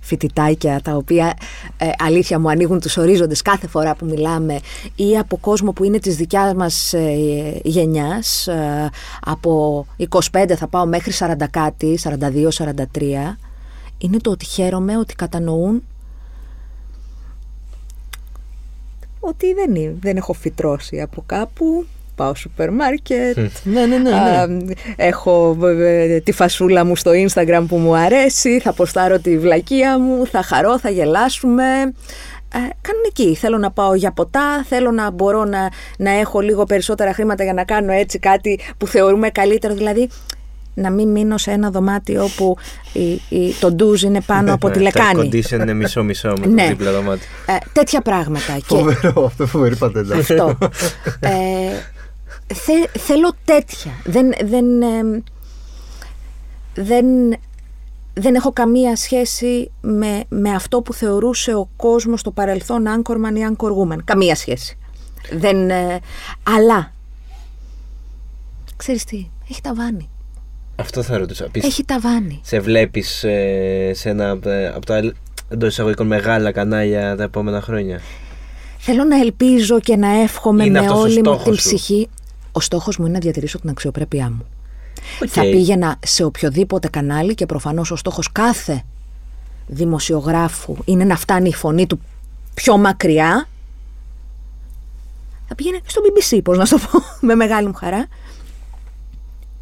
[0.00, 1.36] φοιτητάκια, τα οποία
[1.76, 4.58] ε, αλήθεια μου ανοίγουν τους ορίζοντες κάθε φορά που μιλάμε,
[4.96, 8.90] ή από κόσμο που είναι της δικιάς μας ε, γενιάς, ε,
[9.24, 9.86] από
[10.32, 13.36] 25 θα πάω μέχρι 40 κάτι, 42-43,
[13.98, 15.82] είναι το ότι χαίρομαι ότι κατανοούν
[19.28, 21.86] ότι δεν, είναι, δεν έχω φυτρώσει από κάπου.
[22.14, 23.36] Πάω σούπερ μάρκετ.
[23.62, 23.98] Ναι, ναι, ναι.
[23.98, 24.16] ναι.
[24.16, 24.48] Α,
[24.96, 28.60] έχω ε, τη φασούλα μου στο Instagram που μου αρέσει.
[28.60, 30.26] Θα ποστάρω τη βλακεία μου.
[30.26, 31.64] Θα χαρώ, θα γελάσουμε.
[32.54, 33.34] Ε, κανονική.
[33.34, 34.64] Θέλω να πάω για ποτά.
[34.68, 38.86] Θέλω να μπορώ να, να έχω λίγο περισσότερα χρήματα για να κάνω έτσι κάτι που
[38.86, 39.74] θεωρούμε καλύτερο.
[39.74, 40.08] Δηλαδή,
[40.78, 42.56] να μην μείνω σε ένα δωμάτιο που
[42.92, 45.28] η, η, το ντουζ είναι πάνω από τη Ναι, Το λεκάνη.
[45.32, 46.66] condition είναι μισό-μισό με το Ναι.
[46.68, 47.26] δίπλα δωμάτιο.
[47.46, 48.52] Ε, τέτοια πράγματα.
[48.56, 50.16] και Φοβερό, αυτό φοβερή πατέντα.
[50.16, 50.58] αυτό.
[51.20, 51.30] ε,
[52.54, 53.90] θε- θέλω τέτοια.
[54.04, 55.22] Δεν, δεν, ε,
[56.74, 57.06] δεν,
[58.14, 63.40] δεν έχω καμία σχέση με, με αυτό που θεωρούσε ο κόσμος στο παρελθόν Anchorman ή
[63.56, 63.98] Anchor Woman.
[64.04, 64.78] Καμία σχέση.
[65.32, 65.98] Δεν, ε,
[66.42, 66.92] αλλά,
[68.76, 70.08] ξέρεις τι, έχει ταβάνι.
[70.76, 71.48] Αυτό θα ρωτούσα.
[71.50, 72.40] Πεις, Έχει ταβάνι.
[72.42, 73.08] σε βλέπεις
[73.92, 75.12] σε ένα ε, από τα
[75.48, 78.00] εντός εισαγωγικών μεγάλα κανάλια τα επόμενα χρόνια;
[78.78, 81.66] Θέλω να ελπίζω και να εύχομαι Είναι με αυτός ο όλη μου στόχος την σου.
[81.74, 82.08] ψυχή.
[82.52, 84.46] Ο στόχος μου είναι να διατηρήσω την αξιοπρέπειά μου.
[85.22, 85.28] Οκ.
[85.30, 88.82] Θα πήγαινα σε οποιοδήποτε κανάλι και προφανώς ο στόχος κάθε
[89.66, 92.00] δημοσιογράφου είναι να φτάνει η φωνή του
[92.54, 93.48] πιο μακριά.
[95.48, 98.06] Θα πήγαινα και στο BBC, πώς να σου το πω, με μεγάλη μου χαρά.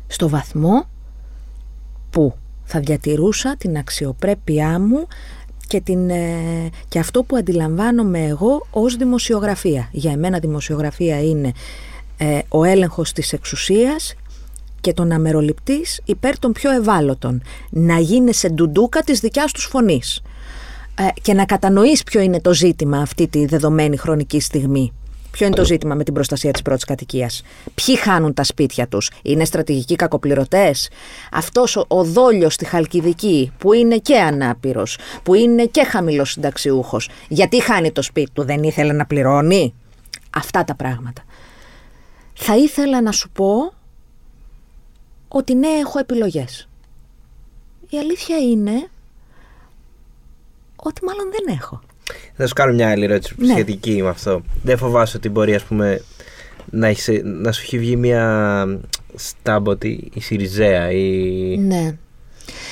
[0.06, 0.88] Στο βαθμό
[2.14, 2.34] που
[2.64, 5.06] θα διατηρούσα την αξιοπρέπειά μου
[5.66, 9.88] και, την, ε, και αυτό που αντιλαμβάνομαι εγώ ως δημοσιογραφία.
[9.92, 11.52] Για εμένα δημοσιογραφία είναι
[12.16, 14.14] ε, ο έλεγχος της εξουσίας
[14.80, 17.42] και το να μεροληπτείς υπέρ των πιο ευάλωτων.
[17.70, 20.22] Να γίνεσαι ντουντούκα της δικιάς τους φωνής.
[20.98, 24.92] Ε, και να κατανοείς ποιο είναι το ζήτημα αυτή τη δεδομένη χρονική στιγμή.
[25.34, 27.42] Ποιο είναι το ζήτημα με την προστασία της πρώτης κατοικίας;
[27.74, 30.90] Ποιοι χάνουν τα σπίτια τους; Είναι στρατηγικοί κακοπληρωτές;
[31.32, 37.08] Αυτός ο, ο δόλιος στη Χαλκιδική που είναι και ανάπηρος, που είναι και χαμηλός συνταξιούχος.
[37.28, 39.74] Γιατί χάνει το σπίτι του, δεν ήθελε να πληρώνει;
[40.36, 41.22] Αυτά τα πράγματα.
[42.34, 43.72] Θα ήθελα να σου πω
[45.28, 46.68] ότι ναι, έχω επιλογές.
[47.88, 48.88] Η αλήθεια είναι
[50.76, 51.80] ότι μάλλον δεν έχω.
[52.36, 53.52] Θα σου κάνω μια άλλη ερώτηση Ναι.
[53.52, 54.42] σχετική με αυτό.
[54.62, 56.02] Δεν φοβάσαι ότι μπορεί, ας πούμε,
[56.70, 58.66] να, έχεις- να σου έχει βγει μια
[59.14, 61.08] στάμποτη η Σιριζέα ή...
[61.58, 61.96] Ναι.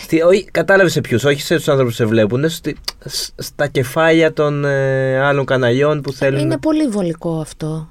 [0.02, 3.66] Στη, όχι, κατάλαβες σε ποιους, όχι σε τους άνθρωπους που σε βλέπουν, στη, σ- στα
[3.66, 6.40] κεφάλια των ε, άλλων καναλιών που θέλουν...
[6.40, 7.88] Είναι πολύ βολικό αυτό.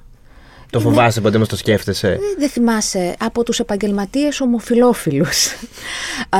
[0.70, 5.46] Το φοβάσαι ποτέ μας το σκέφτεσαι; Ε, Δεν θυμάσαι από τους επαγγελματίες ομοφιλόφιλους,
[6.28, 6.38] α,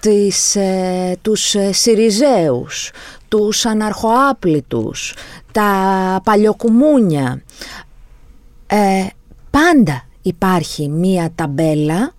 [0.00, 2.90] τις, ε, τους ε, Σιριζέους,
[3.28, 5.14] τους αναρχοάπλητους,
[5.52, 5.70] τα
[6.24, 7.42] παλιοκουμούνια.
[8.66, 9.06] Ε,
[9.50, 12.12] πάντα υπάρχει μία ταμπέλα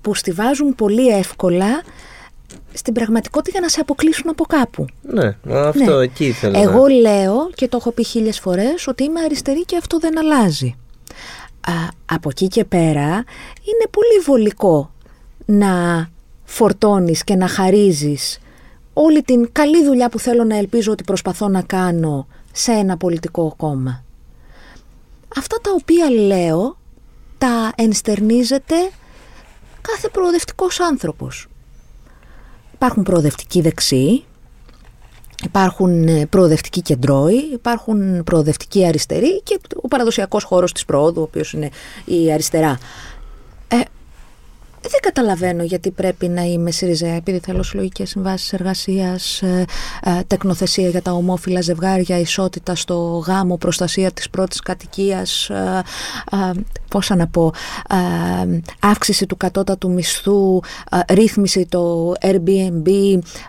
[0.00, 1.82] που στηβάζουν πολύ εύκολα
[2.72, 4.86] στην πραγματικότητα για να σε αποκλείσουν από κάπου.
[5.02, 6.04] Ναι, αυτό Ναι.
[6.04, 6.88] εκεί ήθελα Εγώ να...
[6.94, 10.76] λέω και το έχω πει χίλιες φορές ότι είμαι αριστερή και αυτό δεν αλλάζει.
[11.60, 11.72] Α,
[12.04, 13.08] από εκεί και πέρα
[13.60, 14.90] είναι πολύ βολικό
[15.44, 16.08] να
[16.44, 18.38] φορτώνεις και να χαρίζεις
[18.92, 23.54] όλη την καλή δουλειά που θέλω να ελπίζω ότι προσπαθώ να κάνω σε ένα πολιτικό
[23.56, 24.04] κόμμα.
[25.36, 26.76] Αυτά τα οποία λέω
[27.38, 28.76] τα ενστερνίζεται
[29.80, 31.48] κάθε προοδευτικός άνθρωπος.
[32.74, 34.24] Υπάρχουν προοδευτικοί δεξιοί,
[35.44, 41.52] Υπάρχουν ε, προοδευτικοί κεντρώοι, υπάρχουν προοδευτικοί αριστεροί και ο παραδοσιακός χώρος της προόδου, ο οποίος
[41.52, 41.70] είναι
[42.04, 42.78] η αριστερά.
[43.68, 43.80] Ε,
[44.90, 49.64] δεν καταλαβαίνω γιατί πρέπει να είμαι ΣΥΡΙΖΑ, επειδή θέλω συλλογικές συμβάσεις εργασίας, ε,
[50.02, 55.82] ε, τεκνοθεσία για τα ομόφυλα ζευγάρια, ισότητα στο γάμο, προστασία της πρώτης κατοικίας, ε,
[56.32, 56.50] ε,
[56.88, 57.52] πόσα να πω,
[57.88, 60.60] ε, αύξηση του κατώτατου μισθού,
[61.08, 62.88] ε, ρύθμιση το Airbnb,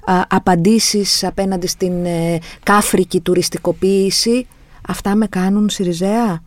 [0.07, 4.47] ε, απαντήσεις απέναντι στην ε, κάφρικη τουριστικοποίηση.
[4.87, 6.43] Αυτά με κάνουν ΣΥΡΙΖΑ.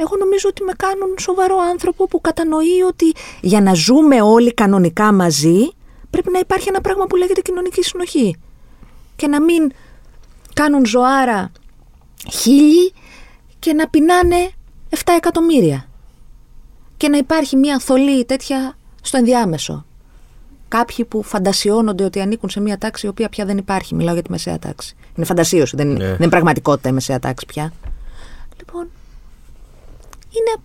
[0.00, 5.12] Εγώ νομίζω ότι με κάνουν σοβαρό άνθρωπο που κατανοεί ότι για να ζούμε όλοι κανονικά
[5.12, 5.70] μαζί
[6.10, 8.36] πρέπει να υπάρχει ένα πράγμα που λέγεται κοινωνική συνοχή.
[9.16, 9.72] Και να μην
[10.54, 11.52] κάνουν ζωάρα
[12.32, 12.92] χίλιοι
[13.58, 14.50] και να πεινάνε
[14.90, 15.88] 7 εκατομμύρια.
[16.96, 19.84] Και να υπάρχει μια θολή τέτοια στο ενδιάμεσο.
[20.68, 23.94] Κάποιοι που φαντασιώνονται ότι ανήκουν σε μια τάξη η οποία πια δεν υπάρχει.
[23.94, 24.96] Μιλάω για τη μεσαία τάξη.
[25.16, 26.04] Είναι φαντασίωση, δεν, Ναι.
[26.04, 27.72] δεν είναι πραγματικότητα η μεσαία τάξη πια.
[28.58, 28.88] Λοιπόν,
[30.38, 30.64] είναι,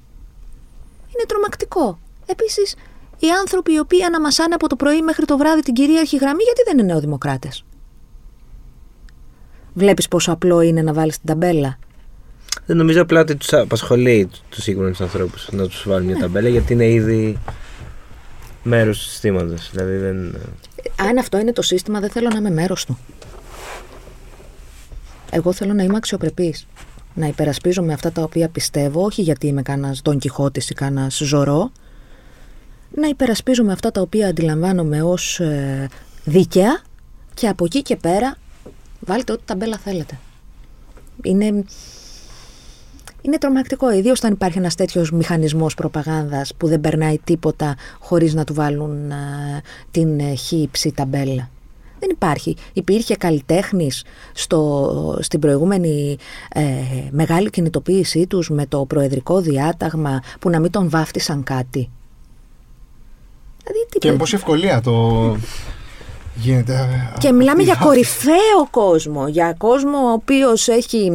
[1.07, 1.99] είναι τρομακτικό.
[2.25, 2.75] Επίσης,
[3.19, 6.61] οι άνθρωποι οι οποίοι αναμασάνε από το πρωί μέχρι το βράδυ την κυρίαρχη γραμμή, γιατί
[6.65, 7.65] δεν είναι νεοδημοκράτες;
[9.73, 11.77] Βλέπεις πόσο απλό είναι να βάλεις την ταμπέλα;
[12.65, 16.11] Δεν νομίζω απλά ότι τους απασχολεί τους σύγχρονους ανθρώπους να τους βάλουν Ναι.
[16.11, 17.37] μια ταμπέλα γιατί είναι ήδη
[18.63, 19.69] μέρος του συστήματος.
[19.71, 20.35] Δηλαδή δεν...
[20.99, 22.97] Αν αυτό είναι το σύστημα, δεν θέλω να είμαι μέρος του.
[25.31, 26.67] Εγώ θέλω να είμαι αξιοπρεπής.
[27.13, 31.71] Να υπερασπίζομαι αυτά τα οποία πιστεύω, όχι γιατί είμαι κανένας Δον Κιχώτης ή κανένας ζωρό.
[32.95, 35.89] Να υπερασπίζομαι αυτά τα οποία αντιλαμβάνομαι ως ε,
[36.23, 36.81] δίκαια
[37.33, 38.37] και από εκεί και πέρα
[38.99, 40.19] βάλτε ό,τι ταμπέλα θέλετε.
[41.23, 41.63] Είναι,
[43.21, 48.43] είναι τρομακτικό, ιδίως όταν υπάρχει ένας τέτοιος μηχανισμός προπαγάνδας που δεν περνάει τίποτα χωρίς να
[48.43, 49.15] του βάλουν ε,
[49.91, 51.49] την ε, χύψη ταμπέλα.
[52.05, 52.55] Δεν υπάρχει.
[52.73, 56.17] Υπήρχε καλλιτέχνης στο, στην προηγούμενη
[56.53, 56.61] ε,
[57.11, 61.89] μεγάλη κινητοποίησή τους με το προεδρικό διάταγμα που να μην τον βάφτισαν κάτι.
[63.63, 65.35] Δηλαδή, τι Και με πόση ευκολία το,
[66.35, 66.73] Γίνεται.
[66.75, 71.11] α, Και μιλάμε αυτή- για κορυφαίο κόσμο, για κόσμο ο οποίος έχει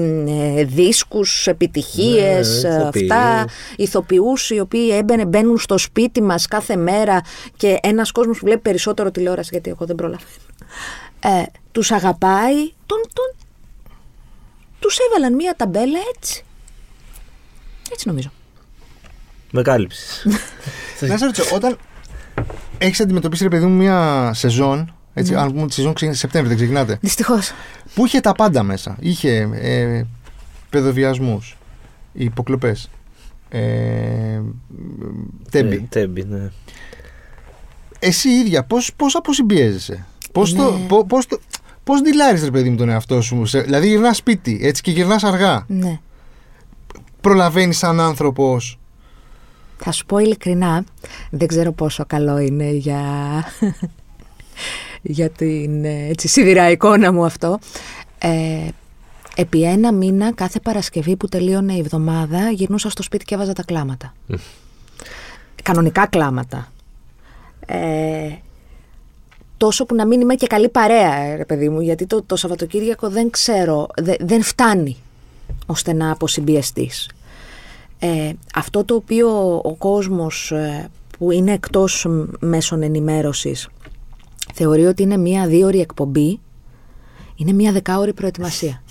[0.56, 3.10] ε, δίσκους, επιτυχίες, Ναι, ε, ηθοποιούς.
[3.10, 3.44] αυτά,
[3.76, 7.20] ηθοποιούς οι οποίοι έμπαινε, μπαίνουν στο σπίτι μας κάθε μέρα
[7.56, 10.28] και ένας κόσμος που βλέπει περισσότερο τηλεόραση, γιατί εγώ δεν προλαβαίνω,
[11.20, 11.42] ε,
[11.72, 13.48] τους αγαπάει, τον, τον,
[14.78, 16.44] τους έβαλαν μία ταμπέλα έτσι.
[17.92, 18.32] Έτσι νομίζω.
[19.50, 20.26] Με κάλυψες.
[21.08, 21.78] Να σε ρωτήσω, όταν
[22.78, 24.92] έχεις αντιμετωπίσει, ρε παιδί μου, μια σεζόν.
[25.14, 25.40] Έτσι, Ναι.
[25.40, 26.98] Αν πούμε τη σεζόν ξεκινάει Σεπτέμβρη, δεν ξεκινάτε.
[27.00, 27.52] Δυστυχώς.
[27.94, 30.02] Που είχε τα πάντα μέσα; Είχε ε,
[30.70, 31.56] παιδοβιασμούς,
[32.12, 32.90] υποκλοπές.
[33.48, 34.40] Ε,
[35.50, 35.86] τέμπι.
[35.88, 36.50] Τέμπι, ναι.
[37.98, 40.06] Εσύ ίδια, πώς, πώς αποσυμπιέζεσαι;
[40.38, 40.86] Πώς, το, Ναι.
[40.86, 41.38] πώς, πώς, το,
[41.84, 43.44] πώς ντυλάρεις, ρε παιδί μου, τον εαυτό σου.
[43.44, 45.64] Σε- δηλαδή γυρνάς σπίτι, έτσι και γυρνάς αργά.
[45.68, 46.00] Ναι.
[47.20, 48.78] Προλαβαίνεις σαν άνθρωπος.
[49.78, 50.84] Θα σου πω ειλικρινά,
[51.30, 53.02] δεν ξέρω πόσο καλό είναι για,
[55.02, 57.58] για την ε, έτσι, σιδηρά εικόνα μου αυτό.
[58.18, 58.68] Ε,
[59.36, 63.62] επί ένα μήνα κάθε Παρασκευή που τελείωνε η εβδομάδα γυρνούσα στο σπίτι και έβαζα τα
[63.64, 64.14] κλάματα.
[65.62, 66.72] Κανονικά κλάματα.
[67.66, 68.28] Ε,
[69.58, 72.36] τόσο που να μην είμαι και καλή παρέα, ε, ρε παιδί μου, γιατί το, το
[72.36, 74.96] Σαββατοκύριακο δεν ξέρω, δε- δεν φτάνει
[75.66, 77.10] ώστε να αποσυμπιεστείς.
[77.98, 80.88] Ε, αυτό το οποίο ο κόσμος ε,
[81.18, 83.68] που είναι εκτός μ- μέσων ενημέρωσης
[84.54, 86.40] θεωρεί ότι είναι μία δίωρη εκπομπή,
[87.36, 88.82] είναι μία δεκάωρη προετοιμασία.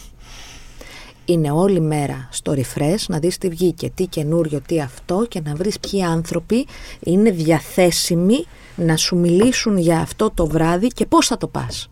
[1.25, 5.55] Είναι όλη μέρα στο refresh να δεις τι βγήκε, τι καινούριο, τι αυτό και να
[5.55, 6.65] βρεις ποιοι άνθρωποι
[6.99, 8.45] είναι διαθέσιμοι
[8.77, 11.89] να σου μιλήσουν για αυτό το βράδυ και πώς θα το πας.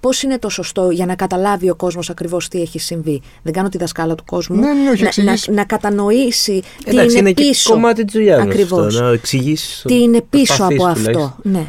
[0.00, 3.22] Πώς είναι το σωστό για να καταλάβει ο κόσμος ακριβώς τι έχει συμβεί.
[3.42, 4.56] Δεν κάνω τη δασκάλα του κόσμου.
[4.56, 5.48] Ναι, ναι, όχι, να, εξηγείς.
[5.48, 7.72] να, να κατανοήσει τι Εντάξει, είναι, είναι και πίσω.
[7.72, 8.46] κομμάτι της δουλειάς μας.
[8.46, 9.00] Ακριβώς.
[9.00, 9.84] Να εξηγήσει.
[9.84, 11.36] Τι είναι πίσω από αυτό.
[11.42, 11.66] Ναι.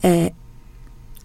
[0.00, 0.26] Ε,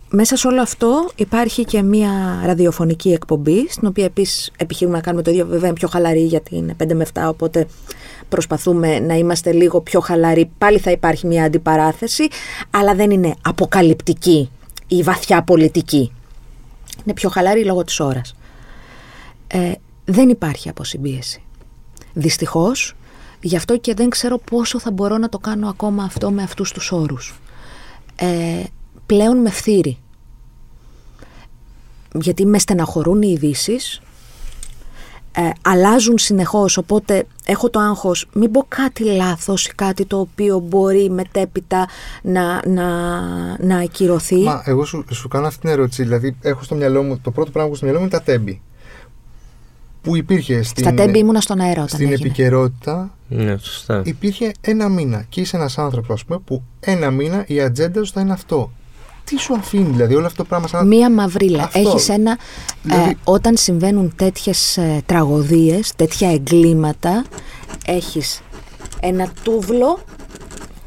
[0.10, 5.24] μέσα σε όλο αυτό υπάρχει και μία ραδιοφωνική εκπομπή, στην οποία επίσης επιχειρούμε να κάνουμε
[5.24, 7.66] το ίδιο, βέβαια είναι πιο χαλαρή γιατί είναι 5 με 7, οπότε
[8.30, 10.52] προσπαθούμε να είμαστε λίγο πιο χαλαροί.
[10.58, 12.28] Πάλι θα υπάρχει μία αντιπαράθεση,
[12.70, 14.50] αλλά δεν είναι αποκαλυπτική
[14.88, 16.12] ή βαθιά πολιτική.
[17.04, 18.36] Είναι πιο χαλαρή λόγω της ώρας.
[19.48, 19.72] Ε,
[20.06, 21.42] δεν υπάρχει αποσυμπίεση.
[22.14, 22.96] Δυστυχώς,
[23.42, 26.72] γι' αυτό και δεν ξέρω πόσο θα μπορώ να το κάνω ακόμα αυτό με αυτούς
[26.72, 27.40] τους όρους.
[28.16, 28.64] Ε,
[29.06, 29.98] πλέον με φθήρει.
[32.14, 34.02] Γιατί με στεναχωρούν οι ειδήσεις.
[35.32, 40.60] Ε, αλλάζουν συνεχώς, οπότε έχω το άγχος μην πω κάτι λάθος ή κάτι το οποίο
[40.60, 41.88] μπορεί μετέπειτα
[42.22, 42.88] να, να,
[43.66, 44.44] να ακυρωθεί.
[44.44, 46.04] Μα εγώ σου, σου κάνω αυτή την ερώτηση.
[46.04, 48.24] Δηλαδή, έχω στο μυαλό μου, το πρώτο πράγμα που έχω στο μυαλό μου είναι τα
[48.32, 48.62] τέμπι.
[50.02, 52.16] Που υπήρχε στην, Στα τέμπη ήμουνα στον αέρα όταν στην έγινε.
[52.26, 54.02] επικαιρότητα Ναι, σωστά.
[54.06, 55.26] υπήρχε ένα μήνα.
[55.30, 58.72] Και είσαι ένας άνθρωπος, ας πούμε, που ένα μήνα η ατζέντα σου θα είναι αυτό.
[59.30, 60.88] Τι σου αφήνει, δηλαδή, όλο αυτό το πράγμα σαν.
[60.88, 61.64] Μία μαυρίλα.
[61.64, 61.80] Αυτό.
[61.80, 62.38] Έχεις ένα...
[62.84, 67.26] Δηλαδή- ε, όταν συμβαίνουν τέτοιες ε, τραγωδίες, τέτοια εγκλήματα,
[67.86, 68.42] έχεις
[69.00, 70.00] ένα τούβλο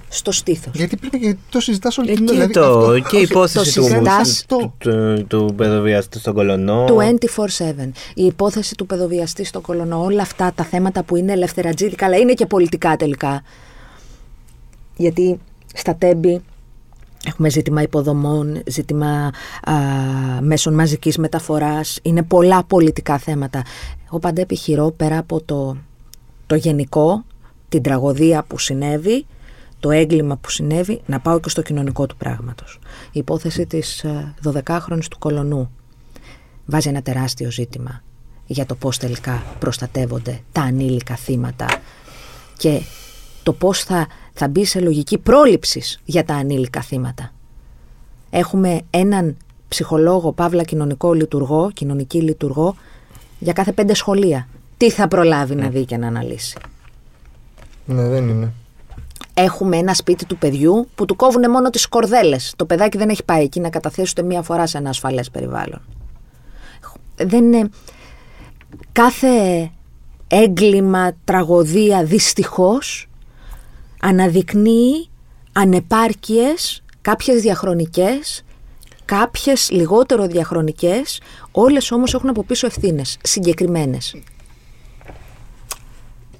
[0.08, 0.72] στο στήθος.
[0.74, 2.46] Γιατί πρέπει και το συζητάς όλη Ε, την και, ώρα.
[2.48, 6.84] το, αυτό- και η όχι, υπόθεση το του, συζητάς- του, του, του παιδοβιαστή στον κολονό.
[6.84, 7.92] Του 24-7.
[8.14, 12.32] Η υπόθεση του παιδοβιαστή στο κολονό, όλα αυτά τα θέματα που είναι ελευθερατζίδικα, αλλά είναι
[12.32, 13.42] και πολιτικά τελικά.
[14.96, 15.38] Γιατί
[15.74, 16.40] στα τέμπη
[17.26, 19.30] έχουμε ζήτημα υποδομών, ζήτημα
[19.62, 19.74] α,
[20.40, 23.62] μέσων μαζικής μεταφοράς, είναι πολλά πολιτικά θέματα.
[24.06, 25.76] Εγώ πάντα επιχειρώ πέρα από το,
[26.46, 27.24] το γενικό,
[27.68, 29.26] την τραγωδία που συνέβη,
[29.80, 32.78] το έγκλημα που συνέβη, να πάω και στο κοινωνικό του πράγματος.
[33.12, 35.70] Η υπόθεση της ε, 12χρονης του Κολονού
[36.66, 38.02] βάζει ένα τεράστιο ζήτημα
[38.46, 41.66] για το πώς τελικά προστατεύονται τα ανήλικα θύματα
[42.56, 42.80] και
[43.42, 47.32] το πώς θα, θα μπει σε λογική πρόληψης για τα ανήλικα θύματα.
[48.30, 49.36] Έχουμε έναν
[49.68, 52.76] ψυχολόγο, παύλα κοινωνικό λειτουργό, κοινωνική λειτουργό,
[53.38, 54.48] για κάθε πέντε σχολεία.
[54.76, 56.58] Τι θα προλάβει να δει και να αναλύσει.
[57.84, 58.52] Ναι, δεν είναι.
[59.34, 62.54] Έχουμε ένα σπίτι του παιδιού που του κόβουν μόνο τις κορδέλες.
[62.56, 65.80] Το παιδάκι δεν έχει πάει εκεί να καταθέσει ούτε μία φορά σε ένα ασφαλές περιβάλλον.
[67.16, 67.68] Δεν είναι...
[68.92, 69.70] Κάθε
[70.26, 73.08] έγκλημα, τραγωδία δυστυχώς
[74.04, 75.08] αναδεικνύει
[75.52, 78.44] ανεπάρκειες, κάποιες διαχρονικές,
[79.04, 84.16] κάποιες λιγότερο διαχρονικές, όλες όμως έχουν από πίσω ευθύνες συγκεκριμένες.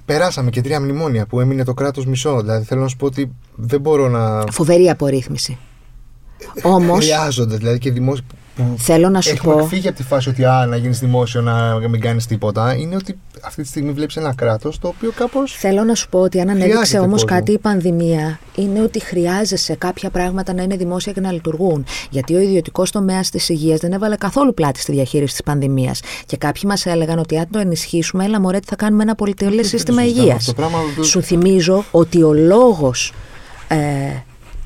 [0.05, 2.41] Περάσαμε και τρία μνημόνια που έμεινε το κράτος μισό.
[2.41, 4.43] Δηλαδή θέλω να σου πω ότι δεν μπορώ να.
[4.51, 5.57] Φοβερή απορρίθμιση.
[6.63, 8.25] Όμως, Χρειάζονται δηλαδή και δημόσια.
[8.55, 9.65] Που Θέλω να σου έχουμε πω.
[9.65, 12.75] φύγει από τη φάση ότι α, να γίνεις δημόσιο, να μην κάνεις τίποτα.
[12.75, 15.55] Είναι ότι αυτή τη στιγμή βλέπεις ένα κράτος το οποίο κάπως.
[15.57, 17.37] Θέλω να σου πω ότι αν ανέδειξε Χρειάζεται όμως κόσμο.
[17.37, 21.85] κάτι η πανδημία, είναι ότι χρειάζεσαι κάποια πράγματα να είναι δημόσια και να λειτουργούν.
[22.09, 26.01] Γιατί ο ιδιωτικός τομέας της υγείας δεν έβαλε καθόλου πλάτη στη διαχείριση της πανδημίας.
[26.25, 29.67] Και κάποιοι μας έλεγαν ότι αν το ενισχύσουμε, έλα μωρέ, τι θα κάνουμε ένα πολυτελές
[29.67, 30.37] σύστημα συζητάμε υγείας.
[30.37, 33.13] αυτό το πράγμα, το- Σου θυμίζω ότι ο λόγος
[33.67, 33.77] ε,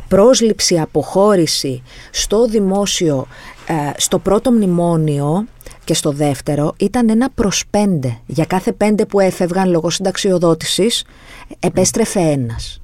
[0.07, 1.81] πρόσληψη, αποχώρηση
[2.11, 3.56] στο δημόσιο, ε,
[3.97, 5.45] στο πρώτο μνημόνιο
[5.83, 8.17] και στο δεύτερο ήταν ένα προς πέντε.
[8.25, 11.03] Για κάθε πέντε που έφευγαν λόγω συνταξιοδότησης
[11.59, 12.81] επέστρεφε ένας.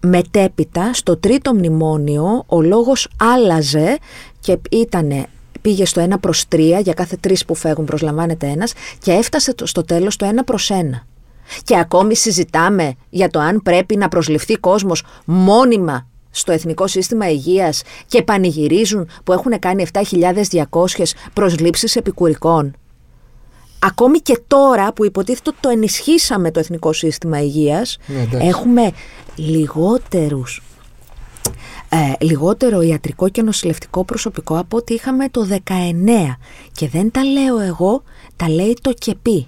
[0.00, 3.98] Μετέπειτα στο τρίτο μνημόνιο ο λόγος άλλαζε
[4.40, 5.26] και ήτανε
[5.62, 9.66] πήγε στο 1 προς 3, για κάθε τρεις που φεύγουν προσλαμβάνεται ένας και έφτασε το-
[9.66, 11.06] στο τέλος το 1 προς 1.
[11.64, 17.82] Και ακόμη συζητάμε για το αν πρέπει να προσληφθεί κόσμος μόνιμα στο Εθνικό Σύστημα Υγείας
[18.06, 22.74] και πανηγυρίζουν που έχουν κάνει 7.200 προσλήψεις επικουρικών.
[23.78, 28.46] Ακόμη και τώρα που υποτίθεται ότι το ενισχύσαμε το Εθνικό Σύστημα Υγείας, Ναι, εντάξει.
[28.46, 28.90] έχουμε
[29.36, 30.62] λιγότερους
[31.88, 36.36] ε, λιγότερο ιατρικό και νοσηλευτικό προσωπικό από ό,τι είχαμε το 19.
[36.72, 38.02] Και δεν τα λέω εγώ,
[38.36, 39.46] τα λέει το ΚΕΠΗ.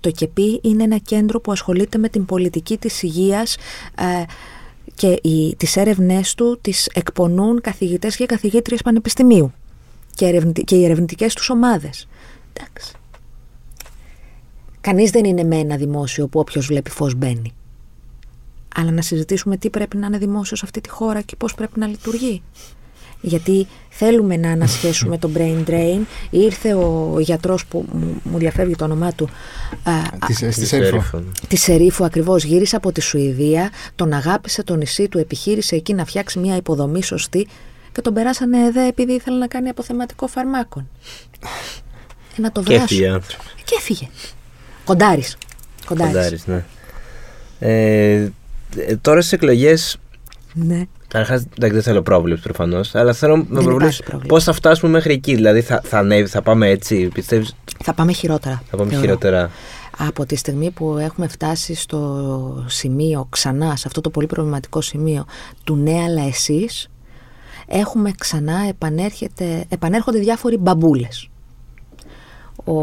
[0.00, 3.56] Το ΚΕΠΗ είναι ένα κέντρο που ασχολείται με την πολιτική της υγείας
[3.98, 4.22] ε,
[4.98, 9.52] και οι, τις έρευνές του τις εκπονούν καθηγητές και καθηγήτριες πανεπιστημίου
[10.14, 12.08] και, ερευνητι- και οι ερευνητικές τους ομάδες.
[12.52, 12.92] Εντάξει.
[14.80, 17.54] Κανείς δεν είναι με ένα δημόσιο που όποιος βλέπει φως μπαίνει.
[18.74, 21.78] Αλλά να συζητήσουμε τι πρέπει να είναι δημόσιο σε αυτή τη χώρα και πώς πρέπει
[21.78, 22.42] να λειτουργεί.
[23.20, 26.00] Γιατί θέλουμε να ανασχέσουμε το brain drain.
[26.30, 29.28] Ήρθε ο γιατρός που μου, μου διαφεύγει το όνομά του,
[29.82, 30.94] α, α, Της στη Της Σέριφο.
[30.96, 31.32] Έριφων.
[31.48, 36.04] της Σερίφου ακριβώς γύρισε από τη Σουηδία, τον αγάπησε το νησί του, επιχείρησε εκεί να
[36.04, 37.46] φτιάξει μια υποδομή σωστή
[37.92, 40.88] και τον περάσανε εδώ επειδή ήθελε να κάνει αποθεματικό φαρμάκων.
[42.36, 43.14] Ε, να το Και έφυγε βράσουν.
[43.14, 43.42] άνθρωπο.
[43.64, 44.08] Και έφυγε.
[44.84, 45.36] Κοντάρης.
[45.86, 46.12] Κοντάρης.
[46.12, 46.64] Κοντάρης, ναι.
[47.58, 48.30] Ε,
[48.76, 49.96] ε, τώρα στις εκλογές.
[50.54, 50.82] Ναι.
[51.08, 54.28] Καταρχάς, εντάξει, δεν θέλω πρόβλεψη προφανώς, αλλά θέλω να υπάρχει προβλέψω πρόβλεψη.
[54.28, 55.34] πώς θα φτάσουμε μέχρι εκεί.
[55.34, 58.62] Δηλαδή, θα, θα ανέβει, θα πάμε έτσι, πιστεύεις, Θα πάμε χειρότερα.
[58.70, 59.04] θα πάμε θεωρώ.
[59.06, 59.50] χειρότερα.
[59.98, 65.24] Από τη στιγμή που έχουμε φτάσει στο σημείο ξανά, σε αυτό το πολύ προβληματικό σημείο
[65.64, 66.88] του ναι αλλά εσείς,
[67.66, 71.28] έχουμε ξανά επανέρχεται, επανέρχονται διάφοροι μπαμπούλες.
[72.64, 72.74] Ο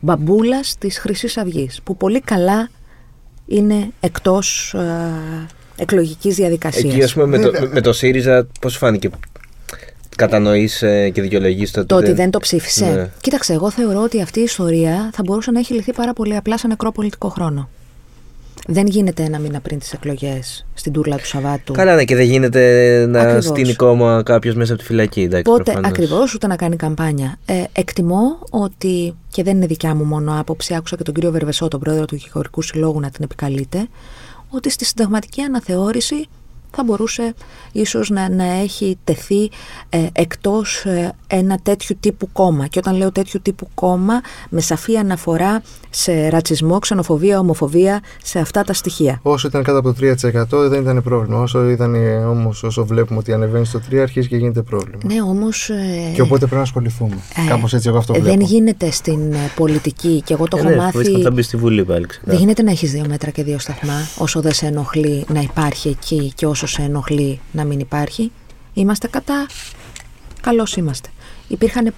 [0.00, 2.68] μπαμπούλας της χρυσής αυγής, που πολύ καλά
[3.46, 5.46] είναι εκτός ε,
[5.80, 6.94] εκλογικής διαδικασίας.
[6.94, 7.70] Εκεί, ας πούμε, με το, Βέβαια.
[7.72, 9.10] με το ΣΥΡΙΖΑ, πώς σου φάνηκε;
[10.16, 10.78] Κατανοείς
[11.12, 12.84] και δικαιολογείς το Το ότι δεν το ψήφισε.
[12.84, 13.10] Ναι.
[13.20, 16.58] Κοίταξε, εγώ θεωρώ ότι αυτή η ιστορία θα μπορούσε να έχει λυθεί πάρα πολύ απλά
[16.58, 17.68] σε νεκρό πολιτικό χρόνο.
[18.66, 21.72] Δεν γίνεται ένα μήνα πριν τις εκλογές στην τούρλα του Σαββάτου.
[21.72, 23.44] Καλά, ναι, και δεν γίνεται να Ακριβώς.
[23.44, 25.20] στείλει κόμμα κάποιος μέσα από τη φυλακή.
[25.22, 25.90] Εντάξει, Πότε προφανώς.
[25.90, 27.38] ακριβώς, ούτε να κάνει καμπάνια.
[27.44, 31.68] Ε, εκτιμώ ότι, και δεν είναι δικιά μου μόνο άποψη, άκουσα και τον κύριο Βερβεσό,
[31.68, 33.88] τον πρόεδρο του Δικηγορικού Συλλόγου, να την επικαλείται,
[34.50, 36.28] ότι στη συνταγματική αναθεώρηση
[36.70, 37.34] θα μπορούσε
[37.72, 39.50] ίσως να, να έχει τεθεί
[39.88, 42.66] ε, εκτός ε, ένα τέτοιου τύπου κόμμα.
[42.66, 48.62] Και όταν λέω τέτοιου τύπου κόμμα, με σαφή αναφορά σε ρατσισμό, ξενοφοβία, ομοφοβία, σε αυτά
[48.64, 49.18] τα στοιχεία.
[49.22, 50.06] Όσο ήταν κάτω από το
[50.62, 51.40] 3% δεν ήταν πρόβλημα.
[51.42, 51.94] Όσο ήταν
[52.26, 54.98] όμως, όσο βλέπουμε ότι ανεβαίνει στο 3, αρχίζει και γίνεται πρόβλημα.
[55.04, 55.68] Ναι, όμως...
[55.68, 57.16] ε, Και οπότε πρέπει να ασχοληθούμε.
[57.46, 58.36] ε, Κάπως έτσι εγώ αυτό ε, βλέπω.
[58.36, 60.92] Δεν γίνεται στην ε, πολιτική και εγώ το Ε, έχω ναι, μάθει...
[60.92, 62.06] φοβήθηκα θα μπει στη Βουλή πάλι.
[62.06, 62.36] ξεκάθαρα.
[62.36, 65.88] Δεν γίνεται να έχεις δύο μέτρα και δύο σταθμά όσο δεν σε ενοχλεί να υπάρχει
[65.88, 68.32] εκεί και όσο σε ενοχλεί να μην υπάρχει.
[68.74, 69.46] Είμαστε κατά.
[70.40, 71.08] Καλώς είμαστε.
[71.50, 71.94] Υπήρχαν,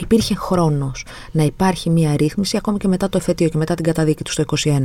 [0.00, 4.22] υπήρχε χρόνος να υπάρχει μια ρύθμιση ακόμη και μετά το εφετείο και μετά την καταδίκη
[4.24, 4.80] του στο 21.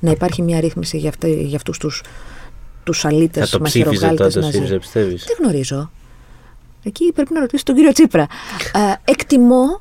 [0.00, 2.02] Να υπάρχει μια ρύθμιση για, αυτή, για αυτούς τους,
[2.84, 4.56] τους Θα αλήτες το ψήφιζε μαχαιροκάλτες τότε ο ναζί.
[4.56, 5.90] ΣΥΡΙΖΑ, πιστεύεις; Δεν γνωρίζω.
[6.82, 8.26] Εκεί πρέπει να ρωτήσει τον κύριο Τσίπρα.
[8.72, 9.80] Ε, εκτιμώ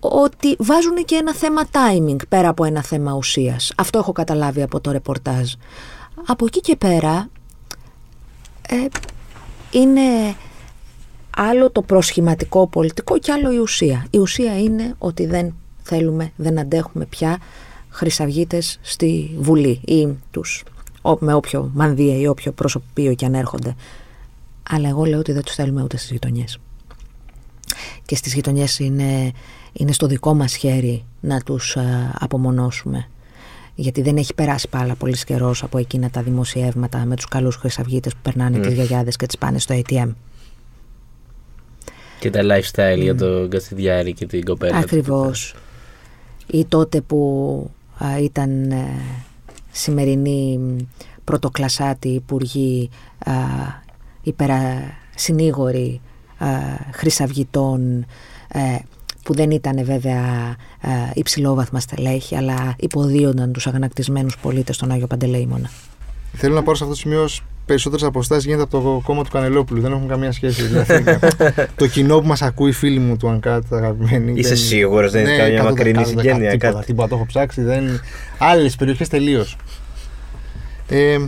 [0.00, 3.72] ότι βάζουν και ένα θέμα timing πέρα από ένα θέμα ουσίας.
[3.76, 5.52] Αυτό έχω καταλάβει από το ρεπορτάζ.
[6.26, 7.28] Από εκεί και πέρα
[8.68, 8.76] ε,
[9.70, 10.34] είναι
[11.40, 14.06] άλλο το προσχηματικό πολιτικό και άλλο η ουσία.
[14.10, 17.38] Η ουσία είναι ότι δεν θέλουμε, δεν αντέχουμε πια
[17.88, 20.64] χρυσαυγίτες στη Βουλή ή τους
[21.02, 23.74] ο- με όποιο μανδύα ή όποιο προσωπείο και αν έρχονται.
[24.70, 26.58] Αλλά εγώ λέω ότι δεν τους θέλουμε ούτε στις γειτονιές.
[28.04, 29.32] Και στις γειτονιές είναι,
[29.72, 31.82] είναι στο δικό μας χέρι να τους α,
[32.18, 33.06] απομονώσουμε.
[33.74, 38.12] Γιατί δεν έχει περάσει πάρα πολύς καιρός από εκείνα τα δημοσιεύματα με τους καλούς χρυσαυγίτες
[38.12, 40.08] που περνάνε τις γιαγιάδες και τις πάνε στο ATM.
[42.18, 44.72] Και τα lifestyle για τον Καστιδιάρη και την κοπέλα.
[44.72, 44.78] του.
[44.78, 45.54] Ακριβώς.
[46.46, 48.86] Ή τότε που α, ήταν ε,
[49.70, 50.76] σημερινοί μ,
[51.24, 53.32] πρωτοκλασσάτοι υπουργοί, α,
[54.22, 54.82] υπερα,
[55.14, 56.00] συνήγοροι
[56.92, 58.06] χρυσαυγητών
[58.48, 58.78] ε,
[59.22, 65.70] που δεν ήταν βέβαια ε, υψηλόβαθμα στελέχη, αλλά υποδίονταν τους αγανακτισμένους πολίτες στον Άγιο Παντελεήμονα.
[66.32, 67.28] Θέλω να πάρω σε αυτό το σημείο
[67.68, 69.80] περισσότερες αποστάσεις γίνεται από το κόμμα του Κανελόπουλου.
[69.80, 70.62] Δεν έχουν καμία σχέση.
[70.62, 71.18] Δηλαδή,
[71.76, 74.32] το κοινό που μας ακούει, φίλοι μου του Ανκάτ, αγαπημένοι.
[74.36, 74.56] Είσαι δεν...
[74.56, 76.50] σίγουρος, δεν είναι ναι, καμία μακρινή συγγένεια.
[76.50, 77.62] Τίποτα, τίποτα, το έχω ψάξει.
[77.62, 78.00] Δεν...
[78.38, 79.56] Άλλες περιοχές τελείως.
[80.88, 81.18] Ε,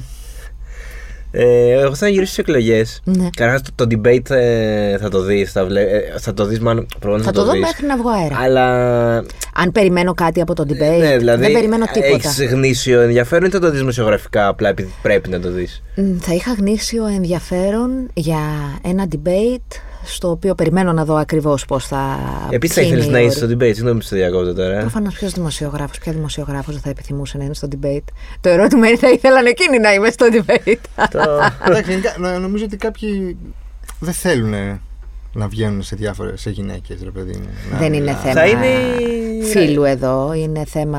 [1.30, 3.00] ε, εγώ θα γυρίσω στις εκλογές.
[3.04, 3.28] Ναι.
[3.36, 5.52] Καταρχάς το, το, debate ε, θα το δεις.
[5.52, 6.86] Θα, βλέ, ε, θα το δεις, μάλλον.
[7.00, 8.36] Θα, θα το, δω μέχρι να βγω αέρα.
[8.38, 9.16] Αλλά.
[9.54, 10.98] Αν περιμένω κάτι από το debate.
[10.98, 12.28] Ναι, δηλαδή, δεν περιμένω τίποτα.
[12.28, 15.82] Έχεις γνήσιο ενδιαφέρον ή θα το δεις δημοσιογραφικά απλά επειδή πρέπει να το δεις;
[16.20, 18.40] Θα είχα γνήσιο ενδιαφέρον για
[18.82, 22.18] ένα debate στο οποίο περιμένω να δω ακριβώς πώς θα.
[22.50, 24.80] Επίσης, θα ήθελες να είσαι στο debate, συγγνώμη που στο διακόπτω τώρα.
[24.80, 28.12] Προφανώς, ποιος δημοσιογράφος, ποια δημοσιογράφος δεν θα επιθυμούσε να είναι στο debate.
[28.40, 31.04] Το ερώτημα είναι, θα ήθελαν εκείνοι να είμαι στο debate.
[31.66, 32.00] Εντάξει,
[32.40, 33.36] νομίζω ότι κάποιοι
[34.00, 34.80] δεν θέλουν
[35.32, 37.78] να βγαίνουν σε διάφορες σε γυναίκες, ρε παιδί μου.
[37.78, 38.66] Δεν είναι θέμα είναι...
[39.44, 40.32] φίλου εδώ.
[40.32, 40.98] Είναι θέμα,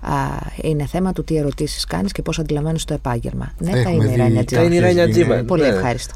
[0.00, 0.14] α,
[0.62, 3.52] είναι θέμα του τι ερωτήσεις κάνεις και πώς αντιλαμβάνει το επάγγελμα.
[3.58, 5.42] Ναι, θα είναι η Ράνια Τζίμα.
[5.46, 5.68] Πολύ ναι.
[5.68, 6.14] ευχάριστο.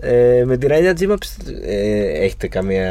[0.00, 1.16] Ε, με τη Ράνια Τζίμα
[1.64, 2.88] ε, έχετε καμία.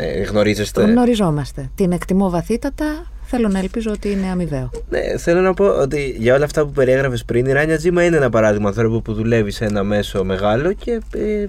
[0.00, 1.70] Ε, γνωρίζεστε; Γνωριζόμαστε.
[1.74, 3.06] Την εκτιμώ βαθύτατα.
[3.22, 4.70] Θέλω να ελπίζω ότι είναι αμοιβαίο.
[4.88, 8.16] Ναι, θέλω να πω ότι για όλα αυτά που περιέγραφες πριν, η Ράνια Τζίμα είναι
[8.16, 11.00] ένα παράδειγμα ανθρώπου που δουλεύει σε ένα μέσο μεγάλο και.
[11.14, 11.46] Ε,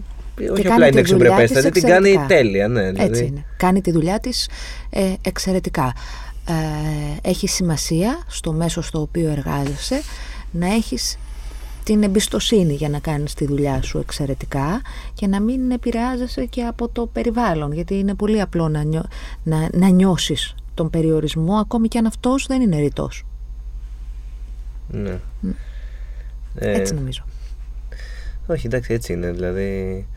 [0.52, 2.68] όχι απλά είναι αξιοπρεπέστατη, την κάνει τέλεια.
[2.68, 3.10] Ναι, δηλαδή.
[3.10, 3.46] Έτσι είναι.
[3.58, 4.50] Κάνει τη δουλειά της
[4.89, 5.94] ε, εξαιρετικά.
[6.48, 10.02] Ε, έχει σημασία στο μέσο στο οποίο εργάζεσαι
[10.52, 11.18] να έχεις
[11.84, 14.82] την εμπιστοσύνη για να κάνεις τη δουλειά σου εξαιρετικά
[15.14, 19.04] και να μην επηρεάζεσαι και από το περιβάλλον γιατί είναι πολύ απλό να, νιώ,
[19.44, 23.26] να, να νιώσεις τον περιορισμό ακόμη και αν αυτός δεν είναι ρητός.
[24.88, 25.20] Ναι.
[26.56, 27.24] Ε, έτσι νομίζω.
[28.48, 29.32] Όχι, εντάξει, έτσι είναι.
[29.32, 30.08] Δηλαδή,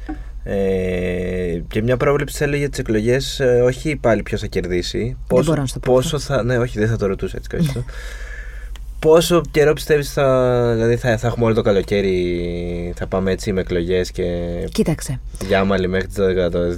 [0.45, 5.17] ε, και μια πρόβλεψη έλεγε για τις εκλογές, ε, όχι πάλι ποιος θα κερδίσει.
[5.27, 5.93] Πόσο, δεν μπορώ να το πω.
[5.93, 6.43] Πόσο θα.
[6.43, 7.85] Ναι, όχι, δεν θα το ρωτούσα έτσι.
[9.05, 13.61] Πόσο καιρό πιστεύεις θα, δηλαδή θα, θα έχουμε όλο το καλοκαίρι, θα πάμε έτσι με
[13.61, 14.24] εκλογές και.
[14.72, 15.20] Κοίταξε.
[15.46, 16.24] Γιάμαλι μέχρι το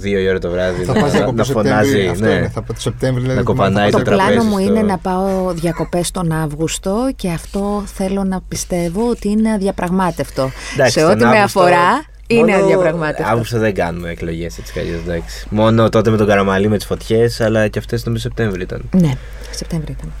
[0.01, 0.83] 2 η ώρα το βράδυ.
[0.83, 2.07] Θα να, να, να φωνάζει.
[2.07, 2.49] Αυτό ναι.
[2.49, 6.31] θα, το Σεπτέμβριο, δηλαδή, να κοπανάει το, το πλάνο μου είναι να πάω διακοπές τον
[6.31, 10.51] Αύγουστο και αυτό θέλω να πιστεύω ότι είναι αδιαπραγμάτευτο.
[10.85, 13.31] Σε ό,τι με αφορά, είναι αδιαπραγμάτευτο.
[13.31, 15.23] Αύγουστο δεν κάνουμε εκλογές έτσι κι αλλιώς.
[15.49, 18.81] Μόνο τότε με τον Καραμαλή με τις φωτιές, αλλά και αυτές νομίζω Σεπτέμβριο ήταν.
[18.91, 19.13] Ναι,
[19.51, 20.11] Σεπτέμβριο ήταν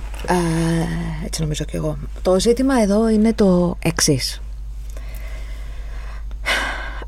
[1.25, 1.97] έτσι νομίζω και εγώ.
[2.21, 4.41] Το ζήτημα εδώ είναι το εξής.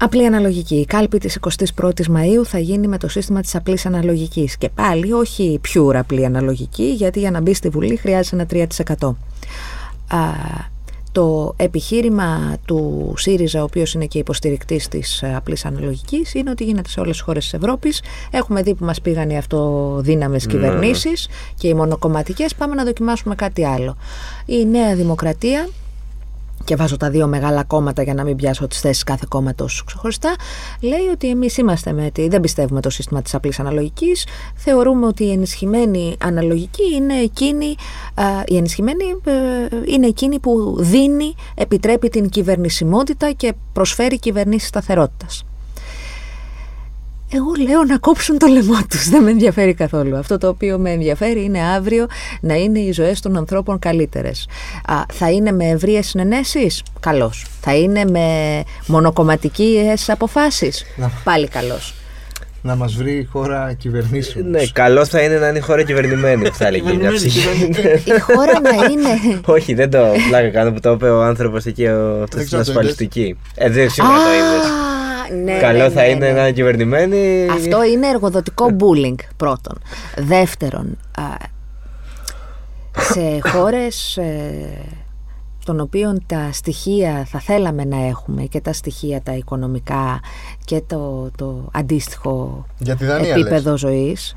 [0.01, 0.75] Απλή αναλογική.
[0.75, 1.39] Η κάλπη της
[1.75, 4.57] 21ης Μαΐου θα γίνει με το σύστημα της απλής αναλογικής.
[4.57, 8.67] Και πάλι όχι πιο απλή αναλογική, γιατί για να μπει στη Βουλή χρειάζεται ένα
[9.07, 9.15] 3%.
[11.11, 16.63] Το επιχείρημα του ΣΥΡΙΖΑ, ο οποίος είναι και υποστηρικτής της ε, απλής αναλογικής, είναι ότι
[16.63, 18.01] γίνεται σε όλες τις χώρες της Ευρώπης.
[18.31, 20.51] Έχουμε δει που μας πήγαν οι αυτοδύναμες ναι.
[20.51, 22.55] κυβερνήσεις και οι μονοκομματικές.
[22.55, 23.97] Πάμε να δοκιμάσουμε κάτι άλλο.
[24.45, 25.69] Η Νέα Δημοκρατία
[26.69, 30.35] και βάζω τα δύο μεγάλα κόμματα για να μην πιάσω τις θέσεις κάθε κόμματος ξεχωριστά,
[30.81, 34.27] λέει ότι εμείς είμαστε με τη, δεν πιστεύουμε το σύστημα της απλής αναλογικής.
[34.55, 37.75] Θεωρούμε ότι η ενισχυμένη αναλογική είναι εκείνη,
[38.45, 39.33] η ενισχυμένη ε,
[39.85, 45.43] είναι εκείνη που δίνει, επιτρέπει την κυβερνησιμότητα και προσφέρει κυβερνήσεις σταθερότητας.
[47.33, 50.17] Εγώ λέω να κόψουν το λαιμό τους, δεν με ενδιαφέρει καθόλου.
[50.17, 52.07] Αυτό το οποίο με ενδιαφέρει είναι αύριο
[52.41, 54.47] να είναι οι ζωές των ανθρώπων καλύτερες.
[54.85, 57.45] Α, θα είναι με ευρείες συνενέσεις, καλώς.
[57.61, 58.27] Θα είναι με
[58.87, 60.85] μονοκομματικές αποφάσεις,
[61.23, 61.93] πάλι καλώς.
[62.61, 64.49] Να μας βρει η χώρα κυβερνήσεων.
[64.49, 67.65] Ναι, καλό θα είναι να είναι η χώρα κυβερνημένη, θα έλεγε μια ψυχή.
[68.03, 69.39] Η χώρα να είναι.
[69.45, 71.87] Όχι, δεν το πλάκα κάνω που το είπε ο άνθρωπος εκεί,
[72.23, 73.37] αυτός στην ασφαλιστική.
[73.55, 74.71] Ε, δεν σίγουρα το είδες.
[75.43, 77.47] Ναι, Καλό ναι, θα ναι, είναι να είναι κυβερνημένοι.
[77.51, 79.77] Αυτό είναι εργοδοτικό bullying πρώτον.
[80.17, 80.97] Δεύτερον,
[82.97, 84.85] σε χώρες ε,
[85.65, 90.19] των οποίων τα στοιχεία θα θέλαμε να έχουμε και τα στοιχεία τα οικονομικά
[90.65, 92.65] και το, το αντίστοιχο
[93.21, 93.79] επίπεδο λες.
[93.79, 94.35] ζωής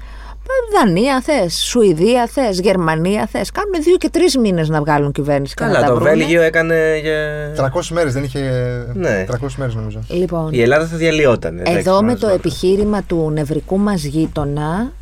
[0.75, 3.51] Δανία θες, Σουηδία θες, Γερμανία θες.
[3.51, 5.55] Κάνουν δύο και τρεις μήνες να βγάλουν κυβέρνηση.
[5.55, 7.53] Καλά, το Βέλγιο έκανε για.
[7.57, 8.41] 300 μέρες, δεν είχε.
[8.95, 9.25] Ναι.
[9.29, 10.01] 300 μέρες νομίζω.
[10.09, 11.61] Λοιπόν, η Ελλάδα θα διαλυόταν.
[11.65, 14.93] Εδώ με το επιχείρημα του νευρικού μας γείτονα,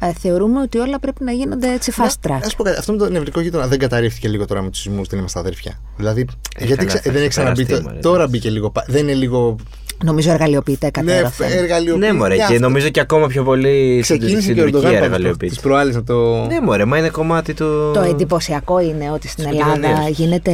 [0.00, 2.40] ε, θεωρούμε ότι όλα πρέπει να γίνονται έτσι fast track.
[2.52, 5.08] Α πω κάτι, αυτό με το νευρικό γείτονα δεν καταρρίφθηκε λίγο τώρα με τους σεισμούς,
[5.08, 5.80] δεν είμαστε αδέρφια.
[5.96, 6.26] Δηλαδή,
[6.58, 7.66] γιατί δεν έχει ξαναμπεί.
[8.02, 8.72] Τώρα μπήκε λίγο.
[8.86, 9.56] Δεν είναι λίγο
[10.04, 11.50] Νομίζω εργαλειοποιείται Ναι, κατέρωθεν.
[11.58, 12.08] εργαλειοποιεί.
[12.10, 12.58] Ναι, μωρέ, και αυτό.
[12.58, 15.54] νομίζω και ακόμα πιο πολύ στην Ξεκίνησε στην και ο Ερντογάν Τουρκία πάνω αυτό, εργαλειοποιείται.
[15.54, 16.46] τις προάλλες να το...
[16.46, 17.90] Ναι, μωρέ, μα είναι κομμάτι του.
[17.94, 20.08] Το εντυπωσιακό είναι ότι στην Της Ελλάδα επικοινωνίας.
[20.16, 20.52] γίνεται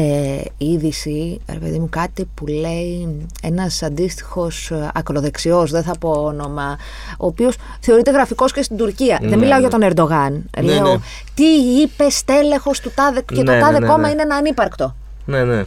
[0.58, 3.08] είδηση, ρε παιδί μου, κάτι που λέει
[3.42, 6.78] ένας αντίστοιχος ε, ακροδεξιός, δεν θα πω όνομα,
[7.18, 9.18] ο οποίος θεωρείται γραφικός και στην Τουρκία.
[9.20, 9.60] δεν Ναι, μιλάω ναι.
[9.60, 10.44] για τον Ερντογάν.
[10.60, 10.96] Ναι, Λέω, ναι.
[11.34, 11.44] τι
[11.82, 14.08] είπε στέλεχος του τάδε και Ναι, το ναι, τάδε ναι, κόμμα ναι.
[14.08, 14.96] είναι ένα ανύπαρκτο.
[15.24, 15.62] Ναι, ναι.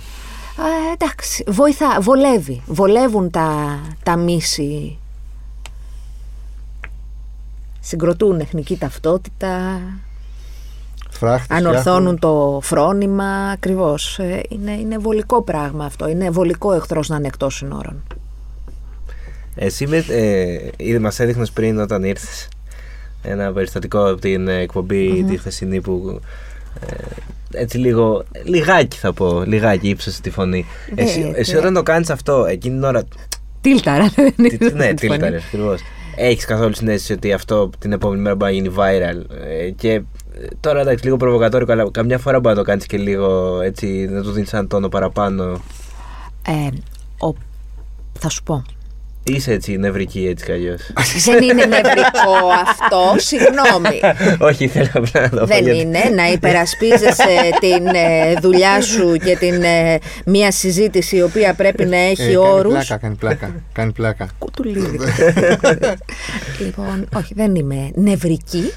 [0.60, 2.62] Ε, εντάξει, βοηθά, βολεύει.
[2.66, 4.98] Βολεύουν τα, τα μίση.
[7.80, 9.82] Συγκροτούν εθνική ταυτότητα,
[11.10, 14.20] Φράχτες, ανορθώνουν το φρόνημα, ακριβώς.
[14.50, 16.08] Είναι, είναι βολικό πράγμα αυτό.
[16.08, 18.04] Είναι βολικό εχθρός να είναι εκτός συνόρων.
[19.56, 22.48] Εσύ με, ε, ήδη μας έδειχνες πριν όταν ήρθες
[23.22, 26.20] ένα περιστατικό από την ε, εκπομπη τη χθεσινή που
[26.88, 26.96] ε,
[27.54, 30.66] έτσι λίγο, λιγάκι θα πω, λιγάκι ύψωσε τη φωνή.
[30.96, 31.38] Ναι, Εσύ, ναι.
[31.38, 33.04] εσύ όταν το κάνεις αυτό, εκείνη την ώρα,
[33.62, 35.18] Τίλταρα, δεν τι- είναι ναι, τη φωνή.
[35.20, 35.82] τίλταρες ακριβώς.
[36.16, 40.02] Έχεις καθόλου συνέστηση ότι αυτό την επόμενη μέρα μπορεί να γίνει viral ε, και ε,
[40.60, 44.22] τώρα εντάξει λίγο προβοκατόρικο αλλά καμιά φορά μπορεί να το κάνεις και λίγο έτσι να
[44.22, 45.44] του δίνεις έναν τόνο παραπάνω.
[46.48, 46.68] Ε,
[47.28, 47.34] ο,
[48.20, 48.64] θα σου πω.
[49.24, 50.92] Είσαι έτσι νευρική έτσι κι αλλιώς.
[51.26, 54.00] δεν είναι νευρικό αυτό, συγγνώμη.
[54.40, 55.46] Όχι, ήθελα απλά να το πω.
[55.46, 61.22] Δεν γιατί- είναι να υπερασπίζεσαι την ε, δουλειά σου και την ε, μία συζήτηση η
[61.22, 62.72] οποία πρέπει να έχει Ε, κάνει όρους.
[62.74, 63.56] πλάκα, κάνει πλάκα.
[63.74, 64.30] Κάνει πλάκα.
[64.40, 65.00] Κουτουλίδι.
[66.60, 68.72] λοιπόν, όχι, δεν είμαι νευρική.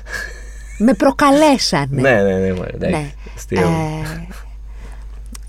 [0.78, 1.86] Με προκαλέσανε.
[2.00, 2.94] Ναι, ναι, ναι, μωρέ, εντάξει.
[3.50, 3.60] Ναι.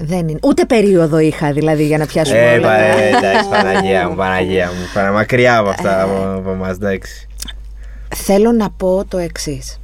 [0.03, 0.15] Αστείο.
[0.15, 0.39] Ε, δεν είναι.
[0.43, 4.15] Ούτε περίοδο είχα δηλαδή για να πιάσουμε Ε, όλα πα- τα- ε, εντάξει, Παναγία μου,
[4.15, 4.87] Παναγία μου.
[4.93, 6.01] Παρα μακριά από αυτά Ε.
[6.01, 7.27] από, από εμάς, εντάξει.
[8.15, 9.77] Θέλω να πω το εξής.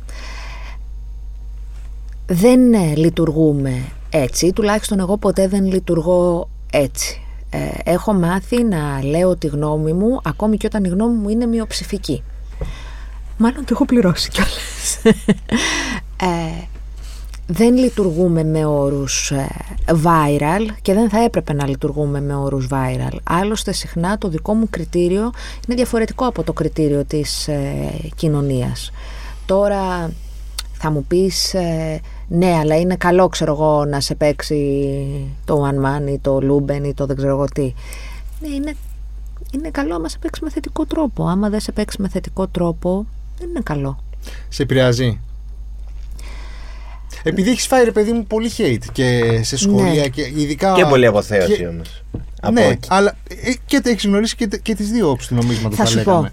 [2.26, 7.22] Δεν ε, λειτουργούμε έτσι, τουλάχιστον εγώ ποτέ δεν λειτουργώ έτσι.
[7.50, 7.58] Ε,
[7.92, 12.24] έχω μάθει να λέω τη γνώμη μου, ακόμη και όταν η γνώμη μου είναι μειοψηφική.
[13.38, 15.00] Μάλλον το έχω πληρώσει κιόλας.
[16.22, 16.64] ε,
[17.52, 19.48] δεν λειτουργούμε με όρους ε,
[20.04, 23.18] viral και δεν θα έπρεπε να λειτουργούμε με όρους viral.
[23.24, 25.32] Άλλωστε συχνά το δικό μου κριτήριο
[25.68, 28.92] είναι διαφορετικό από το κριτήριο της ε, κοινωνίας.
[29.46, 30.12] Τώρα
[30.74, 34.86] θα μου πεις ε, ναι αλλά είναι καλό ξέρω εγώ να σε παίξει
[35.46, 37.74] το One Man ή το Luben ή το δεν ξέρω εγώ τι.
[38.40, 38.74] Ναι είναι,
[39.52, 41.28] είναι καλό άμα σε παίξει με θετικό τρόπο.
[41.28, 43.06] Άμα δεν σε παίξει με θετικό τρόπο
[43.40, 44.04] δεν είναι καλό.
[44.50, 45.20] Σε επηρεάζει;
[47.24, 50.08] Επειδή έχεις φάει ρε παιδί μου πολύ hate και σε σχολεία Ναι.
[50.08, 50.74] και ειδικά.
[50.76, 52.04] Και πολύ αποθέωση και- όμως.
[52.52, 52.88] Ναι, Από εκεί.
[52.92, 55.78] αλλά ε, και τα έχεις γνωρίσει και, και τις δύο όψει του νομίσματος.
[55.78, 56.30] Θα σου πω.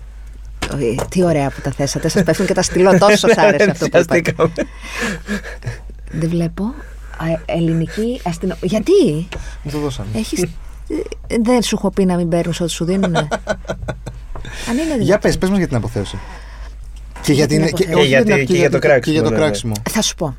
[0.73, 2.09] Ε, Τι ωραία που τα θέσατε.
[2.09, 2.99] Σας πέφτουν και τα στυλό.
[3.09, 4.19] Τόσο σ' άρεσε αυτό που είπατε.
[4.19, 4.51] Ενθουσιαστήκαμε.
[6.11, 6.65] Δεν βλέπω.
[7.17, 8.59] Α, ελληνική αστυνομία.
[8.63, 9.29] Γιατί;
[9.63, 10.09] Μου το δώσανε.
[10.15, 10.43] έχεις...
[10.43, 10.47] ε,
[11.43, 13.17] Δεν σου έχω πει να μην παίρνεις ό,τι σου δίνουν.
[14.69, 15.19] Αν είναι Για δυνατόν.
[15.21, 16.19] πες, πες μας για την αποθέωση.
[17.23, 17.93] Και για, την την, αποθέωση.
[17.95, 19.43] όχι Και για την- τη- και για το και κράξιμο, για το ναι, ναι.
[19.43, 19.73] κράξιμο.
[19.91, 20.37] Θα σου πω.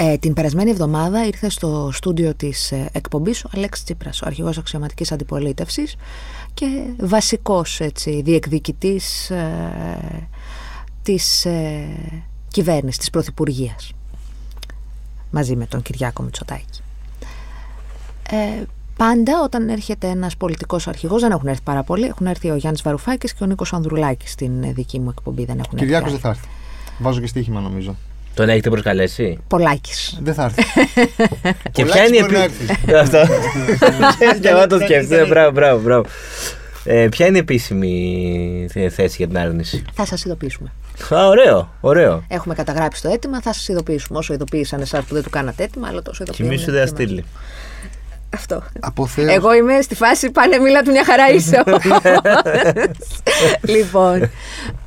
[0.00, 4.58] Ε, την περασμένη εβδομάδα ήρθε στο στούντιο της ε, εκπομπής ο Αλέξης Τσίπρας, ο αρχηγός
[4.58, 5.96] αξιωματικής αντιπολίτευσης
[6.54, 6.66] και
[7.00, 10.28] βασικός έτσι, διεκδικητής ε,
[11.02, 11.86] της ε,
[12.48, 13.92] κυβέρνησης, της Πρωθυπουργίας
[15.30, 16.80] μαζί με τον Κυριάκο Μητσοτάκη.
[18.30, 18.62] Ε,
[18.96, 22.82] πάντα όταν έρχεται ένας πολιτικός αρχηγός, δεν έχουν έρθει πάρα πολλοί, έχουν έρθει ο Γιάννης
[22.82, 26.32] Βαρουφάκης και ο Νίκος Ανδρουλάκης στην ε, δική μου εκπομπή, δεν έχουν Κυριάκος έρθει δεν
[26.32, 26.48] θα έρθει.
[26.98, 27.96] Βάζω και στοίχημα νομίζω.
[28.38, 30.18] Τον έχετε προσκαλέσει; Πολλάκης.
[30.22, 30.62] Δεν θα έρθει.
[31.72, 33.22] Και Πολλά ποια είναι η μπορεί να επί- Αυτό.
[34.42, 35.24] Και εγώ το σκέφτομαι.
[35.26, 36.04] Μπράβο, μπράβο, μπράβο.
[36.84, 40.72] Ε, ποια είναι η επίσημη θε- θέση για την άρνηση; Θα σας ειδοποιήσουμε.
[41.14, 42.24] Α, ωραίο, ωραίο.
[42.28, 44.18] Έχουμε καταγράψει το αίτημα, θα σας ειδοποιήσουμε.
[44.18, 46.50] Όσο ειδοποίησαν εσάς που δεν του κάνατε αίτημα, αλλά τόσο Και ειδοποιούμε.
[46.52, 46.88] μη σου δεν και εμάς.
[46.90, 47.24] στείλει.
[48.34, 48.62] Αυτό.
[48.80, 49.32] Αποθέωση.
[49.32, 51.62] Εγώ είμαι στη φάση πάνε μίλα του μια χαρά είσαι.
[53.62, 54.22] λοιπόν.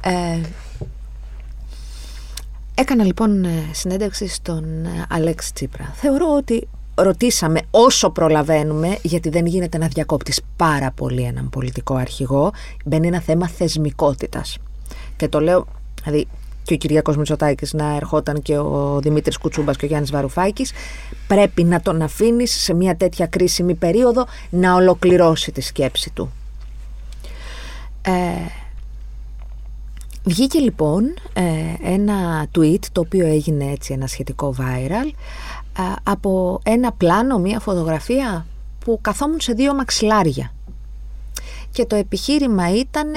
[0.01, 0.39] Ε,
[2.75, 5.93] έκανα λοιπόν ε, συνέντευξη στον ε, Αλέξη Τσίπρα.
[5.95, 12.51] Θεωρώ ότι ρωτήσαμε όσο προλαβαίνουμε, γιατί δεν γίνεται να διακόπτεις πάρα πολύ έναν πολιτικό αρχηγό,
[12.85, 14.57] μπαίνει ένα θέμα θεσμικότητας.
[15.15, 15.67] Και το λέω,
[16.03, 16.27] δηλαδή
[16.63, 20.71] και ο Κυριάκος Μητσοτάκης να ερχόταν και ο Δημήτρης Κουτσούμπας και ο Γιάννης Βαρουφάκης,
[21.27, 26.31] πρέπει να τον αφήνεις σε μια τέτοια κρίσιμη περίοδο να ολοκληρώσει τη σκέψη του.
[28.01, 28.11] Ε,
[30.23, 31.03] βγήκε λοιπόν
[31.33, 31.43] ε,
[31.93, 35.07] ένα tweet το οποίο έγινε έτσι ένα σχετικό viral
[35.79, 38.45] ε, από ένα πλάνο, μια φωτογραφία
[38.85, 40.53] που καθόμουν σε δύο μαξιλάρια.
[41.71, 43.07] Και το επιχείρημα ήταν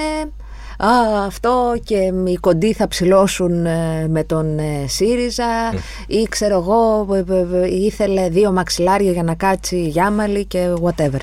[0.77, 5.73] Α, αυτό και οι κοντοί θα ψηλώσουν ε, με τον ε, ΣΥΡΙΖΑ
[6.07, 11.19] ή ξέρω εγώ ε, ε, ε, ήθελε δύο μαξιλάρια για να κάτσει γιάμαλη και whatever.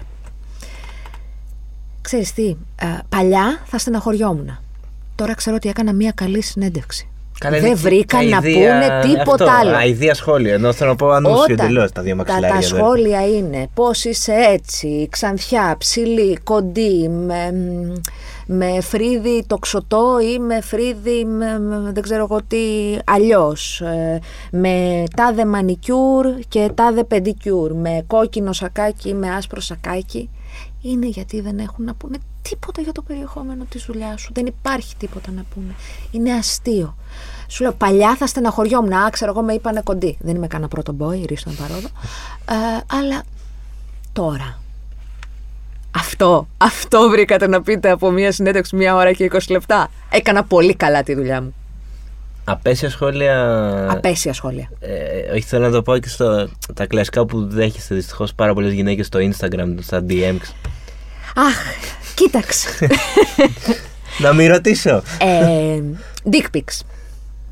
[2.00, 4.58] Ξέρεις τι, ε, παλιά θα στεναχωριόμουν.
[5.14, 7.06] Τώρα ξέρω ότι έκανα μια καλή συνέντευξη.
[7.38, 9.76] Καλά, Δεν είναι βρήκαν να αηδία- πούνε τίποτα αυτό, άλλο.
[9.76, 10.52] Αηδία σχόλια.
[10.54, 12.48] Ενώ θέλω να πω ανούσιο Όταν εντελώ τα δύο τα, μαξιλάρια.
[12.48, 17.52] τα δεν- σχόλια είναι πώς είσαι έτσι, ξανθιά, ψηλή, κοντή, με,
[18.46, 22.58] με φρύδι τοξωτό ή με φρύδι με, με- δεν ξέρω εγώ τι
[23.04, 24.18] αλλιώς, ε,
[24.50, 30.30] με τάδε μανικιούρ και τάδε πεντικιούρ, με κόκκινο σακάκι ή με άσπρο σακάκι,
[30.82, 34.30] είναι γιατί δεν έχουν να πούνε τίποτα για το περιεχόμενο της δουλειάς σου.
[34.34, 35.74] Δεν υπάρχει τίποτα να πούνε.
[36.10, 36.96] Είναι αστείο.
[37.48, 38.92] Σου λέω, παλιά θα στεναχωριόμουν.
[38.92, 40.16] Α, ξέρω εγώ, με είπανε κοντή.
[40.20, 41.88] Δεν είμαι κανένα πρώτο boy, ρίστον παρόδο.
[42.48, 43.22] Ε, αλλά
[44.12, 44.60] τώρα.
[45.94, 49.90] Αυτό, αυτό βρήκατε να πείτε από μια συνέντευξη μία ώρα και 20 λεπτά.
[50.10, 51.54] Έκανα πολύ καλά τη δουλειά μου.
[52.44, 53.86] Απέσια σχόλια.
[53.90, 54.70] Απέσια σχόλια.
[54.80, 58.72] Ε, όχι, θέλω να το πω και στο, τα κλασικά που δέχεστε δυστυχώς πάρα πολλές
[58.72, 60.52] γυναίκες στο Instagram, στα DMs.
[61.34, 61.56] Αχ,
[62.14, 62.68] κοίταξε.
[64.18, 65.02] να μην ρωτήσω.
[65.18, 65.80] ε,
[66.30, 66.80] dick pics.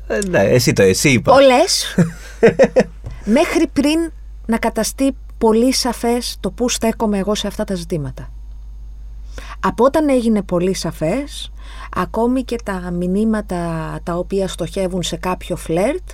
[0.07, 1.33] Ε, ναι, εσύ το, εσύ είπα.
[1.33, 1.95] Όλες
[3.37, 4.11] μέχρι πριν
[4.45, 8.31] να καταστεί πολύ σαφές το πού στέκομαι εγώ σε αυτά τα ζητήματα.
[9.59, 11.51] Από όταν έγινε πολύ σαφές,
[11.95, 16.09] ακόμη και τα μηνύματα τα οποία στοχεύουν σε κάποιο φλερτ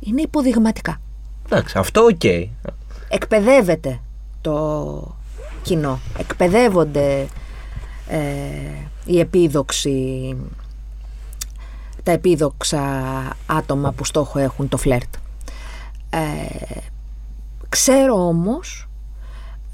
[0.00, 1.00] είναι υποδειγματικά.
[1.46, 2.24] Εντάξει, αυτό οκ.
[3.08, 4.00] Εκπαιδεύεται
[4.40, 5.16] το
[5.62, 7.26] κοινό, εκπαιδεύονται
[8.08, 8.18] ε,
[9.04, 10.36] οι επίδοξοι,
[12.02, 12.82] τα επίδοξα
[13.46, 15.14] άτομα που στόχο έχουν το φλερτ.
[16.10, 16.80] Ε,
[17.68, 18.85] ξέρω όμως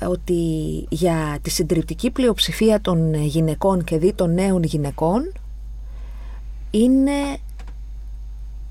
[0.08, 0.42] ότι
[0.88, 5.32] για τη συντριπτική πλειοψηφία των γυναικών και δι των νέων γυναικών
[6.70, 7.38] είναι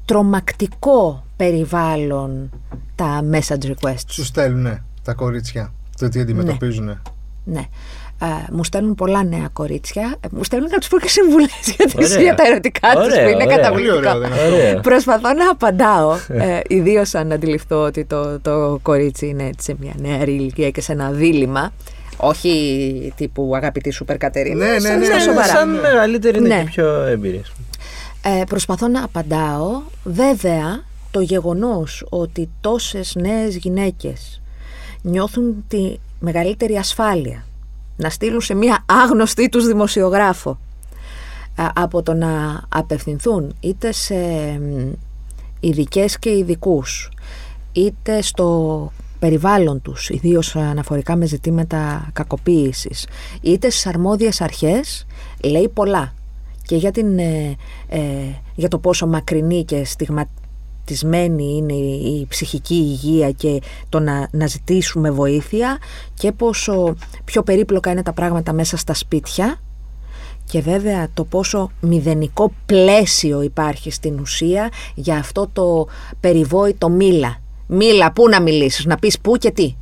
[0.05, 2.49] τρομακτικό περιβάλλον
[2.95, 4.07] τα message requests.
[4.07, 7.01] Σου στέλνουν τα κορίτσια το τι αντιμετωπίζουν.
[7.43, 7.59] Ναι.
[7.59, 7.63] Ε,
[8.51, 10.15] μου στέλνουν πολλά νέα κορίτσια.
[10.19, 12.21] Ε, μου στέλνουν να τους πω και συμβουλές για, τις- Ωραία.
[12.23, 13.55] για τα ερωτικά τους Ωραία, που είναι ωραία.
[13.57, 13.95] καταπληκτικό.
[13.95, 14.55] Πολύ ωραίο δεν είναι αυτό.
[14.55, 14.79] Ωραία.
[14.79, 19.93] Προσπαθώ να απαντάω, ε, ιδίως αν αντιληφθώ ότι το, το κορίτσι είναι έτσι σε μια
[19.97, 21.73] νεαρή ηλικία και σε ένα δίλημα.
[22.17, 24.65] Όχι τύπου αγαπητή Σούπερ Κατερίνα.
[24.65, 25.47] Ναι, ναι, σαν- ναι, στα ναι, σοβαρά.
[25.47, 26.63] σαν μεγαλύτερη είναι Ναι.
[26.63, 27.43] και πιο εμπειρία.
[28.23, 29.81] Ε, προσπαθώ να απαντάω.
[30.03, 34.41] Βέβαια, το γεγονός ότι τόσες νέες γυναίκες
[35.01, 37.45] νιώθουν τη μεγαλύτερη ασφάλεια
[37.95, 40.59] να στείλουν σε μία άγνωστη τους δημοσιογράφο
[41.55, 44.15] α, από το να απευθυνθούν είτε σε
[45.59, 47.11] ειδικές και ειδικούς,
[47.71, 53.07] είτε στο περιβάλλον τους, ιδίως αναφορικά με ζητήματα κακοποίησης,
[53.41, 55.05] είτε στις αρμόδιες αρχές,
[55.43, 56.13] λέει πολλά.
[56.63, 57.55] Και για, την, ε,
[57.87, 57.99] ε,
[58.55, 59.83] για το πόσο μακρινή και
[60.95, 65.77] στιγματισμένη είναι η, η ψυχική υγεία και το να, να ζητήσουμε βοήθεια
[66.13, 69.59] και πόσο πιο περίπλοκα είναι τα πράγματα μέσα στα σπίτια
[70.45, 75.87] και βέβαια το πόσο μηδενικό πλαίσιο υπάρχει στην ουσία για αυτό το
[76.19, 77.39] περιβόητο μίλα.
[77.67, 79.75] Μίλα, πού να μιλήσεις, να πεις πού και τι.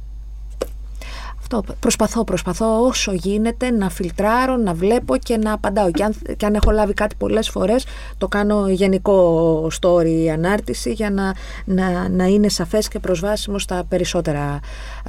[1.52, 5.92] Αυτό προσπαθώ, προσπαθώ όσο γίνεται να φιλτράρω, να βλέπω και να απαντάω.
[5.92, 7.86] Και αν, και αν έχω λάβει κάτι πολλές φορές,
[8.18, 11.34] το κάνω γενικό story ανάρτηση για να,
[11.66, 14.60] να, να είναι σαφές και προσβάσιμο στα περισσότερα,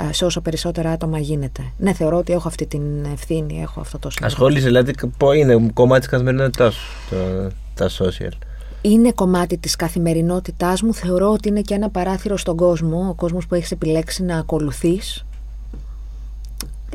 [0.09, 1.62] ε, σε όσο περισσότερα άτομα γίνεται.
[1.78, 2.82] Ναι, θεωρώ ότι έχω αυτή την
[3.12, 4.36] ευθύνη, έχω αυτό το συνέδριο.
[4.45, 8.32] Ασχόλησε, δηλαδή, πώ είναι κομμάτι της καθημερινότητάς σου το- τα social;
[8.80, 10.95] είναι κομμάτι της καθημερινότητάς μου.
[10.95, 15.24] Θεωρώ ότι είναι και ένα παράθυρο στον κόσμο, ο κόσμος που έχεις επιλέξει να ακολουθείς.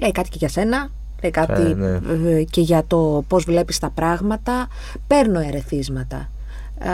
[0.01, 0.89] Λέει κάτι και για σένα,
[1.21, 1.99] λέει κάτι Ε, ναι.
[2.29, 4.67] ε, και για το πώς βλέπεις τα πράγματα.
[5.07, 6.17] Παίρνω ερεθίσματα.
[6.79, 6.89] Α,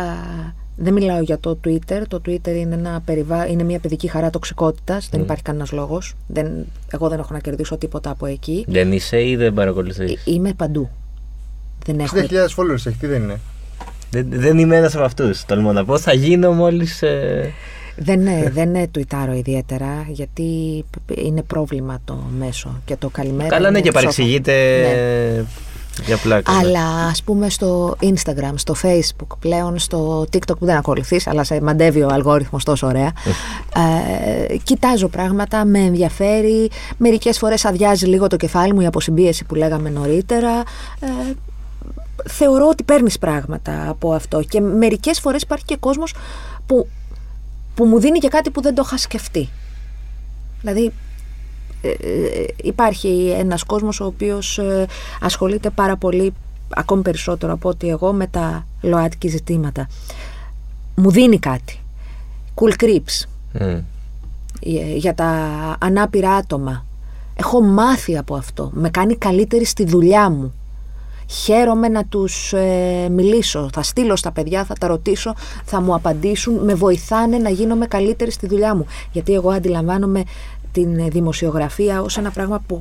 [0.76, 2.02] δεν μιλάω για το Twitter.
[2.08, 3.48] Το Twitter είναι, ένα περιβά...
[3.48, 5.10] είναι μια παιδική χαρά τοξικότητας.
[5.12, 6.16] Δεν υπάρχει κανένας λόγος.
[6.28, 6.52] Δεν...
[6.92, 8.66] Εγώ δεν έχω να κερδίσω τίποτα από εκεί.
[8.68, 10.90] Δεν είσαι ή δεν παρακολουθείς; Ε, Είμαι παντού.
[11.86, 13.40] Δεν έχω 60.000 followers έχεις, τι δεν είναι;
[14.12, 15.46] Δεν, δεν είμαι ένας από αυτούς.
[15.46, 15.98] Τολμώ να πω.
[15.98, 17.04] Θα γίνω μόλις.
[17.96, 20.84] Δεν, ε, δεν ε, τουιτάρω ιδιαίτερα γιατί
[21.16, 23.50] είναι πρόβλημα το μέσο και το καλημέρα.
[23.50, 24.06] Καλά, είναι ναι, και ψόφο.
[24.06, 25.44] παρεξηγείται Ναι.
[26.06, 26.52] για πλάκα.
[26.52, 26.58] ναι.
[26.58, 31.62] Αλλά ας πούμε στο Instagram, στο Facebook, πλέον στο TikTok που δεν ακολουθείς, αλλά σε
[31.62, 33.12] μαντεύει ο αλγόριθμος τόσο ωραία.
[34.52, 36.70] ε, κοιτάζω πράγματα, με ενδιαφέρει.
[36.98, 40.64] Μερικές φορές αδειάζει λίγο το κεφάλι μου η αποσυμπίεση που λέγαμε νωρίτερα.
[41.00, 41.34] Ε,
[42.30, 46.14] θεωρώ ότι παίρνεις πράγματα από αυτό και μερικές φορές υπάρχει και κόσμος
[46.66, 46.88] που,
[47.82, 49.50] που μου δίνει και κάτι που δεν το είχα σκεφτεί.
[50.62, 50.92] Δηλαδή
[51.82, 54.86] ε, ε, υπάρχει ένας κόσμος ο οποίος ε,
[55.22, 56.34] ασχολείται πάρα πολύ
[56.70, 59.88] ακόμη περισσότερο από ότι εγώ με τα ΛΟΑΤΚΙ ζητήματα.
[60.96, 61.80] Μου δίνει κάτι.
[62.56, 63.62] Cool creeps Μμ.
[63.64, 63.84] ε,
[64.96, 65.28] για τα
[65.80, 66.86] ανάπηρα άτομα.
[67.36, 68.72] Έχω μάθει από αυτό.
[68.74, 70.54] Με κάνει καλύτερη στη δουλειά μου.
[71.32, 73.70] Χαίρομαι να τους ε, μιλήσω.
[73.74, 75.34] Θα στείλω στα παιδιά, θα τα ρωτήσω,
[75.66, 76.54] θα μου απαντήσουν.
[76.64, 78.86] Με βοηθάνε να γίνομαι καλύτερη στη δουλειά μου.
[79.12, 80.24] Γιατί εγώ αντιλαμβάνομαι
[80.72, 82.80] την ε, δημοσιογραφία ως ένα πράγμα που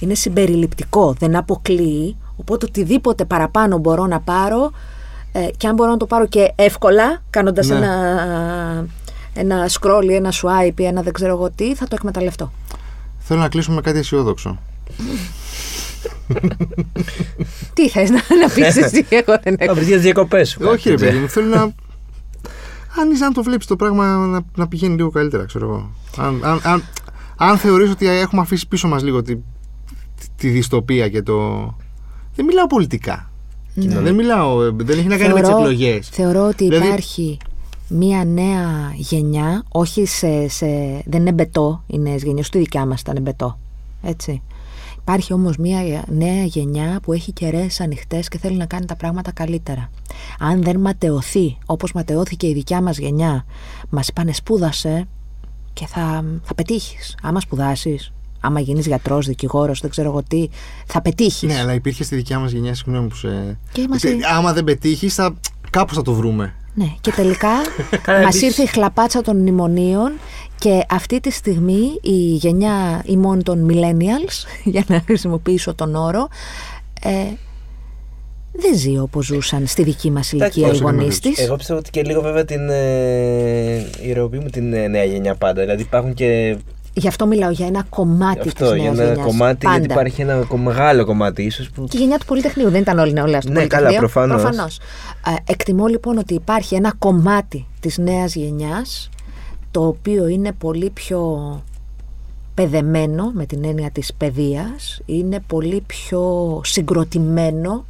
[0.00, 2.16] είναι συμπεριληπτικό, δεν αποκλείει.
[2.36, 4.70] Οπότε οτιδήποτε παραπάνω μπορώ να πάρω
[5.32, 7.76] ε, και αν μπορώ να το πάρω και εύκολα, κάνοντας Ναι.
[7.76, 8.86] ένα,
[9.34, 12.52] ένα scroll ή ένα swipe ή ένα δεν ξέρω εγώ τι, θα το εκμεταλλευτώ.
[13.18, 14.58] Θέλω να κλείσουμε με κάτι αισιόδοξο.
[17.74, 19.74] Τι θες να, να πεις εσύ, εγώ δεν Θα έχω.
[19.74, 20.58] βρεις για τις διακοπές σου.
[20.62, 21.60] Όχι, ρε κάτι, παιδί μου, θέλω να.
[23.00, 25.90] Αν είσαι, αν το βλέπεις το πράγμα να, να πηγαίνει λίγο καλύτερα, ξέρω εγώ.
[26.16, 26.82] Αν, αν, αν,
[27.36, 29.40] αν θεωρείς ότι έχουμε αφήσει πίσω μας λίγο τη, τη,
[30.36, 31.36] τη δυστοπία και το.
[32.34, 33.30] Δεν μιλάω πολιτικά.
[33.74, 34.00] Ναι.
[34.00, 34.62] Δεν μιλάω.
[34.64, 36.08] ε, Δεν έχει να κάνει με τις Θεωρώ- εκλογές.
[36.08, 37.36] Θεωρώ ότι Δηλαδή- υπάρχει
[37.88, 40.66] μία νέα γενιά, όχι σε, σε,
[41.06, 43.58] δεν είναι μπετό οι νέες γενιές, ούτε η δικιά μας ήταν μπετό,
[44.02, 44.42] έτσι.
[45.08, 49.32] Υπάρχει όμως μία νέα γενιά που έχει κεραίες ανοιχτές και θέλει να κάνει τα πράγματα
[49.32, 49.90] καλύτερα.
[50.38, 53.44] Αν δεν ματαιωθεί, όπως ματαιώθηκε η δικιά μας γενιά,
[53.88, 55.06] μας είπανε σπούδασε
[55.72, 57.16] και θα, θα πετύχεις.
[57.22, 60.48] Άμα σπουδάσεις, άμα γίνεις γιατρός, δικηγόρος, δεν ξέρω εγώ τι,
[60.86, 61.52] θα πετύχεις.
[61.52, 63.58] Ναι, αλλά υπήρχε στη δικιά μας γενιά, συγγνώμη που σε.
[63.72, 65.34] Και μας- Ε, Άμα δεν πετύχεις, θα...
[65.70, 66.54] κάπου θα το βρούμε.
[66.74, 67.48] Ναι, και τελικά
[68.02, 70.12] Καλά, μας επίσης- ήρθε η χλαπάτσα των μνημονίων
[70.58, 76.28] και αυτή τη στιγμή η γενιά ημών των millennials, για να χρησιμοποιήσω τον όρο,
[77.02, 77.10] ε,
[78.52, 81.30] δεν ζει όπως ζούσαν στη δική μας ηλικία οι όσο και να γονείς δείξει.
[81.30, 81.44] της.
[81.46, 85.60] Εγώ πιστεύω ότι και λίγο βέβαια την ε, ηρωοποιούμε την ε, νέα γενιά πάντα.
[85.60, 86.56] Δηλαδή υπάρχουν και
[86.92, 89.26] Γι' αυτό μιλάω για ένα κομμάτι αυτό, της για νέας ένα γενιάς.
[89.26, 89.78] κομμάτι, Πάντα.
[89.78, 91.84] γιατί υπάρχει ένα κο- μεγάλο κομμάτι ίσως που.
[91.84, 93.86] Και η γενιά του Πολυτεχνείου δεν ήταν όλοι νεολαία στο Ναι, Πολυτεχνείο.
[93.88, 94.42] καλά, προφανώς.
[94.42, 94.78] Προφανώς.
[95.46, 99.08] Ε, εκτιμώ λοιπόν ότι υπάρχει ένα κομμάτι της νέας γενιάς
[99.70, 101.62] το οποίο είναι πολύ πιο
[102.54, 107.84] παιδεμένο με την έννοια της παιδείας, είναι πολύ πιο συγκροτημένο,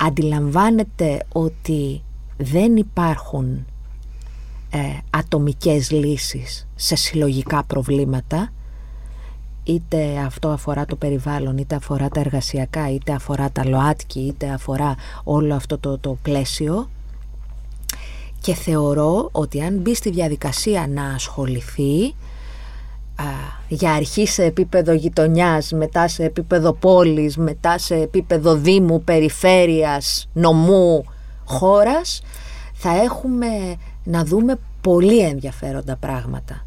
[0.00, 2.02] αντιλαμβάνεται ότι
[2.36, 3.66] δεν υπάρχουν
[4.70, 4.78] ε,
[5.10, 8.52] ατομικές λύσεις σε συλλογικά προβλήματα
[9.64, 14.94] είτε αυτό αφορά το περιβάλλον, είτε αφορά τα εργασιακά, είτε αφορά τα ΛΟΑΤΚΙ, είτε αφορά
[15.24, 16.88] όλο αυτό το, το πλαίσιο
[18.44, 22.14] και θεωρώ ότι αν μπει στη διαδικασία να ασχοληθεί
[23.16, 23.24] α,
[23.68, 31.04] για αρχή σε επίπεδο γειτονιάς, μετά σε επίπεδο πόλης, μετά σε επίπεδο δήμου, περιφέρειας, νομού,
[31.44, 32.22] χώρας,
[32.74, 33.46] θα έχουμε
[34.04, 36.66] να δούμε πολύ ενδιαφέροντα πράγματα.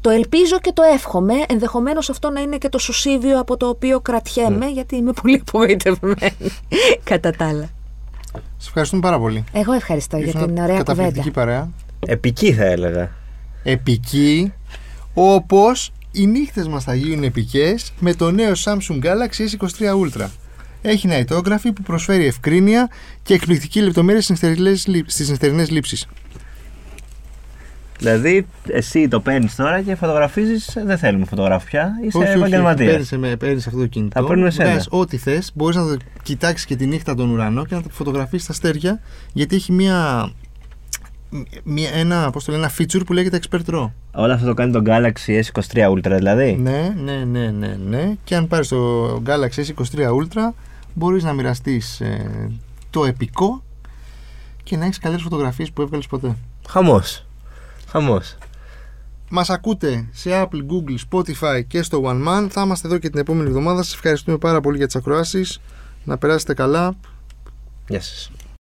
[0.00, 4.00] Το ελπίζω και το εύχομαι, ενδεχομένως αυτό να είναι και το σωσίβιο από το οποίο
[4.00, 6.36] κρατιέμαι, γιατί είμαι πολύ απογοητευμένη
[7.10, 7.68] κατά τα άλλα.
[8.62, 9.44] Σε ευχαριστούμε πάρα πολύ.
[9.52, 10.82] Εγώ ευχαριστώ για Ήσουν την ωραία κουβέντα.
[10.84, 11.70] καταπληκτική παρέα.
[12.06, 13.10] Επική θα έλεγα.
[13.62, 14.52] επική
[15.14, 20.26] όπως οι νύχτες μας θα γίνουν επικές με το νέο Samsung Galaxy S23 Ultra.
[20.82, 22.90] Έχει ναητόγραφη που προσφέρει ευκρίνεια
[23.22, 26.06] και εκπληκτική λεπτομέρεια στις νυχτερινές λήψ- στις νυχτερινές λήψεις.
[28.00, 30.76] Δηλαδή, εσύ το παίρνεις τώρα και φωτογραφίζεις.
[30.84, 31.90] Δεν θέλουμε φωτογράφο πια.
[32.06, 32.90] Είσαι επαγγελματίας.
[32.90, 34.20] Παίρνεις, με, παίρνεις αυτό το κινητό.
[34.20, 34.68] Θα παίρνουμε σένα.
[34.68, 35.50] βγάζεις ό,τι θες.
[35.54, 39.00] Μπορείς να το κοιτάξεις και τη νύχτα τον ουρανό και να το φωτογραφίσεις στα αστέρια
[39.32, 40.30] γιατί έχει μια,
[41.64, 43.90] μια, ένα, πώς το λένε, ένα feature που λέγεται Expert RAW.
[44.14, 46.52] Όλα αυτό το κάνει το Galaxy S23 Ultra δηλαδή.
[46.52, 48.14] Ναι, ναι, ναι, ναι, ναι.
[48.24, 50.54] Και αν πάρεις το Galaxy S23 Ultra
[50.94, 52.50] μπορείς να μοιραστείς ε,
[52.90, 53.62] το επικό
[54.62, 56.36] και να έχεις καλύτερες φωτογραφίες που έβγαλες ποτέ.
[56.68, 57.24] Χαμός.
[57.90, 58.36] Χαμός.
[59.30, 62.46] Μας ακούτε σε Apple, Google, Spotify και στο One Man.
[62.50, 63.82] Θα είμαστε εδώ και την επόμενη εβδομάδα.
[63.82, 65.60] Σας ευχαριστούμε πάρα πολύ για τις ακροάσεις.
[66.04, 66.94] Να περάσετε καλά.
[67.88, 68.30] Γεια σας.